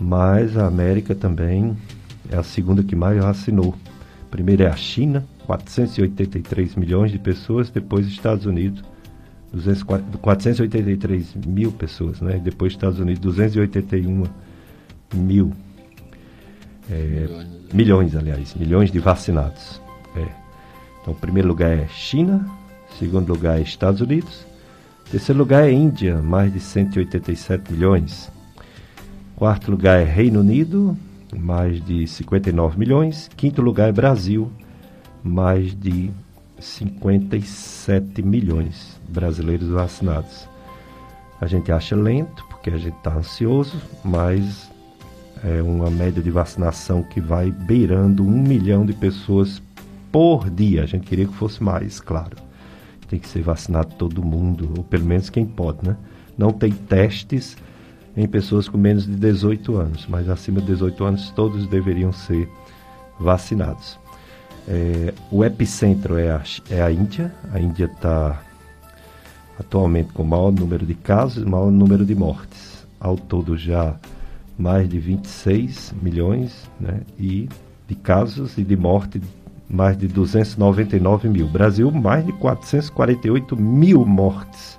[0.00, 1.76] Mas a América também
[2.30, 3.74] é a segunda que mais vacinou.
[4.30, 8.82] Primeiro é a China, 483 milhões de pessoas, depois Estados Unidos,
[9.52, 9.82] 200,
[10.20, 12.40] 483 mil pessoas, né?
[12.42, 14.24] depois Estados Unidos, 281
[15.14, 15.52] mil.
[16.90, 17.48] É, milhões.
[17.72, 19.80] milhões, aliás, milhões de vacinados.
[20.16, 20.26] É.
[21.00, 22.44] Então, primeiro lugar é China,
[22.98, 24.44] segundo lugar é Estados Unidos,
[25.10, 28.33] terceiro lugar é Índia, mais de 187 milhões.
[29.36, 30.96] Quarto lugar é Reino Unido,
[31.36, 33.28] mais de 59 milhões.
[33.36, 34.48] Quinto lugar é Brasil,
[35.24, 36.12] mais de
[36.60, 40.48] 57 milhões de brasileiros vacinados.
[41.40, 44.70] A gente acha lento, porque a gente está ansioso, mas
[45.42, 49.60] é uma média de vacinação que vai beirando um milhão de pessoas
[50.12, 50.84] por dia.
[50.84, 52.36] A gente queria que fosse mais, claro.
[53.08, 55.96] Tem que ser vacinado todo mundo, ou pelo menos quem pode, né?
[56.38, 57.56] Não tem testes
[58.16, 62.48] em pessoas com menos de 18 anos, mas acima de 18 anos todos deveriam ser
[63.18, 63.98] vacinados.
[64.68, 67.34] É, o epicentro é a, é a Índia.
[67.52, 68.40] A Índia está
[69.58, 72.86] atualmente com o maior número de casos e maior número de mortes.
[72.98, 73.96] Ao todo já
[74.56, 77.48] mais de 26 milhões né, e
[77.86, 79.20] de casos e de morte
[79.68, 81.48] mais de 299 mil.
[81.48, 84.78] Brasil, mais de 448 mil mortes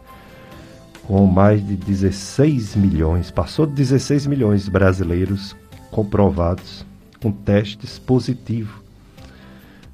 [1.07, 5.55] com mais de 16 milhões, passou de 16 milhões de brasileiros
[5.91, 6.85] comprovados
[7.21, 8.75] com testes positivos.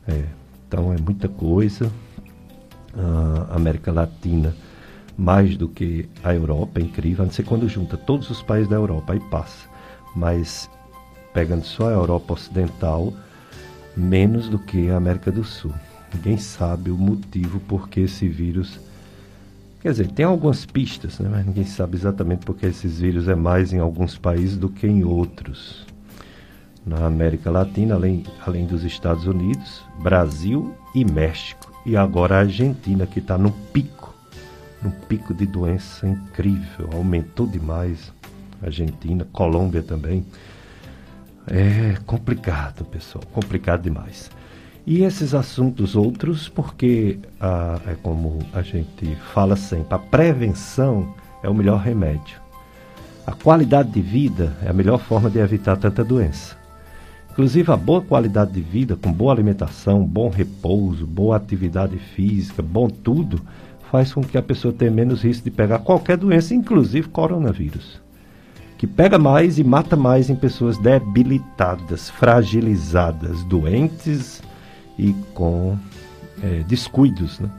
[0.08, 0.24] É,
[0.68, 1.92] então é muita coisa.
[3.50, 4.56] A América Latina,
[5.18, 7.24] mais do que a Europa, é incrível.
[7.24, 9.70] A não ser quando junta todos os países da Europa, aí passa.
[10.16, 10.70] Mas
[11.34, 13.14] pegando só a Europa Ocidental,
[13.96, 15.74] menos do que a América do Sul.
[16.14, 18.80] Ninguém sabe o motivo por que esse vírus
[19.82, 21.28] Quer dizer, tem algumas pistas, né?
[21.28, 25.04] mas ninguém sabe exatamente porque esses vírus é mais em alguns países do que em
[25.04, 25.88] outros.
[26.86, 31.72] Na América Latina, além, além dos Estados Unidos, Brasil e México.
[31.84, 34.14] E agora a Argentina, que está no pico,
[34.84, 38.14] num pico de doença incrível, aumentou demais.
[38.62, 40.24] Argentina, Colômbia também.
[41.48, 44.30] É complicado, pessoal, complicado demais.
[44.86, 51.14] E esses assuntos outros, porque ah, é como a gente fala sempre, a prevenção
[51.44, 52.40] é o melhor remédio.
[53.26, 56.58] A qualidade de vida é a melhor forma de evitar tanta doença.
[57.32, 62.90] Inclusive, a boa qualidade de vida, com boa alimentação, bom repouso, boa atividade física, bom
[62.90, 63.40] tudo,
[63.92, 68.02] faz com que a pessoa tenha menos risco de pegar qualquer doença, inclusive coronavírus.
[68.78, 74.42] Que pega mais e mata mais em pessoas debilitadas, fragilizadas, doentes
[75.02, 75.76] e com
[76.44, 77.50] é, descuidos, né?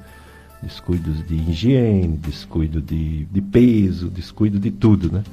[0.62, 5.10] descuidos de higiene, descuido de, de peso, descuido de tudo.
[5.10, 5.24] Né?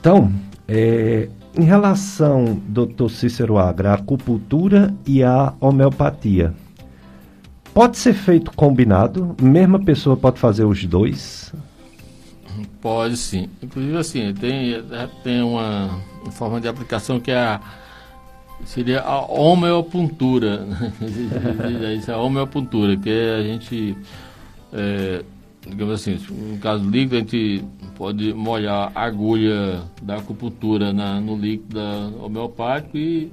[0.00, 0.32] Então,
[0.66, 6.52] é, em relação, doutor Cícero Agra, à acupuntura e à homeopatia,
[7.72, 9.36] pode ser feito combinado?
[9.40, 11.54] Mesma pessoa pode fazer os dois?
[12.80, 13.48] Pode sim.
[13.62, 14.82] Inclusive assim, tem,
[15.22, 17.60] tem uma, uma forma de aplicação que é a
[18.64, 20.66] Seria a homeopuntura.
[21.98, 23.96] Isso é a homeopuntura, que a gente,
[24.72, 25.24] é,
[25.66, 27.64] digamos assim, no caso líquido, a gente
[27.96, 31.78] pode molhar a agulha da acupuntura na, no líquido
[32.24, 33.30] homeopático e,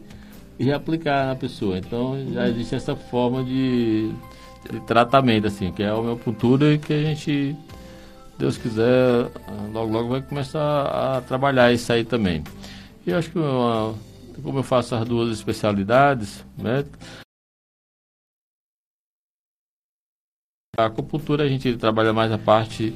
[0.60, 1.78] e reaplicar na pessoa.
[1.78, 4.12] Então já existe essa forma de,
[4.72, 7.56] de tratamento, assim, que é a homeopuntura e que a gente,
[8.38, 9.30] Deus quiser,
[9.72, 12.44] logo logo vai começar a trabalhar isso aí também.
[13.06, 13.96] E acho que uma,
[14.44, 16.46] como eu faço as duas especialidades?
[20.78, 22.94] A acupuntura a gente trabalha mais a parte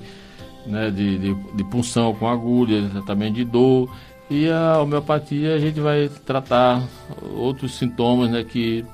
[0.66, 3.94] né, de, de, de punção com agulha, tratamento de dor.
[4.30, 6.88] E a homeopatia a gente vai tratar
[7.36, 8.86] outros sintomas né, que,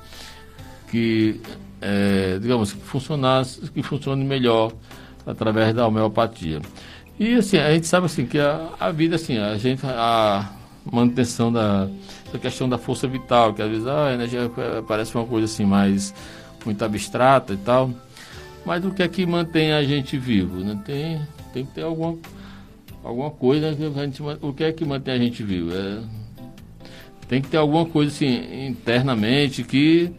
[0.90, 1.40] que
[1.80, 4.72] é, digamos, que, funcionar, que funcione melhor
[5.26, 6.60] através da homeopatia.
[7.18, 10.50] E assim, a gente sabe assim que a, a vida, assim, a gente, a
[10.90, 11.88] manutenção da,
[12.28, 14.50] essa questão da força vital, que às vezes ah, a energia
[14.86, 16.14] parece uma coisa assim mais
[16.64, 17.90] muito abstrata e tal.
[18.64, 20.58] Mas o que é que mantém a gente vivo?
[20.58, 20.78] Né?
[20.84, 21.20] Tem,
[21.52, 22.18] tem que ter alguma,
[23.02, 25.70] alguma coisa que a gente, o que é que mantém a gente vivo?
[25.74, 26.00] É,
[27.26, 30.12] tem que ter alguma coisa assim internamente que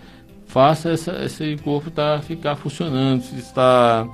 [0.47, 4.07] faça essa, esse corpo tá, ficar funcionando, está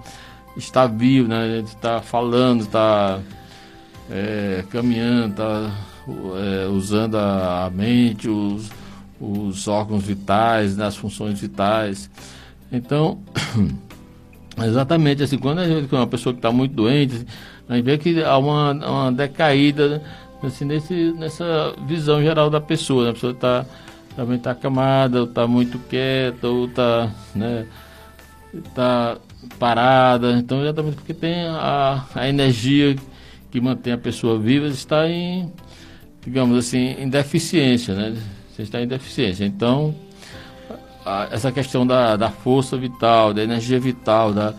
[0.57, 1.59] está vivo, né?
[1.59, 3.19] Está falando, está
[4.09, 5.71] é, caminhando, está
[6.07, 8.69] é, usando a, a mente, os,
[9.19, 12.09] os, órgãos vitais, né, as funções vitais.
[12.71, 13.19] Então,
[14.63, 17.25] exatamente assim, quando a gente, uma pessoa que está muito doente,
[17.67, 20.01] a gente vê que há uma, uma decaída
[20.43, 23.05] assim, nesse, nessa visão geral da pessoa.
[23.05, 23.09] Né?
[23.09, 23.65] A pessoa está
[24.15, 27.67] também está acamada, ou está muito quieta, ou está né,
[28.73, 29.17] tá
[29.59, 30.31] parada.
[30.33, 32.95] Então, exatamente porque tem a, a energia
[33.51, 35.51] que mantém a pessoa viva está em
[36.25, 38.17] digamos assim, em deficiência, né?
[38.51, 39.45] Você está em deficiência.
[39.45, 39.93] Então,
[41.05, 44.53] a, essa questão da, da força vital, da energia vital, da,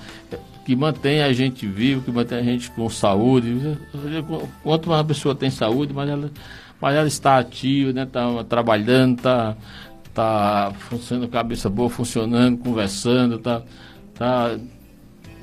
[0.64, 3.78] que mantém a gente vivo, que mantém a gente com saúde.
[4.62, 6.30] Quanto mais a pessoa tem saúde, mais ela,
[6.80, 8.05] mais ela está ativa, né?
[8.05, 9.56] Está trabalhando, está
[10.14, 13.62] tá funcionando, cabeça boa, funcionando, conversando, está
[14.14, 14.56] tá,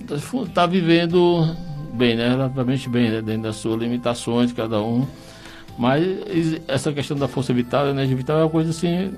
[0.07, 0.15] tá,
[0.53, 1.55] tá vivendo
[1.93, 2.29] bem, né?
[2.29, 3.21] Relativamente bem, né?
[3.21, 5.05] Dentro das suas limitações, cada um.
[5.77, 9.13] Mas essa questão da força vital, da energia vital é uma coisa assim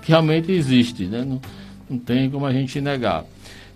[0.00, 1.24] que realmente existe, né?
[1.24, 1.40] não,
[1.88, 3.24] não tem como a gente negar.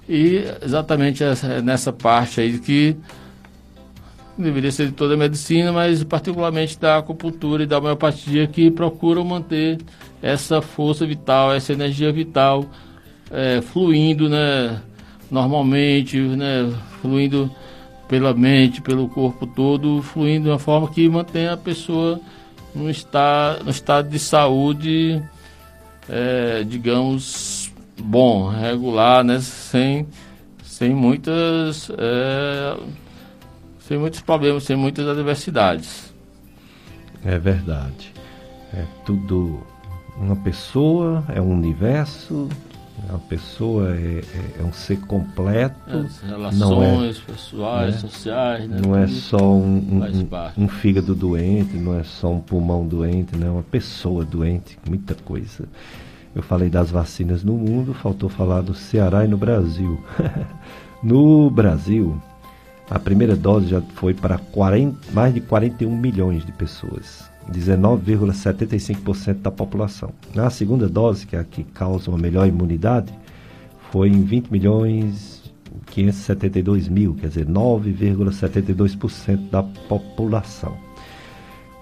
[0.08, 2.96] E exatamente essa, nessa parte aí que
[4.36, 9.24] deveria ser de toda a medicina, mas particularmente da acupuntura e da homeopatia que procuram
[9.24, 9.78] manter
[10.22, 12.64] essa força vital, essa energia vital
[13.30, 14.80] é, fluindo né,
[15.30, 17.50] normalmente, né, fluindo
[18.12, 22.20] pela mente, pelo corpo todo, fluindo de uma forma que mantém a pessoa
[22.74, 25.22] no estado, no estado de saúde,
[26.10, 29.40] é, digamos, bom, regular, né?
[29.40, 30.06] sem,
[30.62, 31.90] sem muitas.
[31.96, 32.76] É,
[33.80, 36.12] sem muitos problemas, sem muitas adversidades.
[37.24, 38.12] É verdade.
[38.74, 39.66] É tudo
[40.18, 42.46] uma pessoa, é um universo,
[43.08, 45.74] a pessoa é, é, é um ser completo.
[45.86, 48.00] As relações é, pessoais, né?
[48.00, 48.68] sociais.
[48.68, 48.80] Né?
[48.84, 53.46] Não é só um, um, um, fígado doente, não é só um pulmão doente, não
[53.46, 55.68] é uma pessoa doente, muita coisa.
[56.34, 60.02] Eu falei das vacinas no mundo, faltou falar do Ceará e no Brasil.
[61.02, 62.20] no Brasil,
[62.88, 67.31] a primeira dose já foi para 40, mais de 41 milhões de pessoas.
[67.50, 70.10] 19,75% da população.
[70.34, 73.12] Na segunda dose, que é a que causa uma melhor imunidade,
[73.90, 75.42] foi em 20 milhões
[75.86, 80.76] 572 mil, quer dizer, 9,72% da população.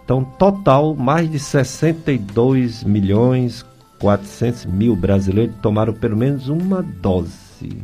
[0.05, 3.65] Então, total, mais de 62 milhões
[4.01, 7.83] 400 mil brasileiros tomaram pelo menos uma dose.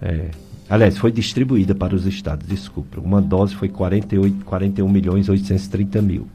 [0.00, 0.30] É,
[0.68, 2.98] aliás, foi distribuída para os estados, desculpa.
[2.98, 6.26] Uma dose foi 48, 41 milhões 830 mil.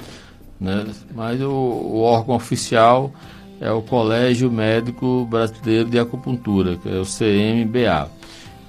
[0.60, 0.86] né?
[1.14, 3.12] mas o, o órgão oficial
[3.60, 8.10] é o Colégio Médico Brasileiro de Acupuntura, que é o CMBA.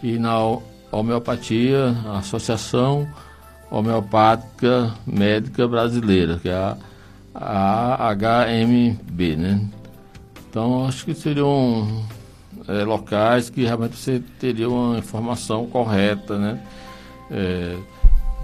[0.01, 0.35] E na
[0.91, 3.07] homeopatia, a Associação
[3.69, 9.61] Homeopática Médica Brasileira, que é a, a HMB, né?
[10.49, 12.03] Então, acho que seriam
[12.67, 16.59] é, locais que realmente você teria uma informação correta, né?
[17.29, 17.77] É,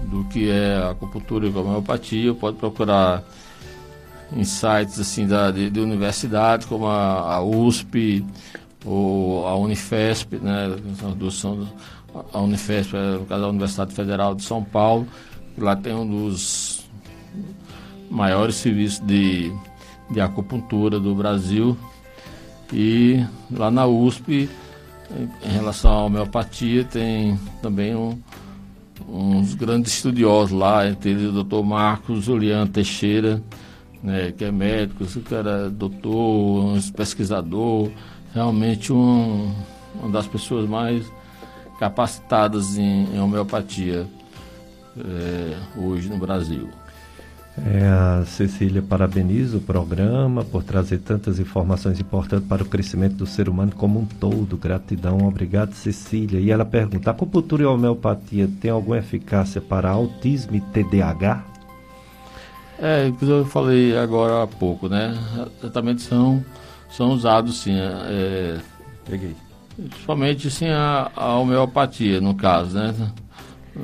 [0.04, 3.24] do que é acupuntura e homeopatia, pode procurar
[4.36, 8.26] em sites assim da, de, de universidades como a, a, USP
[8.84, 10.76] ou a Unifesp, né?
[11.16, 11.68] Do, são,
[12.34, 15.08] a Unifesp, é, no caso da Universidade Federal de São Paulo,
[15.58, 16.86] lá tem um dos
[18.10, 19.52] maiores serviços de,
[20.10, 21.78] de acupuntura do Brasil.
[22.74, 24.50] E lá na USP,
[25.44, 28.18] em relação à homeopatia, tem também um,
[29.08, 33.42] uns grandes estudiosos lá, entre eles o doutor Marcos Juliano Teixeira,
[34.02, 37.90] né, que é médico, que era doutor, um pesquisador,
[38.34, 39.54] realmente um,
[39.96, 41.06] uma das pessoas mais
[41.80, 44.08] capacitadas em, em homeopatia
[44.98, 46.70] é, hoje no Brasil.
[47.58, 53.26] É, a Cecília parabeniza o programa por trazer tantas informações importantes para o crescimento do
[53.26, 54.58] ser humano como um todo.
[54.58, 56.40] Gratidão, obrigado, Cecília.
[56.40, 61.46] E ela pergunta: a acupuntura e a homeopatia tem alguma eficácia para autismo e TDAH?
[62.78, 65.18] É, eu falei agora há pouco, né?
[65.62, 66.44] Tratamentos são,
[66.90, 67.78] são usados sim.
[67.78, 68.60] É,
[69.06, 69.36] Peguei.
[70.06, 72.94] Somente sim a, a homeopatia, no caso, né?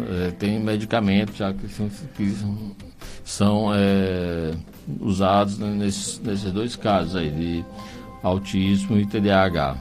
[0.09, 2.35] É, tem medicamentos já que, que
[3.31, 4.51] são é,
[4.99, 7.65] usados nesses, nesses dois casos aí, de
[8.21, 9.77] autismo e TDAH.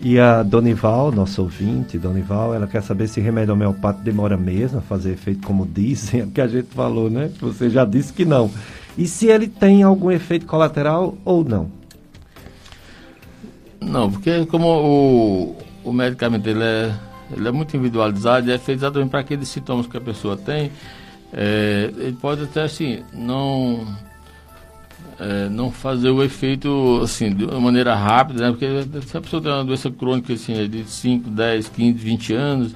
[0.00, 4.82] E a Donival, nossa ouvinte, Donival, ela quer saber se remédio homeopático demora mesmo a
[4.82, 7.30] fazer efeito como dizem, é que a gente falou, né?
[7.40, 8.50] Você já disse que não.
[8.98, 11.70] E se ele tem algum efeito colateral ou não?
[13.80, 16.92] Não, porque como o, o medicamento ele é
[17.34, 20.70] ele é muito individualizado e é feito exatamente para aqueles sintomas que a pessoa tem.
[21.38, 23.86] É, ele pode até assim não
[25.18, 28.50] é, não fazer o efeito assim de uma maneira rápida, né?
[28.50, 28.66] Porque
[29.06, 32.74] se a pessoa tem uma doença crônica assim de 5, 10, 15, 20 anos,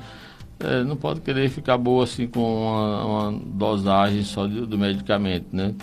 [0.59, 5.47] é, não pode querer ficar boa assim com uma, uma dosagem só de, do medicamento,
[5.53, 5.75] né?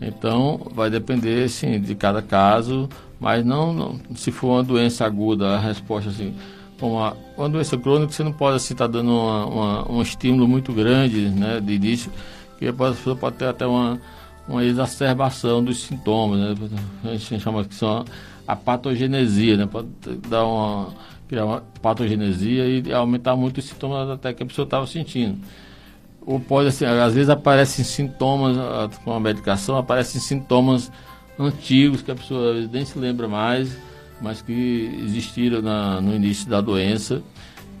[0.00, 2.88] Então vai depender assim de cada caso,
[3.20, 6.34] mas não, não se for uma doença aguda, a resposta assim
[6.92, 10.46] uma, uma doença crônica, você não pode assim, estar tá dando uma, uma, um estímulo
[10.46, 12.10] muito grande né, de início,
[12.58, 14.00] que a pessoa pode ter até uma,
[14.48, 16.68] uma exacerbação dos sintomas, né?
[17.04, 18.04] A gente chama que são
[18.46, 19.66] a patogenesia, né?
[19.66, 19.88] Pode
[20.28, 20.88] dar uma
[21.28, 25.38] criar uma patogenesia e aumentar muito os sintomas até que a pessoa estava sentindo.
[26.26, 28.56] Ou pode assim, às vezes aparecem sintomas
[29.04, 30.90] com a medicação, aparecem sintomas
[31.38, 33.76] antigos que a pessoa nem se lembra mais
[34.24, 37.22] mas que existiram na, no início da doença.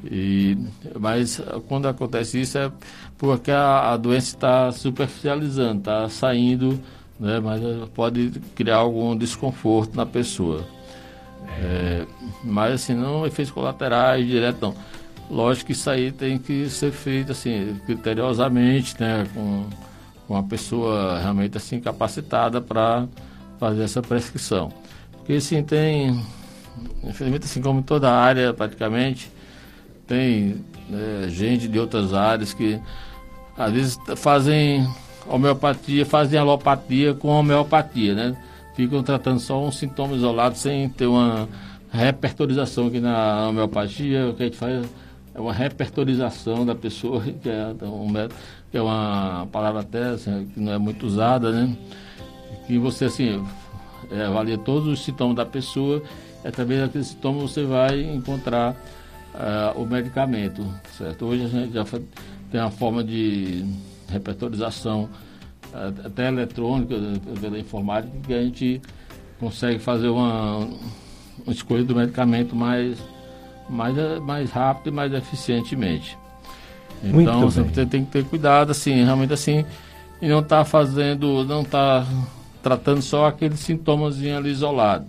[0.04, 0.58] E,
[1.00, 2.70] mas quando acontece isso é
[3.16, 6.78] porque a, a doença está superficializando, está saindo,
[7.18, 7.62] né, mas
[7.94, 10.62] pode criar algum desconforto na pessoa.
[11.62, 12.06] É,
[12.44, 14.74] mas assim, não efeitos colaterais direto não.
[15.30, 19.64] Lógico que isso aí tem que ser feito assim, criteriosamente, né, com,
[20.26, 23.06] com uma pessoa realmente assim capacitada para
[23.58, 24.70] fazer essa prescrição.
[25.24, 26.22] Porque assim, tem,
[27.02, 29.32] infelizmente assim como toda área praticamente,
[30.06, 32.78] tem né, gente de outras áreas que
[33.56, 34.86] às vezes fazem
[35.26, 38.36] homeopatia, fazem alopatia com homeopatia, né?
[38.76, 41.48] Ficam tratando só um sintoma isolado sem ter uma
[41.90, 44.84] repertorização aqui na homeopatia, o que a gente faz
[45.34, 48.12] é uma repertorização da pessoa, que é, um,
[48.70, 51.74] que é uma palavra até assim, que não é muito usada, né?
[52.66, 53.42] Que você, assim,
[54.10, 56.02] é, avalia todos os sintomas da pessoa,
[56.44, 58.72] e através daqueles sintomas você vai encontrar
[59.34, 60.66] uh, o medicamento,
[60.96, 61.26] certo?
[61.26, 61.84] Hoje a gente já
[62.50, 63.64] tem uma forma de
[64.08, 65.08] repertorização
[65.72, 66.94] uh, até eletrônica,
[67.40, 68.82] pela informática, que a gente
[69.40, 70.68] consegue fazer uma,
[71.44, 72.98] uma escolha do medicamento mais
[73.68, 76.18] mais, mais rápido e mais eficientemente.
[77.02, 79.64] Então você tem que ter cuidado, assim, realmente assim,
[80.22, 82.06] e não estar tá fazendo, não estar tá
[82.64, 85.04] tratando só aqueles sintomas ali isolado.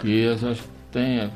[0.00, 0.34] Que
[0.90, 1.30] tem,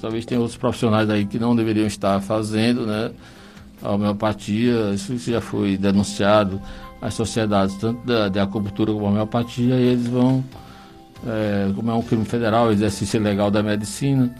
[0.00, 3.10] talvez tenha outros profissionais aí que não deveriam estar fazendo, né?
[3.82, 6.60] A homeopatia, isso já foi denunciado
[7.00, 10.42] às sociedades, tanto da, de acupuntura como a homeopatia, e eles vão,
[11.26, 14.34] é, como é um crime federal, exercício ilegal da medicina,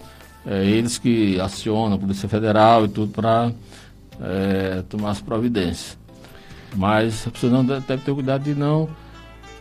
[0.46, 3.52] é, eles que acionam a Polícia Federal e tudo para
[4.22, 5.98] é, tomar as providências.
[6.74, 8.88] Mas a pessoa não deve, deve ter cuidado de não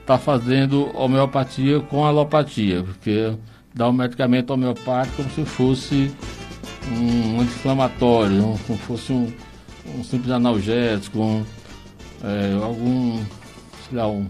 [0.09, 3.31] estar tá fazendo homeopatia com alopatia, porque
[3.75, 6.11] dá um medicamento homeopático como se fosse
[6.91, 9.31] um anti-inflamatório, um, como fosse um,
[9.95, 11.45] um simples analgésico, um,
[12.23, 13.23] é, algum,
[13.87, 14.25] sei lá, um,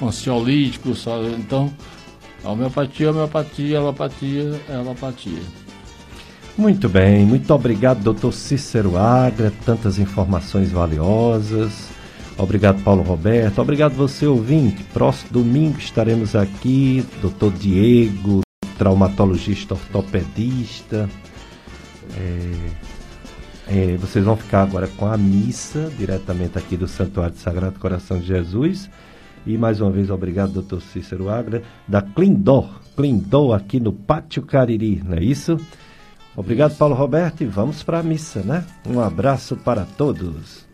[0.00, 0.94] um ansiolítico,
[1.38, 1.70] então
[2.42, 5.42] a homeopatia, homeopatia, alopatia é alopatia.
[6.56, 11.97] Muito bem, muito obrigado, doutor Cícero Agra, tantas informações valiosas.
[12.38, 13.60] Obrigado, Paulo Roberto.
[13.60, 14.84] Obrigado, você ouvinte.
[14.92, 18.42] Próximo domingo estaremos aqui, doutor Diego,
[18.78, 21.10] traumatologista ortopedista.
[22.16, 22.70] É,
[23.66, 28.20] é, vocês vão ficar agora com a missa, diretamente aqui do Santuário de Sagrado Coração
[28.20, 28.88] de Jesus.
[29.44, 32.80] E mais uma vez, obrigado, doutor Cícero Agra, da Clindor.
[32.96, 35.56] Clindor aqui no Pátio Cariri, não é isso?
[36.36, 38.64] Obrigado, Paulo Roberto, e vamos para a missa, né?
[38.86, 40.66] Um abraço para todos.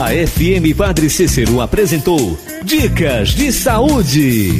[0.00, 4.58] A FM Padre Cícero apresentou Dicas de Saúde.